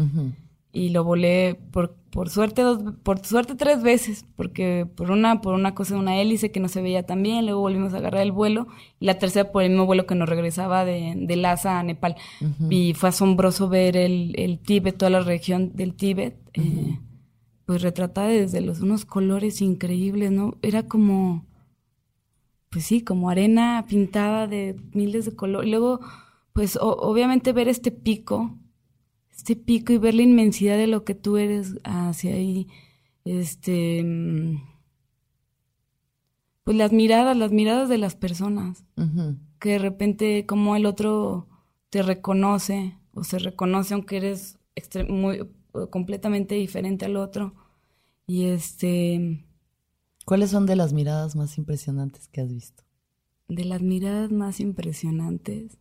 Y 0.74 0.88
lo 0.88 1.04
volé 1.04 1.60
por, 1.70 1.94
por 2.10 2.30
suerte 2.30 2.62
dos, 2.62 2.78
por 3.02 3.22
suerte 3.26 3.54
tres 3.56 3.82
veces, 3.82 4.24
porque 4.36 4.86
por 4.96 5.10
una, 5.10 5.42
por 5.42 5.52
una 5.52 5.74
cosa 5.74 5.92
de 5.92 6.00
una 6.00 6.18
hélice 6.18 6.50
que 6.50 6.60
no 6.60 6.68
se 6.68 6.80
veía 6.80 7.02
tan 7.02 7.22
bien, 7.22 7.44
luego 7.44 7.60
volvimos 7.60 7.92
a 7.92 7.98
agarrar 7.98 8.22
el 8.22 8.32
vuelo, 8.32 8.68
y 8.98 9.04
la 9.04 9.18
tercera 9.18 9.52
por 9.52 9.62
el 9.62 9.68
mismo 9.68 9.84
vuelo 9.84 10.06
que 10.06 10.14
nos 10.14 10.30
regresaba 10.30 10.86
de, 10.86 11.12
de 11.14 11.36
Lhasa 11.36 11.78
a 11.78 11.82
Nepal. 11.82 12.16
Y 12.70 12.94
fue 12.94 13.10
asombroso 13.10 13.68
ver 13.68 13.98
el, 13.98 14.32
el 14.38 14.58
Tíbet, 14.60 14.96
toda 14.96 15.10
la 15.10 15.20
región 15.20 15.72
del 15.74 15.92
Tíbet, 15.92 16.38
eh, 16.54 16.98
pues 17.66 17.82
retratada 17.82 18.28
desde 18.28 18.62
los 18.62 18.80
unos 18.80 19.04
colores 19.04 19.60
increíbles, 19.60 20.32
¿no? 20.32 20.56
Era 20.62 20.84
como, 20.84 21.44
pues 22.72 22.86
sí, 22.86 23.02
como 23.02 23.30
arena 23.30 23.84
pintada 23.88 24.48
de 24.48 24.74
miles 24.94 25.26
de 25.26 25.36
colores. 25.36 25.70
Luego, 25.70 26.00
pues 26.52 26.76
obviamente 26.80 27.52
ver 27.52 27.68
este 27.68 27.92
pico 27.92 28.58
este 29.42 29.56
pico 29.56 29.92
y 29.92 29.98
ver 29.98 30.14
la 30.14 30.22
inmensidad 30.22 30.76
de 30.76 30.86
lo 30.86 31.04
que 31.04 31.16
tú 31.16 31.36
eres 31.36 31.74
hacia 31.82 32.34
ahí, 32.34 32.68
este, 33.24 34.02
mm, 34.04 34.62
pues 36.62 36.76
las 36.76 36.92
miradas, 36.92 37.36
las 37.36 37.50
miradas 37.50 37.88
de 37.88 37.98
las 37.98 38.14
personas, 38.14 38.84
que 39.58 39.70
de 39.70 39.78
repente 39.78 40.46
como 40.46 40.76
el 40.76 40.86
otro 40.86 41.48
te 41.90 42.02
reconoce 42.02 42.96
o 43.14 43.24
se 43.24 43.40
reconoce 43.40 43.94
aunque 43.94 44.18
eres 44.18 44.58
muy 45.08 45.48
completamente 45.90 46.54
diferente 46.54 47.04
al 47.04 47.16
otro. 47.16 47.54
Y 48.28 48.44
este 48.44 49.44
¿Cuáles 50.24 50.50
son 50.50 50.66
de 50.66 50.76
las 50.76 50.92
miradas 50.92 51.36
más 51.36 51.58
impresionantes 51.58 52.28
que 52.28 52.40
has 52.40 52.52
visto? 52.52 52.84
De 53.48 53.64
las 53.64 53.82
miradas 53.82 54.30
más 54.30 54.60
impresionantes 54.60 55.78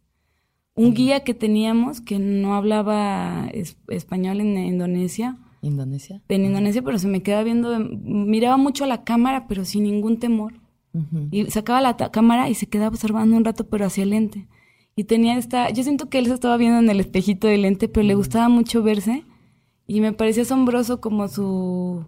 un 0.75 0.93
guía 0.93 1.23
que 1.23 1.33
teníamos 1.33 2.01
que 2.01 2.19
no 2.19 2.55
hablaba 2.55 3.49
español 3.87 4.41
en 4.41 4.57
Indonesia. 4.57 5.37
¿Indonesia? 5.61 6.21
En 6.29 6.45
Indonesia, 6.45 6.81
pero 6.81 6.97
se 6.97 7.07
me 7.07 7.21
quedaba 7.21 7.43
viendo, 7.43 7.77
miraba 7.79 8.57
mucho 8.57 8.85
a 8.85 8.87
la 8.87 9.03
cámara, 9.03 9.47
pero 9.47 9.65
sin 9.65 9.83
ningún 9.83 10.17
temor. 10.17 10.53
Y 11.29 11.49
sacaba 11.51 11.79
la 11.79 11.95
cámara 11.95 12.49
y 12.49 12.53
se 12.53 12.67
quedaba 12.67 12.89
observando 12.89 13.37
un 13.37 13.45
rato, 13.45 13.69
pero 13.69 13.85
hacia 13.85 14.03
el 14.03 14.09
lente. 14.09 14.47
Y 14.95 15.05
tenía 15.05 15.37
esta, 15.37 15.69
yo 15.69 15.83
siento 15.83 16.09
que 16.09 16.19
él 16.19 16.25
se 16.25 16.33
estaba 16.33 16.57
viendo 16.57 16.79
en 16.79 16.89
el 16.89 16.99
espejito 16.99 17.47
del 17.47 17.61
lente, 17.61 17.87
pero 17.87 18.05
le 18.05 18.15
gustaba 18.15 18.49
mucho 18.49 18.83
verse. 18.83 19.23
Y 19.87 20.01
me 20.01 20.13
parecía 20.13 20.43
asombroso 20.43 20.99
como 20.99 21.27
su... 21.27 22.05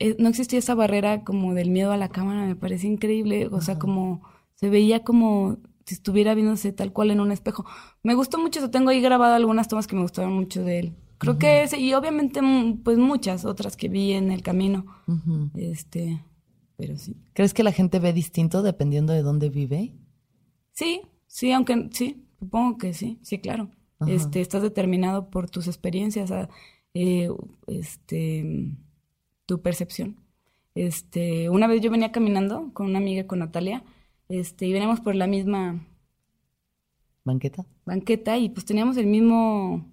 Eh, 0.00 0.16
no 0.18 0.28
existía 0.28 0.58
esa 0.58 0.74
barrera 0.74 1.24
como 1.24 1.54
del 1.54 1.70
miedo 1.70 1.92
a 1.92 1.96
la 1.96 2.08
cámara, 2.08 2.46
me 2.46 2.56
parecía 2.56 2.90
increíble. 2.90 3.48
O 3.50 3.60
sea, 3.60 3.78
como 3.78 4.22
se 4.54 4.68
veía 4.70 5.04
como 5.04 5.58
si 5.86 5.94
estuviera 5.94 6.34
viéndose 6.34 6.72
tal 6.72 6.92
cual 6.92 7.10
en 7.10 7.20
un 7.20 7.32
espejo. 7.32 7.64
Me 8.02 8.14
gustó 8.14 8.38
mucho 8.38 8.58
eso, 8.58 8.70
tengo 8.70 8.90
ahí 8.90 9.00
grabado 9.00 9.34
algunas 9.34 9.68
tomas 9.68 9.86
que 9.86 9.96
me 9.96 10.02
gustaron 10.02 10.34
mucho 10.34 10.62
de 10.62 10.78
él. 10.80 10.96
Creo 11.18 11.38
que 11.38 11.62
ese, 11.62 11.80
y 11.80 11.94
obviamente 11.94 12.40
mm, 12.42 12.82
pues 12.84 12.98
muchas 12.98 13.44
otras 13.44 13.76
que 13.76 13.88
vi 13.88 14.12
en 14.12 14.30
el 14.30 14.42
camino. 14.42 14.86
Este, 15.54 16.22
pero 16.76 16.96
sí. 16.96 17.16
¿Crees 17.32 17.54
que 17.54 17.64
la 17.64 17.72
gente 17.72 17.98
ve 17.98 18.12
distinto 18.12 18.62
dependiendo 18.62 19.12
de 19.12 19.22
dónde 19.22 19.48
vive? 19.48 19.94
Sí, 20.72 21.02
sí, 21.26 21.52
aunque 21.52 21.88
sí, 21.90 22.24
supongo 22.38 22.78
que 22.78 22.94
sí, 22.94 23.18
sí, 23.22 23.38
claro. 23.38 23.70
Este, 24.06 24.40
estás 24.40 24.62
determinado 24.62 25.28
por 25.28 25.50
tus 25.50 25.66
experiencias, 25.66 26.30
eh, 26.94 27.30
este, 27.66 28.76
tu 29.48 29.62
percepción. 29.62 30.16
Este, 30.74 31.48
una 31.48 31.66
vez 31.66 31.80
yo 31.80 31.90
venía 31.90 32.12
caminando 32.12 32.70
con 32.74 32.86
una 32.86 32.98
amiga, 32.98 33.26
con 33.26 33.38
Natalia, 33.38 33.82
este, 34.28 34.66
y 34.66 34.74
veníamos 34.74 35.00
por 35.00 35.14
la 35.14 35.26
misma 35.26 35.86
banqueta. 37.24 37.64
Banqueta 37.86 38.36
y 38.36 38.50
pues 38.50 38.66
teníamos 38.66 38.98
el 38.98 39.06
mismo, 39.06 39.90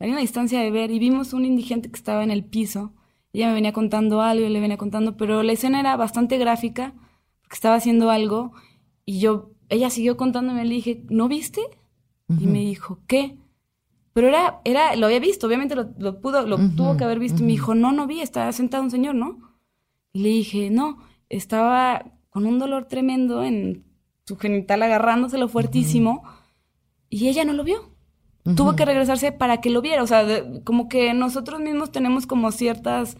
la 0.00 0.06
misma 0.06 0.20
distancia 0.20 0.60
de 0.60 0.72
ver 0.72 0.90
y 0.90 0.98
vimos 0.98 1.32
un 1.32 1.44
indigente 1.44 1.88
que 1.88 1.96
estaba 1.96 2.24
en 2.24 2.32
el 2.32 2.44
piso. 2.44 2.92
Ella 3.32 3.46
me 3.46 3.54
venía 3.54 3.72
contando 3.72 4.20
algo, 4.20 4.44
y 4.44 4.50
le 4.50 4.60
venía 4.60 4.76
contando, 4.76 5.16
pero 5.16 5.44
la 5.44 5.52
escena 5.52 5.78
era 5.78 5.96
bastante 5.96 6.36
gráfica 6.36 6.94
porque 7.42 7.54
estaba 7.54 7.76
haciendo 7.76 8.10
algo 8.10 8.52
y 9.06 9.20
yo, 9.20 9.52
ella 9.68 9.88
siguió 9.88 10.16
contándome, 10.16 10.64
le 10.64 10.74
dije, 10.74 11.04
¿no 11.10 11.28
viste? 11.28 11.60
Y 12.28 12.46
me 12.46 12.60
dijo, 12.60 12.98
¿qué? 13.06 13.38
Pero 14.14 14.28
era, 14.28 14.60
era, 14.64 14.94
lo 14.94 15.06
había 15.06 15.18
visto, 15.18 15.46
obviamente 15.46 15.74
lo, 15.74 16.20
pudo, 16.20 16.46
lo 16.46 16.56
tuvo 16.70 16.96
que 16.96 17.02
haber 17.02 17.18
visto. 17.18 17.42
Y 17.42 17.46
me 17.46 17.52
dijo, 17.52 17.74
no, 17.74 17.92
no 17.92 18.06
vi, 18.06 18.20
estaba 18.20 18.52
sentado 18.52 18.84
un 18.84 18.90
señor, 18.90 19.16
¿no? 19.16 19.40
Y 20.12 20.20
le 20.20 20.28
dije, 20.28 20.70
no, 20.70 20.98
estaba 21.28 22.12
con 22.30 22.46
un 22.46 22.60
dolor 22.60 22.86
tremendo 22.86 23.42
en 23.42 23.84
su 24.24 24.36
genital 24.36 24.82
agarrándoselo 24.82 25.48
fuertísimo 25.48 26.22
y 27.10 27.28
ella 27.28 27.44
no 27.44 27.52
lo 27.52 27.64
vio. 27.64 27.92
Tuvo 28.56 28.76
que 28.76 28.84
regresarse 28.84 29.32
para 29.32 29.60
que 29.60 29.70
lo 29.70 29.82
viera. 29.82 30.02
O 30.02 30.06
sea, 30.06 30.24
como 30.64 30.88
que 30.88 31.12
nosotros 31.12 31.60
mismos 31.60 31.90
tenemos 31.90 32.26
como 32.26 32.52
ciertas 32.52 33.16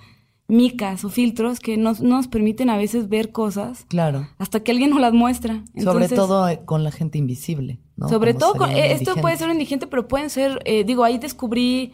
micas 0.47 1.05
o 1.05 1.09
filtros 1.09 1.59
que 1.59 1.77
nos, 1.77 2.01
nos 2.01 2.29
permiten 2.29 2.71
a 2.71 2.77
veces 2.77 3.09
ver 3.09 3.33
cosas. 3.33 3.87
Claro. 3.89 4.29
Hasta 4.39 4.61
que 4.61 4.73
alguien 4.73 4.91
nos 4.91 5.01
las 5.01 5.13
muestra. 5.13 5.65
sobre 5.83 6.09
todo 6.09 6.49
eh, 6.49 6.61
con 6.65 6.85
la 6.85 6.91
gente 6.91 7.19
invisible. 7.19 7.81
¿no? 7.97 8.09
Sobre 8.09 8.35
todo, 8.35 8.55
con, 8.55 8.71
eh, 8.71 8.93
esto 8.93 9.15
puede 9.17 9.37
ser 9.37 9.51
indigente, 9.51 9.87
pero 9.87 10.09
pueden 10.09 10.31
ser, 10.31 10.61
eh, 10.65 10.85
digo, 10.85 11.05
ahí 11.05 11.19
descubrí 11.19 11.93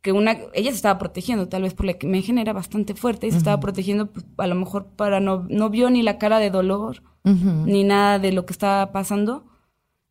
que 0.00 0.12
una, 0.12 0.38
ella 0.54 0.70
se 0.70 0.76
estaba 0.76 0.98
protegiendo, 0.98 1.48
tal 1.48 1.62
vez 1.62 1.74
por 1.74 1.84
la 1.84 1.96
imagen 2.00 2.38
era 2.38 2.52
bastante 2.52 2.94
fuerte, 2.94 3.26
y 3.26 3.32
se 3.32 3.36
estaba 3.36 3.60
protegiendo 3.60 4.10
pues, 4.10 4.24
a 4.38 4.46
lo 4.46 4.54
mejor 4.54 4.86
para 4.96 5.20
no, 5.20 5.44
no 5.50 5.68
vio 5.68 5.90
ni 5.90 6.02
la 6.02 6.16
cara 6.18 6.38
de 6.38 6.50
dolor, 6.50 7.02
ni 7.22 7.84
nada 7.84 8.18
de 8.18 8.32
lo 8.32 8.46
que 8.46 8.52
estaba 8.52 8.92
pasando. 8.92 9.44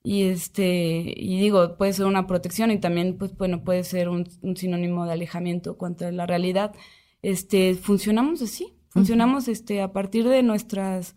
Y 0.03 0.23
este, 0.23 1.13
y 1.17 1.39
digo, 1.39 1.75
puede 1.75 1.93
ser 1.93 2.05
una 2.05 2.25
protección 2.25 2.71
y 2.71 2.79
también, 2.79 3.17
pues 3.17 3.35
bueno, 3.35 3.63
puede 3.63 3.83
ser 3.83 4.09
un, 4.09 4.25
sinónimo 4.55 5.05
de 5.05 5.13
alejamiento 5.13 5.77
contra 5.77 6.11
la 6.11 6.25
realidad. 6.25 6.73
Este, 7.21 7.75
funcionamos 7.75 8.41
así, 8.41 8.73
funcionamos 8.89 9.47
este, 9.47 9.81
a 9.81 9.91
partir 9.91 10.27
de 10.27 10.43
nuestras 10.43 11.15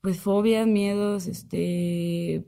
pues 0.00 0.18
fobias, 0.18 0.66
miedos, 0.66 1.26
este, 1.26 2.44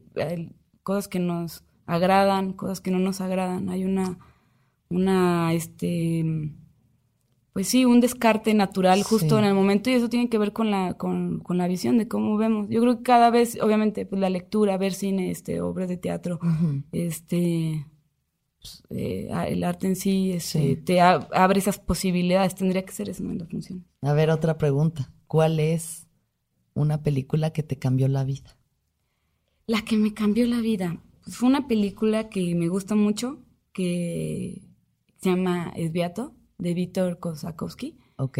cosas 0.82 1.06
que 1.06 1.20
nos 1.20 1.64
agradan, 1.86 2.52
cosas 2.52 2.80
que 2.80 2.90
no 2.90 2.98
nos 2.98 3.20
agradan. 3.20 3.68
Hay 3.68 3.84
una 3.84 4.18
una, 4.94 5.52
este, 5.52 6.24
pues 7.52 7.68
sí, 7.68 7.84
un 7.84 8.00
descarte 8.00 8.54
natural 8.54 9.02
justo 9.02 9.38
en 9.38 9.44
el 9.44 9.54
momento 9.54 9.90
y 9.90 9.94
eso 9.94 10.08
tiene 10.08 10.28
que 10.28 10.38
ver 10.38 10.52
con 10.52 10.70
la, 10.70 10.94
con, 10.94 11.40
con, 11.40 11.58
la 11.58 11.68
visión 11.68 11.98
de 11.98 12.08
cómo 12.08 12.36
vemos. 12.36 12.68
Yo 12.68 12.80
creo 12.80 12.98
que 12.98 13.02
cada 13.02 13.30
vez, 13.30 13.58
obviamente, 13.60 14.06
pues 14.06 14.20
la 14.20 14.30
lectura, 14.30 14.76
ver 14.78 14.94
cine, 14.94 15.30
este, 15.30 15.60
obras 15.60 15.88
de 15.88 15.96
teatro, 15.96 16.38
este, 16.92 17.86
pues, 18.64 18.82
eh, 18.88 19.28
el 19.48 19.62
arte 19.62 19.86
en 19.86 19.94
sí, 19.94 20.32
este, 20.32 20.76
te 20.76 20.98
abre 21.02 21.58
esas 21.58 21.78
posibilidades. 21.78 22.54
Tendría 22.54 22.82
que 22.82 22.92
ser 22.92 23.10
eso 23.10 23.22
en 23.22 23.38
la 23.38 23.44
función. 23.44 23.84
A 24.00 24.14
ver, 24.14 24.30
otra 24.30 24.56
pregunta. 24.56 25.12
¿Cuál 25.26 25.60
es 25.60 26.08
una 26.72 27.02
película 27.02 27.50
que 27.50 27.62
te 27.62 27.78
cambió 27.78 28.08
la 28.08 28.24
vida? 28.24 28.56
La 29.66 29.82
que 29.82 29.98
me 29.98 30.14
cambió 30.14 30.46
la 30.46 30.60
vida. 30.60 30.98
Pues 31.22 31.36
fue 31.36 31.48
una 31.48 31.68
película 31.68 32.30
que 32.30 32.54
me 32.54 32.68
gusta 32.68 32.94
mucho, 32.94 33.38
que 33.74 34.62
se 35.20 35.28
llama 35.28 35.70
Esbiato 35.76 36.34
de 36.56 36.72
Víctor 36.72 37.18
Kosakowski. 37.18 37.98
Ok. 38.16 38.38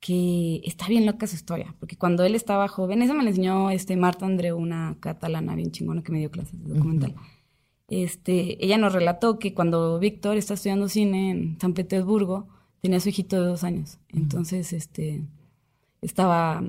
Que 0.00 0.62
está 0.64 0.88
bien 0.88 1.04
loca 1.04 1.26
su 1.26 1.36
historia, 1.36 1.76
porque 1.78 1.98
cuando 1.98 2.24
él 2.24 2.34
estaba 2.34 2.66
joven, 2.68 3.02
eso 3.02 3.12
me 3.12 3.22
lo 3.22 3.28
enseñó 3.28 3.70
este 3.70 3.96
Marta 3.96 4.24
Andreu, 4.24 4.56
una 4.56 4.96
catalana 5.00 5.54
bien 5.54 5.70
chingona 5.70 6.02
que 6.02 6.12
me 6.12 6.18
dio 6.20 6.30
clases 6.30 6.58
de 6.64 6.72
documental. 6.72 7.14
Este, 7.90 8.64
ella 8.64 8.78
nos 8.78 8.92
relató 8.92 9.38
que 9.38 9.52
cuando 9.52 9.98
Víctor 9.98 10.36
está 10.36 10.54
estudiando 10.54 10.88
cine 10.88 11.30
en 11.30 11.58
San 11.60 11.74
Petersburgo, 11.74 12.48
tenía 12.80 12.98
a 12.98 13.00
su 13.00 13.10
hijito 13.10 13.40
de 13.40 13.48
dos 13.48 13.64
años. 13.64 13.98
Entonces, 14.08 14.72
este, 14.72 15.22
estaba, 16.00 16.62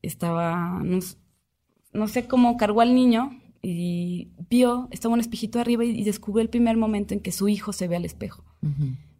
estaba, 0.00 0.82
no, 0.82 2.08
sé 2.08 2.26
cómo 2.26 2.56
cargó 2.56 2.80
al 2.80 2.94
niño 2.94 3.38
y 3.62 4.28
vio, 4.48 4.88
estaba 4.90 5.14
un 5.14 5.20
espejito 5.20 5.58
arriba 5.58 5.84
y, 5.84 6.04
descubrió 6.04 6.42
el 6.42 6.48
primer 6.48 6.76
momento 6.76 7.12
en 7.12 7.20
que 7.20 7.32
su 7.32 7.48
hijo 7.48 7.72
se 7.72 7.88
ve 7.88 7.96
al 7.96 8.04
espejo 8.04 8.44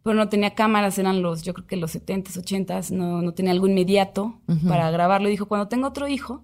pero 0.03 0.15
no 0.15 0.29
tenía 0.29 0.55
cámaras, 0.55 0.97
eran 0.97 1.21
los, 1.21 1.43
yo 1.43 1.53
creo 1.53 1.67
que 1.67 1.75
los 1.75 1.95
70s, 1.95 2.41
80s, 2.43 2.91
no, 2.91 3.21
no 3.21 3.33
tenía 3.33 3.51
algo 3.51 3.67
inmediato 3.67 4.41
para 4.67 4.89
grabarlo. 4.89 5.27
Y 5.27 5.31
dijo, 5.31 5.47
cuando 5.47 5.67
tengo 5.67 5.87
otro 5.87 6.07
hijo, 6.07 6.43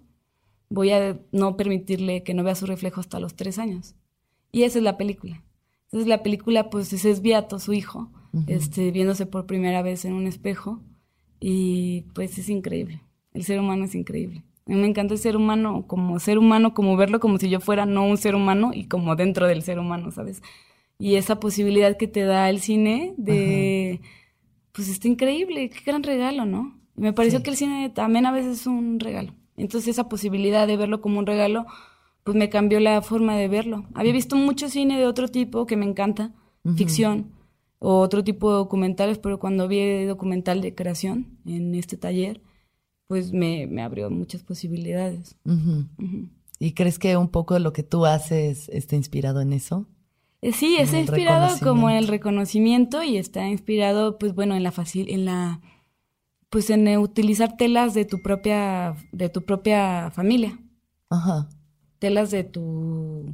voy 0.70 0.91
a 0.91 1.20
no 1.32 1.58
permitirle 1.58 2.24
que 2.24 2.34
no 2.34 2.43
vea 2.43 2.55
su 2.55 2.68
reflejo 2.68 3.01
hasta 3.01 3.20
los 3.20 3.36
tres 3.36 3.58
años. 3.58 3.95
Y 4.58 4.64
esa 4.64 4.80
es 4.80 4.84
la 4.84 4.97
película. 4.97 5.43
Entonces 5.86 6.08
la 6.08 6.24
película, 6.24 6.70
pues 6.70 6.91
es 6.93 7.22
Beato, 7.22 7.60
su 7.60 7.74
hijo, 7.74 8.12
este, 8.47 8.91
viéndose 8.91 9.26
por 9.26 9.45
primera 9.45 9.82
vez 9.82 10.05
en 10.05 10.14
un 10.14 10.28
espejo. 10.28 10.82
Y 11.39 12.05
pues 12.14 12.38
es 12.38 12.49
increíble. 12.49 13.01
El 13.34 13.43
ser 13.43 13.60
humano 13.60 13.86
es 13.86 13.95
increíble. 13.95 14.43
A 14.66 14.72
mí 14.72 14.76
me 14.76 14.88
encanta 14.88 15.14
el 15.14 15.20
ser 15.20 15.38
humano 15.38 15.86
como 15.88 16.20
ser 16.20 16.38
humano, 16.38 16.74
como 16.74 16.97
verlo 16.97 17.20
como 17.20 17.38
si 17.38 17.49
yo 17.49 17.60
fuera 17.60 17.86
no 17.86 18.05
un 18.05 18.18
ser 18.18 18.36
humano 18.36 18.72
y 18.74 18.86
como 18.86 19.16
dentro 19.16 19.47
del 19.47 19.62
ser 19.62 19.80
humano, 19.80 20.12
¿sabes? 20.12 20.41
y 20.99 21.16
esa 21.16 21.39
posibilidad 21.39 21.97
que 21.97 22.08
te 22.08 22.24
da 22.24 22.49
el 22.49 22.60
cine 22.60 23.14
de, 23.18 24.01
pues 24.72 24.89
está 24.89 25.08
increíble, 25.08 25.70
qué 25.70 25.80
gran 25.86 26.03
regalo, 26.03 26.45
¿no? 26.45 26.80
Me 26.95 27.14
pareció 27.14 27.43
que 27.43 27.51
el 27.51 27.55
cine 27.55 27.89
también 27.89 28.26
a 28.26 28.32
veces 28.32 28.62
es 28.62 28.68
un 28.68 28.99
regalo. 28.99 29.34
Entonces 29.55 29.89
esa 29.89 30.10
posibilidad 30.10 30.66
de 30.66 30.78
verlo 30.78 31.01
como 31.01 31.20
un 31.20 31.28
regalo, 31.28 31.66
pues 32.28 32.36
me 32.36 32.49
cambió 32.49 32.82
la 32.82 33.01
forma 33.01 33.38
de 33.38 33.47
verlo. 33.47 33.86
Había 33.93 34.11
visto 34.11 34.36
mucho 34.36 34.67
cine 34.67 34.99
de 34.99 35.05
otro 35.05 35.30
tipo 35.30 35.65
que 35.65 35.78
me 35.78 35.86
encanta, 35.86 36.34
ficción 36.75 37.32
o 37.80 37.99
otro 37.99 38.21
tipo 38.21 38.51
de 38.51 38.57
documentales, 38.57 39.17
pero 39.17 39.39
cuando 39.39 39.69
vi 39.69 39.80
el 39.80 40.07
documental 40.09 40.59
de 40.59 40.75
creación 40.75 41.39
en 41.45 41.73
este 41.73 41.95
taller, 41.95 42.41
pues 43.07 43.32
me, 43.32 43.65
me 43.67 43.82
abrió 43.82 44.09
muchas 44.09 44.43
posibilidades. 44.43 45.38
¿Y 46.59 46.73
crees 46.73 46.99
que 46.99 47.15
un 47.15 47.30
poco 47.30 47.53
de 47.53 47.61
lo 47.61 47.71
que 47.71 47.84
tú 47.84 48.05
haces 48.05 48.67
está 48.73 48.97
inspirado 48.97 49.39
en 49.39 49.53
eso? 49.53 49.88
Eh, 50.41 50.51
sí, 50.51 50.75
está 50.78 50.99
inspirado 50.99 51.55
como 51.63 51.89
en 51.89 51.95
el 51.95 52.09
reconocimiento 52.09 53.03
y 53.03 53.15
está 53.15 53.47
inspirado, 53.47 54.17
pues 54.17 54.36
bueno, 54.36 54.53
en 54.53 54.63
la 54.63 54.73
fácil, 54.73 55.09
en 55.09 55.23
la, 55.23 55.61
pues 56.49 56.69
en 56.71 56.86
utilizar 56.97 57.55
telas 57.55 57.93
de 57.93 58.03
tu 58.03 58.21
propia, 58.21 58.97
de 59.13 59.30
tu 59.30 59.45
propia 59.45 60.11
familia. 60.11 60.59
Ajá. 61.09 61.47
Telas 61.99 62.31
de 62.31 62.43
tu, 62.43 63.33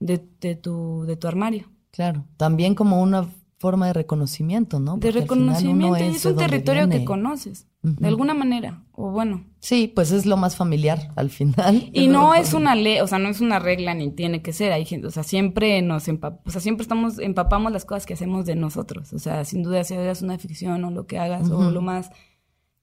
de, 0.00 0.24
de 0.40 0.54
tu, 0.56 1.04
de 1.06 1.16
tu 1.16 1.28
armario. 1.28 1.70
Claro. 1.90 2.24
También 2.36 2.74
como 2.74 3.02
una 3.02 3.28
forma 3.58 3.88
de 3.88 3.92
reconocimiento, 3.92 4.78
¿no? 4.78 4.98
de 4.98 5.10
reconocimiento, 5.10 5.98
y 5.98 6.14
es 6.14 6.24
un 6.24 6.36
territorio 6.36 6.88
que 6.88 7.04
conoces, 7.04 7.66
de 7.82 8.06
alguna 8.06 8.32
manera, 8.32 8.84
o 8.92 9.10
bueno. 9.10 9.44
Sí, 9.58 9.90
pues 9.92 10.12
es 10.12 10.26
lo 10.26 10.36
más 10.36 10.54
familiar 10.56 11.10
al 11.16 11.28
final. 11.30 11.90
Y 11.92 12.06
no 12.06 12.34
es 12.34 12.54
una 12.54 12.76
ley, 12.76 13.00
o 13.00 13.08
sea, 13.08 13.18
no 13.18 13.28
es 13.28 13.40
una 13.40 13.58
regla 13.58 13.94
ni 13.94 14.12
tiene 14.12 14.42
que 14.42 14.52
ser, 14.52 14.70
hay 14.70 14.84
gente, 14.84 15.08
o 15.08 15.10
sea, 15.10 15.24
siempre 15.24 15.82
nos 15.82 16.06
empapamos, 16.06 16.46
o 16.46 16.50
sea, 16.52 16.60
siempre 16.60 16.82
estamos, 16.82 17.18
empapamos 17.18 17.72
las 17.72 17.84
cosas 17.84 18.06
que 18.06 18.14
hacemos 18.14 18.46
de 18.46 18.54
nosotros, 18.54 19.12
o 19.12 19.18
sea, 19.18 19.44
sin 19.44 19.64
duda 19.64 19.82
si 19.82 19.94
hagas 19.94 20.22
una 20.22 20.38
ficción 20.38 20.84
o 20.84 20.92
lo 20.92 21.06
que 21.08 21.18
hagas, 21.18 21.50
o 21.50 21.72
lo 21.72 21.82
más, 21.82 22.10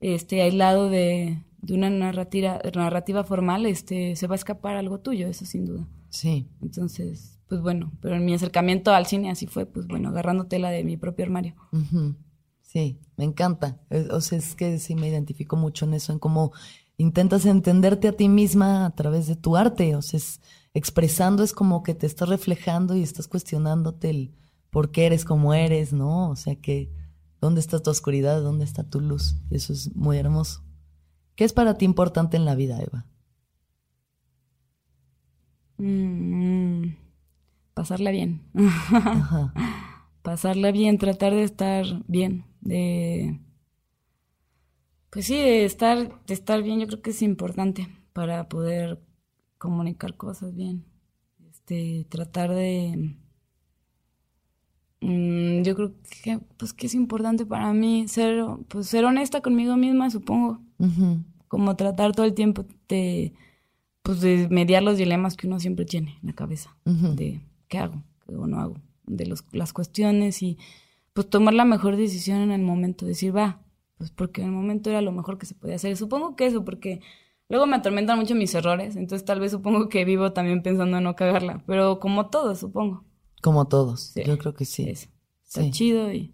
este, 0.01 0.41
aislado 0.41 0.89
de, 0.89 1.41
de 1.65 1.73
una 1.73 1.89
narrativa, 1.89 2.59
narrativa 2.75 3.23
formal, 3.23 3.65
este, 3.65 4.15
se 4.15 4.27
va 4.27 4.35
a 4.35 4.37
escapar 4.37 4.75
algo 4.75 4.99
tuyo, 4.99 5.27
eso 5.27 5.45
sin 5.45 5.65
duda. 5.65 5.87
Sí. 6.09 6.47
Entonces, 6.61 7.39
pues 7.47 7.61
bueno, 7.61 7.91
pero 8.01 8.15
en 8.15 8.25
mi 8.25 8.33
acercamiento 8.33 8.93
al 8.93 9.07
cine 9.07 9.31
así 9.31 9.47
fue, 9.47 9.65
pues 9.65 9.87
bueno, 9.87 10.09
agarrando 10.09 10.45
tela 10.45 10.69
de 10.69 10.83
mi 10.83 10.95
propio 10.95 11.25
armario. 11.25 11.55
Sí, 12.61 12.99
me 13.17 13.23
encanta. 13.23 13.79
O 14.11 14.21
sea, 14.21 14.37
es 14.37 14.55
que 14.55 14.79
sí 14.79 14.95
me 14.95 15.09
identifico 15.09 15.55
mucho 15.55 15.85
en 15.85 15.95
eso, 15.95 16.13
en 16.13 16.19
cómo 16.19 16.51
intentas 16.97 17.45
entenderte 17.45 18.07
a 18.07 18.15
ti 18.15 18.29
misma 18.29 18.85
a 18.85 18.95
través 18.95 19.27
de 19.27 19.35
tu 19.35 19.57
arte. 19.57 19.95
O 19.95 20.01
sea, 20.01 20.17
es, 20.17 20.41
expresando 20.73 21.43
es 21.43 21.53
como 21.53 21.81
que 21.83 21.95
te 21.95 22.05
estás 22.05 22.29
reflejando 22.29 22.95
y 22.95 23.01
estás 23.01 23.27
cuestionándote 23.27 24.09
el 24.09 24.35
por 24.69 24.91
qué 24.91 25.05
eres 25.05 25.25
como 25.25 25.53
eres, 25.53 25.93
¿no? 25.93 26.29
O 26.29 26.35
sea, 26.35 26.55
que 26.55 26.91
dónde 27.39 27.61
está 27.61 27.79
tu 27.79 27.89
oscuridad, 27.89 28.41
dónde 28.41 28.65
está 28.65 28.83
tu 28.83 28.99
luz. 28.99 29.37
Y 29.49 29.55
eso 29.55 29.73
es 29.73 29.95
muy 29.95 30.17
hermoso. 30.17 30.61
¿Qué 31.35 31.43
es 31.43 31.53
para 31.53 31.77
ti 31.77 31.85
importante 31.85 32.37
en 32.37 32.45
la 32.45 32.55
vida, 32.55 32.81
Eva? 32.81 33.05
Mm, 35.77 36.95
pasarla 37.73 38.11
bien. 38.11 38.43
pasarla 40.21 40.71
bien, 40.71 40.97
tratar 40.97 41.33
de 41.33 41.43
estar 41.43 41.85
bien, 42.07 42.45
de 42.61 43.39
pues 45.09 45.27
sí, 45.27 45.35
de 45.35 45.65
estar, 45.65 46.23
de 46.25 46.33
estar 46.33 46.61
bien, 46.61 46.79
yo 46.79 46.87
creo 46.87 47.01
que 47.01 47.11
es 47.11 47.21
importante 47.21 47.87
para 48.13 48.49
poder 48.49 48.99
comunicar 49.57 50.17
cosas 50.17 50.53
bien. 50.55 50.85
Este, 51.49 52.05
tratar 52.09 52.51
de 52.53 53.15
mm, 55.01 55.63
yo 55.63 55.75
creo 55.75 55.93
que 56.23 56.39
pues 56.57 56.73
que 56.73 56.87
es 56.87 56.95
importante 56.95 57.45
para 57.45 57.73
mí 57.73 58.07
ser 58.07 58.43
pues 58.67 58.87
ser 58.87 59.05
honesta 59.05 59.41
conmigo 59.41 59.77
misma, 59.77 60.09
supongo. 60.09 60.64
Como 61.47 61.75
tratar 61.75 62.13
todo 62.13 62.25
el 62.25 62.33
tiempo 62.33 62.65
de 62.87 63.33
pues 64.05 64.21
de 64.21 64.47
mediar 64.49 64.83
los 64.83 64.97
dilemas 64.97 65.35
que 65.35 65.47
uno 65.47 65.59
siempre 65.59 65.83
tiene 65.83 66.19
en 66.21 66.27
la 66.27 66.33
cabeza, 66.33 66.77
de 66.85 67.41
qué 67.67 67.79
hago, 67.79 68.03
qué 68.27 68.33
no 68.33 68.59
hago, 68.59 68.75
de 69.07 69.25
los, 69.25 69.43
las 69.51 69.73
cuestiones 69.73 70.43
y 70.43 70.59
pues 71.13 71.27
tomar 71.27 71.55
la 71.55 71.65
mejor 71.65 71.95
decisión 71.95 72.37
en 72.41 72.51
el 72.51 72.61
momento, 72.61 73.07
decir, 73.07 73.35
va, 73.35 73.61
pues 73.97 74.11
porque 74.11 74.41
en 74.41 74.49
el 74.49 74.53
momento 74.53 74.91
era 74.91 75.01
lo 75.01 75.11
mejor 75.11 75.39
que 75.39 75.47
se 75.47 75.55
podía 75.55 75.77
hacer. 75.77 75.97
supongo 75.97 76.35
que 76.35 76.45
eso, 76.45 76.63
porque 76.63 77.01
luego 77.49 77.65
me 77.65 77.77
atormentan 77.77 78.19
mucho 78.19 78.35
mis 78.35 78.53
errores, 78.53 78.95
entonces 78.95 79.25
tal 79.25 79.39
vez 79.39 79.53
supongo 79.53 79.89
que 79.89 80.05
vivo 80.05 80.33
también 80.33 80.61
pensando 80.61 80.97
en 80.97 81.03
no 81.03 81.15
cagarla, 81.15 81.63
pero 81.65 81.99
como 81.99 82.27
todos, 82.27 82.59
supongo. 82.59 83.03
Como 83.41 83.65
todos, 83.65 84.13
yo 84.13 84.37
creo 84.37 84.53
que 84.53 84.65
sí. 84.65 84.87
Está 84.87 85.67
chido 85.71 86.13
y... 86.13 86.31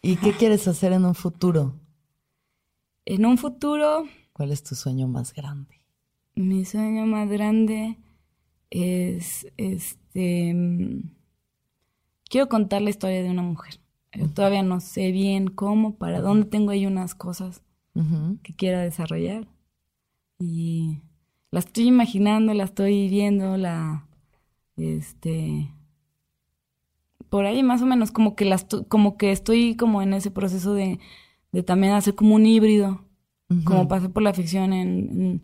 ¿Y 0.00 0.14
qué 0.16 0.32
quieres 0.32 0.68
hacer 0.68 0.92
en 0.92 1.04
un 1.04 1.16
futuro? 1.16 1.74
En 3.04 3.26
un 3.26 3.38
futuro... 3.38 4.04
¿Cuál 4.32 4.52
es 4.52 4.62
tu 4.62 4.74
sueño 4.74 5.08
más 5.08 5.34
grande? 5.34 5.80
mi 6.40 6.64
sueño 6.64 7.06
más 7.06 7.28
grande 7.28 7.98
es 8.70 9.46
este 9.56 10.54
quiero 12.28 12.48
contar 12.48 12.82
la 12.82 12.90
historia 12.90 13.22
de 13.22 13.30
una 13.30 13.42
mujer. 13.42 13.80
todavía 14.34 14.62
no 14.62 14.80
sé 14.80 15.12
bien 15.12 15.48
cómo, 15.48 15.96
para 15.96 16.20
dónde 16.20 16.46
tengo 16.46 16.70
ahí 16.70 16.86
unas 16.86 17.14
cosas 17.14 17.62
que 18.42 18.54
quiera 18.54 18.80
desarrollar. 18.80 19.46
Y 20.38 21.02
la 21.50 21.58
estoy 21.58 21.88
imaginando, 21.88 22.54
la 22.54 22.64
estoy 22.64 23.08
viendo, 23.08 23.56
la 23.56 24.06
este 24.76 25.70
por 27.28 27.44
ahí 27.44 27.62
más 27.62 27.82
o 27.82 27.86
menos 27.86 28.10
como 28.10 28.34
que 28.34 28.44
las 28.44 28.66
como 28.88 29.16
que 29.18 29.32
estoy 29.32 29.76
como 29.76 30.00
en 30.00 30.14
ese 30.14 30.30
proceso 30.30 30.72
de, 30.72 30.98
de 31.52 31.62
también 31.62 31.94
hacer 31.94 32.14
como 32.14 32.34
un 32.34 32.46
híbrido, 32.46 33.04
como 33.64 33.88
pasé 33.88 34.08
por 34.08 34.22
la 34.22 34.32
ficción 34.32 34.72
en 34.72 35.42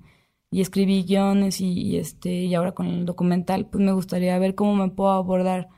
y 0.51 0.61
escribí 0.61 1.03
guiones 1.05 1.61
y, 1.61 1.99
este 1.99 2.45
y 2.45 2.55
ahora 2.55 2.73
con 2.73 2.87
el 2.87 3.05
documental 3.05 3.67
pues 3.69 3.85
me 3.85 3.93
gustaría 3.93 4.39
ver 4.39 4.55
cómo 4.55 4.75
me 4.75 4.91
puedo 4.91 5.11
abordar 5.11 5.69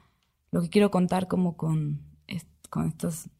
lo 0.50 0.62
que 0.62 0.68
quiero 0.68 0.90
contar 0.90 1.26
como 1.26 1.56
con 1.56 2.02
con 2.70 2.86
estas 2.86 3.30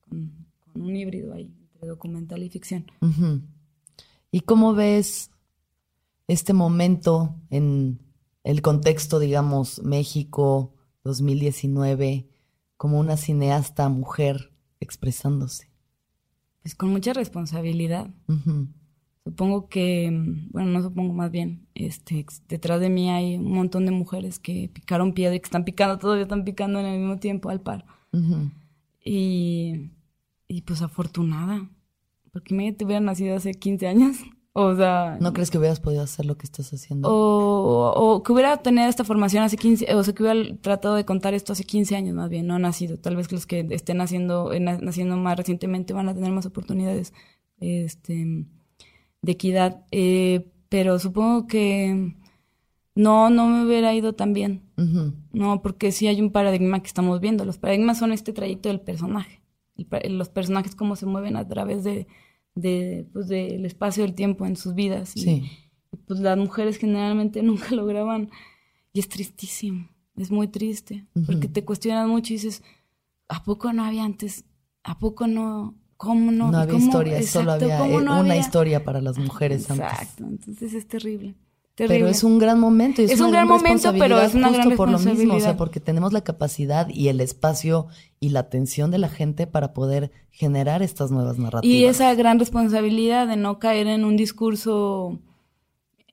con, 0.00 0.46
un 0.74 0.96
híbrido 0.96 1.34
ahí 1.34 1.54
entre 1.74 1.88
documental 1.88 2.42
y 2.42 2.48
ficción. 2.48 2.90
Y 4.30 4.40
cómo 4.40 4.74
ves 4.74 5.30
este 6.26 6.52
momento 6.52 7.36
en 7.50 8.00
el 8.42 8.60
contexto 8.60 9.18
digamos 9.18 9.82
México 9.82 10.74
2019 11.04 12.28
como 12.76 12.98
una 12.98 13.16
cineasta 13.16 13.88
mujer 13.88 14.52
expresándose 14.80 15.71
pues 16.62 16.74
con 16.74 16.90
mucha 16.90 17.12
responsabilidad. 17.12 18.10
Supongo 19.24 19.68
que, 19.68 20.10
bueno, 20.50 20.70
no 20.70 20.82
supongo 20.82 21.12
más 21.12 21.30
bien, 21.30 21.66
este, 21.74 22.26
detrás 22.48 22.80
de 22.80 22.90
mí 22.90 23.08
hay 23.10 23.36
un 23.36 23.52
montón 23.52 23.86
de 23.86 23.92
mujeres 23.92 24.40
que 24.40 24.68
picaron 24.72 25.12
piedra 25.12 25.36
y 25.36 25.40
que 25.40 25.44
están 25.44 25.64
picando, 25.64 25.98
todavía 25.98 26.24
están 26.24 26.44
picando 26.44 26.80
en 26.80 26.86
el 26.86 26.98
mismo 26.98 27.18
tiempo 27.18 27.50
al 27.50 27.60
par. 27.60 27.84
y, 29.04 29.90
y 30.48 30.62
pues 30.62 30.82
afortunada, 30.82 31.68
porque 32.32 32.54
me 32.54 32.76
hubieran 32.80 33.04
nacido 33.04 33.36
hace 33.36 33.52
15 33.54 33.86
años. 33.86 34.16
O 34.54 34.76
sea... 34.76 35.16
¿No 35.20 35.32
crees 35.32 35.50
que 35.50 35.58
hubieras 35.58 35.80
podido 35.80 36.02
hacer 36.02 36.26
lo 36.26 36.36
que 36.36 36.44
estás 36.44 36.72
haciendo? 36.72 37.08
O, 37.10 38.22
que 38.22 38.32
hubiera 38.32 38.58
tenido 38.58 38.86
esta 38.86 39.04
formación 39.04 39.42
hace 39.42 39.56
15, 39.56 39.94
o 39.94 40.02
sea, 40.02 40.14
que 40.14 40.22
hubiera 40.22 40.56
tratado 40.56 40.94
de 40.94 41.06
contar 41.06 41.32
esto 41.32 41.54
hace 41.54 41.64
15 41.64 41.96
años 41.96 42.14
más 42.14 42.28
bien, 42.28 42.46
no 42.46 42.54
ha 42.54 42.58
nacido. 42.58 42.98
Tal 42.98 43.16
vez 43.16 43.32
los 43.32 43.46
que 43.46 43.66
estén 43.70 43.96
naciendo, 43.96 44.52
naciendo 44.60 45.16
más 45.16 45.36
recientemente 45.36 45.94
van 45.94 46.08
a 46.08 46.14
tener 46.14 46.32
más 46.32 46.44
oportunidades 46.44 47.14
este, 47.60 48.46
de 49.22 49.32
equidad. 49.32 49.84
Eh, 49.90 50.52
pero 50.68 50.98
supongo 50.98 51.46
que 51.46 52.14
no, 52.94 53.30
no 53.30 53.46
me 53.46 53.64
hubiera 53.64 53.94
ido 53.94 54.14
tan 54.14 54.32
bien. 54.32 54.62
No, 55.32 55.62
porque 55.62 55.92
sí 55.92 56.08
hay 56.08 56.20
un 56.20 56.32
paradigma 56.32 56.80
que 56.80 56.88
estamos 56.88 57.20
viendo. 57.20 57.44
Los 57.44 57.58
paradigmas 57.58 57.98
son 57.98 58.12
este 58.12 58.32
trayecto 58.32 58.68
del 58.68 58.80
personaje. 58.80 59.40
los 60.10 60.28
personajes 60.28 60.74
cómo 60.74 60.96
se 60.96 61.06
mueven 61.06 61.36
a 61.36 61.46
través 61.46 61.84
de 61.84 62.06
de, 62.54 63.08
pues, 63.12 63.28
del 63.28 63.64
espacio 63.64 64.04
del 64.04 64.14
tiempo 64.14 64.46
en 64.46 64.56
sus 64.56 64.74
vidas. 64.74 65.16
Y, 65.16 65.50
pues 66.06 66.20
las 66.20 66.38
mujeres 66.38 66.78
generalmente 66.78 67.42
nunca 67.42 67.74
lograban. 67.74 68.30
Y 68.92 69.00
es 69.00 69.08
tristísimo, 69.08 69.88
es 70.16 70.30
muy 70.30 70.48
triste, 70.48 71.06
porque 71.26 71.48
te 71.48 71.64
cuestionas 71.64 72.06
mucho 72.06 72.34
y 72.34 72.36
dices, 72.36 72.62
¿a 73.28 73.42
poco 73.42 73.72
no 73.72 73.84
había 73.84 74.04
antes? 74.04 74.44
¿A 74.84 74.98
poco 74.98 75.26
no? 75.26 75.78
¿Cómo 75.96 76.30
no? 76.30 76.50
No 76.50 76.58
había 76.58 76.78
historia, 76.78 77.22
solo 77.22 77.52
había 77.52 77.86
eh, 77.86 77.96
una 77.96 78.36
historia 78.36 78.84
para 78.84 79.00
las 79.00 79.16
mujeres 79.16 79.70
antes. 79.70 79.86
Exacto, 79.86 80.24
entonces 80.26 80.74
es 80.74 80.86
terrible. 80.86 81.36
Pero 81.74 82.06
es 82.06 82.22
un 82.22 82.38
gran 82.38 82.60
momento. 82.60 83.00
es, 83.00 83.20
un 83.20 83.30
gran 83.30 83.48
momento, 83.48 83.92
pero 83.98 84.20
es 84.20 84.34
una 84.34 84.50
gran 84.50 84.76
por 84.76 84.90
lo 84.90 84.98
mismo, 84.98 85.34
o 85.34 85.40
sea, 85.40 85.56
porque 85.56 85.80
tenemos 85.80 86.12
la 86.12 86.22
capacidad 86.22 86.88
y 86.88 87.08
el 87.08 87.20
espacio 87.20 87.86
y 88.20 88.28
la 88.28 88.40
atención 88.40 88.90
de 88.90 88.98
la 88.98 89.08
gente 89.08 89.46
para 89.46 89.72
poder 89.72 90.10
generar 90.30 90.82
estas 90.82 91.10
nuevas 91.10 91.38
narrativas. 91.38 91.74
Y 91.74 91.84
esa 91.84 92.14
gran 92.14 92.38
responsabilidad 92.38 93.26
de 93.26 93.36
no 93.36 93.58
caer 93.58 93.86
en 93.86 94.04
un 94.04 94.16
discurso 94.16 95.18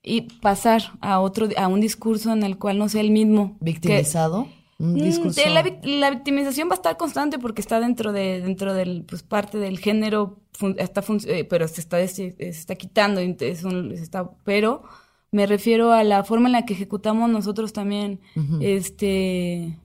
y 0.01 0.21
pasar 0.21 0.93
a 1.01 1.19
otro, 1.19 1.49
a 1.57 1.67
un 1.67 1.81
discurso 1.81 2.31
en 2.31 2.43
el 2.43 2.57
cual 2.57 2.77
no 2.77 2.87
sea 2.87 3.01
el 3.01 3.11
mismo. 3.11 3.57
Victimizado. 3.59 4.47
un 4.79 4.93
mm, 4.93 5.01
discurso... 5.01 5.41
la, 5.83 6.09
victimización 6.09 6.69
va 6.69 6.73
a 6.73 6.75
estar 6.75 6.95
constante 6.95 7.37
porque 7.37 7.59
está 7.59 7.81
dentro 7.81 8.13
de 8.13 8.41
dentro 8.41 8.73
del 8.73 9.03
pues 9.03 9.23
parte 9.23 9.57
del 9.57 9.77
género 9.77 10.37
está 10.77 11.03
eh, 11.27 11.43
pero 11.43 11.67
se 11.67 11.81
está 11.81 12.07
se, 12.07 12.35
está 12.39 12.75
quitando 12.75 13.19
es 13.19 13.65
está 13.93 14.31
pero 14.45 14.83
me 15.31 15.45
refiero 15.45 15.91
a 15.91 16.03
la 16.03 16.23
forma 16.23 16.47
en 16.47 16.53
la 16.53 16.65
que 16.65 16.73
ejecutamos 16.73 17.29
nosotros 17.29 17.73
también, 17.73 18.19
este, 18.61 19.77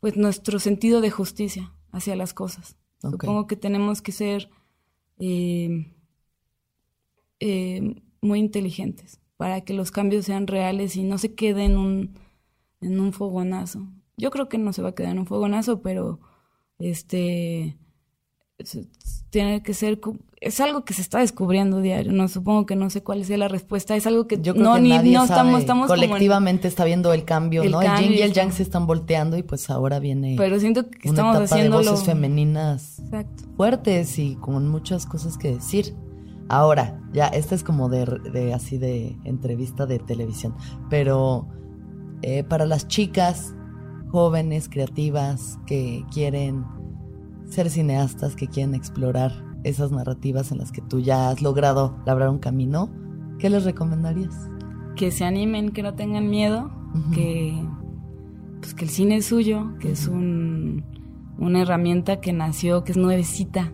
pues 0.00 0.16
nuestro 0.16 0.58
sentido 0.58 1.00
de 1.00 1.10
justicia 1.10 1.72
hacia 1.92 2.16
las 2.16 2.34
cosas. 2.34 2.76
Supongo 3.00 3.46
que 3.46 3.56
tenemos 3.56 4.02
que 4.02 4.12
ser 4.12 4.50
eh, 5.18 5.94
eh, 7.40 8.02
muy 8.20 8.40
inteligentes 8.40 9.20
para 9.36 9.60
que 9.60 9.74
los 9.74 9.92
cambios 9.92 10.24
sean 10.24 10.48
reales 10.48 10.96
y 10.96 11.04
no 11.04 11.18
se 11.18 11.34
queden 11.34 11.72
en 11.72 11.76
un, 11.78 12.18
en 12.80 12.98
un 13.00 13.12
fogonazo. 13.12 13.86
Yo 14.16 14.32
creo 14.32 14.48
que 14.48 14.58
no 14.58 14.72
se 14.72 14.82
va 14.82 14.90
a 14.90 14.94
quedar 14.94 15.12
en 15.12 15.20
un 15.20 15.26
fogonazo, 15.26 15.80
pero 15.80 16.18
este 16.80 17.78
tiene 19.30 19.62
que 19.62 19.74
ser 19.74 20.00
es 20.40 20.60
algo 20.60 20.84
que 20.84 20.94
se 20.94 21.02
está 21.02 21.18
descubriendo 21.18 21.80
diario 21.80 22.12
no 22.12 22.28
supongo 22.28 22.66
que 22.66 22.76
no 22.76 22.90
sé 22.90 23.02
cuál 23.02 23.24
sea 23.24 23.38
la 23.38 23.48
respuesta 23.48 23.94
es 23.94 24.06
algo 24.06 24.26
que 24.26 24.40
yo 24.40 24.54
creo 24.54 24.64
no 24.64 24.74
que 24.74 24.80
ni 24.80 24.88
nadie 24.90 25.12
no 25.12 25.24
estamos, 25.24 25.60
estamos 25.60 25.86
colectivamente 25.88 26.66
está 26.66 26.84
viendo 26.84 27.12
el 27.12 27.24
cambio 27.24 27.62
no 27.64 27.82
el 27.82 27.88
yin 27.98 28.12
y 28.12 28.22
el 28.22 28.32
yang 28.32 28.52
se 28.52 28.62
están 28.62 28.86
volteando 28.86 29.36
y 29.36 29.42
pues 29.42 29.70
ahora 29.70 30.00
viene 30.00 30.34
pero 30.36 30.58
siento 30.58 30.90
que 30.90 31.08
estamos 31.08 31.36
haciendo 31.36 31.78
voces 31.78 32.04
femeninas 32.04 33.00
fuertes 33.56 34.18
y 34.18 34.36
con 34.36 34.68
muchas 34.68 35.06
cosas 35.06 35.36
que 35.36 35.54
decir. 35.54 35.94
Ahora 36.50 37.00
ya 37.12 37.26
esta 37.26 37.54
es 37.54 37.62
como 37.62 37.88
de, 37.90 38.06
de 38.32 38.54
así 38.54 38.78
de 38.78 39.18
entrevista 39.24 39.84
de 39.84 39.98
televisión 39.98 40.54
pero 40.88 41.46
eh, 42.22 42.42
para 42.42 42.64
las 42.64 42.88
chicas 42.88 43.54
jóvenes 44.10 44.70
creativas 44.70 45.58
que 45.66 46.04
quieren 46.10 46.64
ser 47.48 47.70
cineastas 47.70 48.36
que 48.36 48.46
quieren 48.46 48.74
explorar 48.74 49.32
esas 49.64 49.90
narrativas 49.90 50.52
en 50.52 50.58
las 50.58 50.72
que 50.72 50.80
tú 50.80 51.00
ya 51.00 51.30
has 51.30 51.42
logrado 51.42 51.96
labrar 52.06 52.28
un 52.28 52.38
camino, 52.38 52.90
¿qué 53.38 53.50
les 53.50 53.64
recomendarías? 53.64 54.48
Que 54.96 55.10
se 55.10 55.24
animen, 55.24 55.70
que 55.70 55.82
no 55.82 55.94
tengan 55.94 56.28
miedo, 56.28 56.70
que, 57.12 57.54
pues 58.60 58.74
que 58.74 58.84
el 58.84 58.90
cine 58.90 59.16
es 59.16 59.26
suyo, 59.26 59.76
que 59.80 59.92
es 59.92 60.08
un, 60.08 60.84
una 61.38 61.62
herramienta 61.62 62.20
que 62.20 62.32
nació, 62.32 62.84
que 62.84 62.92
es 62.92 62.98
nuevecita, 62.98 63.72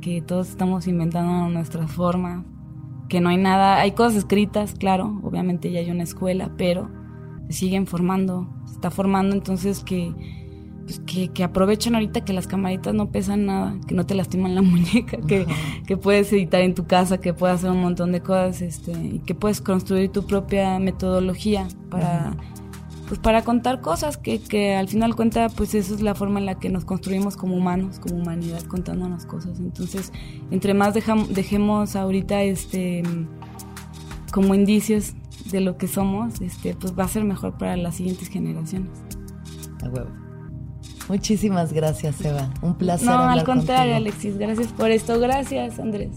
que 0.00 0.22
todos 0.22 0.48
estamos 0.48 0.86
inventando 0.86 1.48
nuestras 1.48 1.90
formas, 1.90 2.44
que 3.08 3.20
no 3.20 3.28
hay 3.28 3.38
nada, 3.38 3.80
hay 3.80 3.92
cosas 3.92 4.16
escritas, 4.16 4.74
claro, 4.74 5.20
obviamente 5.22 5.70
ya 5.70 5.80
hay 5.80 5.90
una 5.90 6.02
escuela, 6.02 6.52
pero 6.56 6.90
se 7.48 7.52
siguen 7.52 7.86
formando, 7.86 8.48
se 8.66 8.74
está 8.74 8.90
formando, 8.90 9.34
entonces 9.34 9.82
que 9.84 10.12
pues 10.86 11.00
que, 11.00 11.28
que, 11.28 11.42
aprovechen 11.42 11.94
ahorita 11.94 12.24
que 12.24 12.32
las 12.32 12.46
camaritas 12.46 12.94
no 12.94 13.10
pesan 13.10 13.46
nada, 13.46 13.76
que 13.88 13.94
no 13.94 14.06
te 14.06 14.14
lastiman 14.14 14.54
la 14.54 14.62
muñeca, 14.62 15.18
que, 15.26 15.46
que, 15.86 15.96
puedes 15.96 16.32
editar 16.32 16.60
en 16.60 16.74
tu 16.74 16.86
casa, 16.86 17.18
que 17.18 17.34
puedes 17.34 17.56
hacer 17.56 17.70
un 17.70 17.82
montón 17.82 18.12
de 18.12 18.20
cosas, 18.20 18.62
este, 18.62 18.92
y 18.92 19.18
que 19.18 19.34
puedes 19.34 19.60
construir 19.60 20.10
tu 20.10 20.26
propia 20.26 20.78
metodología 20.78 21.66
para, 21.90 22.36
pues 23.08 23.18
para 23.18 23.42
contar 23.42 23.80
cosas 23.80 24.16
que, 24.16 24.38
que 24.38 24.76
al 24.76 24.86
final 24.86 25.16
cuenta, 25.16 25.48
pues 25.48 25.74
esa 25.74 25.92
es 25.92 26.02
la 26.02 26.14
forma 26.14 26.38
en 26.38 26.46
la 26.46 26.54
que 26.54 26.68
nos 26.68 26.84
construimos 26.84 27.36
como 27.36 27.56
humanos, 27.56 27.98
como 27.98 28.16
humanidad, 28.16 28.62
contándonos 28.62 29.26
cosas. 29.26 29.58
Entonces, 29.58 30.12
entre 30.52 30.72
más 30.72 30.94
dejemos 30.94 31.96
ahorita 31.96 32.42
este 32.42 33.02
como 34.32 34.54
indicios 34.54 35.14
de 35.50 35.60
lo 35.60 35.78
que 35.78 35.88
somos, 35.88 36.40
este, 36.40 36.74
pues 36.74 36.96
va 36.96 37.04
a 37.04 37.08
ser 37.08 37.24
mejor 37.24 37.56
para 37.56 37.76
las 37.76 37.96
siguientes 37.96 38.28
generaciones. 38.28 38.90
A 39.82 39.88
huevo. 39.88 40.25
Muchísimas 41.08 41.72
gracias, 41.72 42.20
Eva. 42.24 42.50
Un 42.62 42.74
placer. 42.74 43.08
No, 43.08 43.28
al 43.28 43.44
contrario, 43.44 43.96
Alexis. 43.96 44.38
Gracias 44.38 44.68
por 44.68 44.90
esto. 44.90 45.18
Gracias, 45.20 45.78
Andrés. 45.78 46.10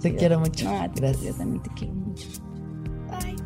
Te 0.00 0.14
quiero 0.14 0.40
mucho. 0.40 0.68
gracias. 0.94 1.22
Yo 1.22 1.34
también 1.34 1.62
te 1.62 1.70
quiero 1.70 1.94
mucho. 1.94 2.26
Bye. 3.08 3.36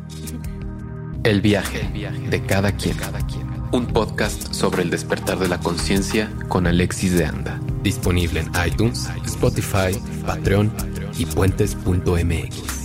El 1.23 1.41
viaje, 1.41 1.81
el 1.81 1.91
viaje 1.93 2.29
de 2.29 2.41
cada 2.45 2.71
quien. 2.71 2.97
cada 2.97 3.19
quien. 3.27 3.47
Un 3.71 3.85
podcast 3.85 4.53
sobre 4.53 4.81
el 4.81 4.89
despertar 4.89 5.37
de 5.39 5.47
la 5.47 5.59
conciencia 5.59 6.31
con 6.47 6.67
Alexis 6.67 7.13
de 7.13 7.25
Anda. 7.25 7.59
Disponible 7.83 8.39
en 8.41 8.51
iTunes, 8.65 9.09
Spotify, 9.25 9.97
Patreon 10.25 10.71
y 11.17 11.25
puentes.mx. 11.25 12.76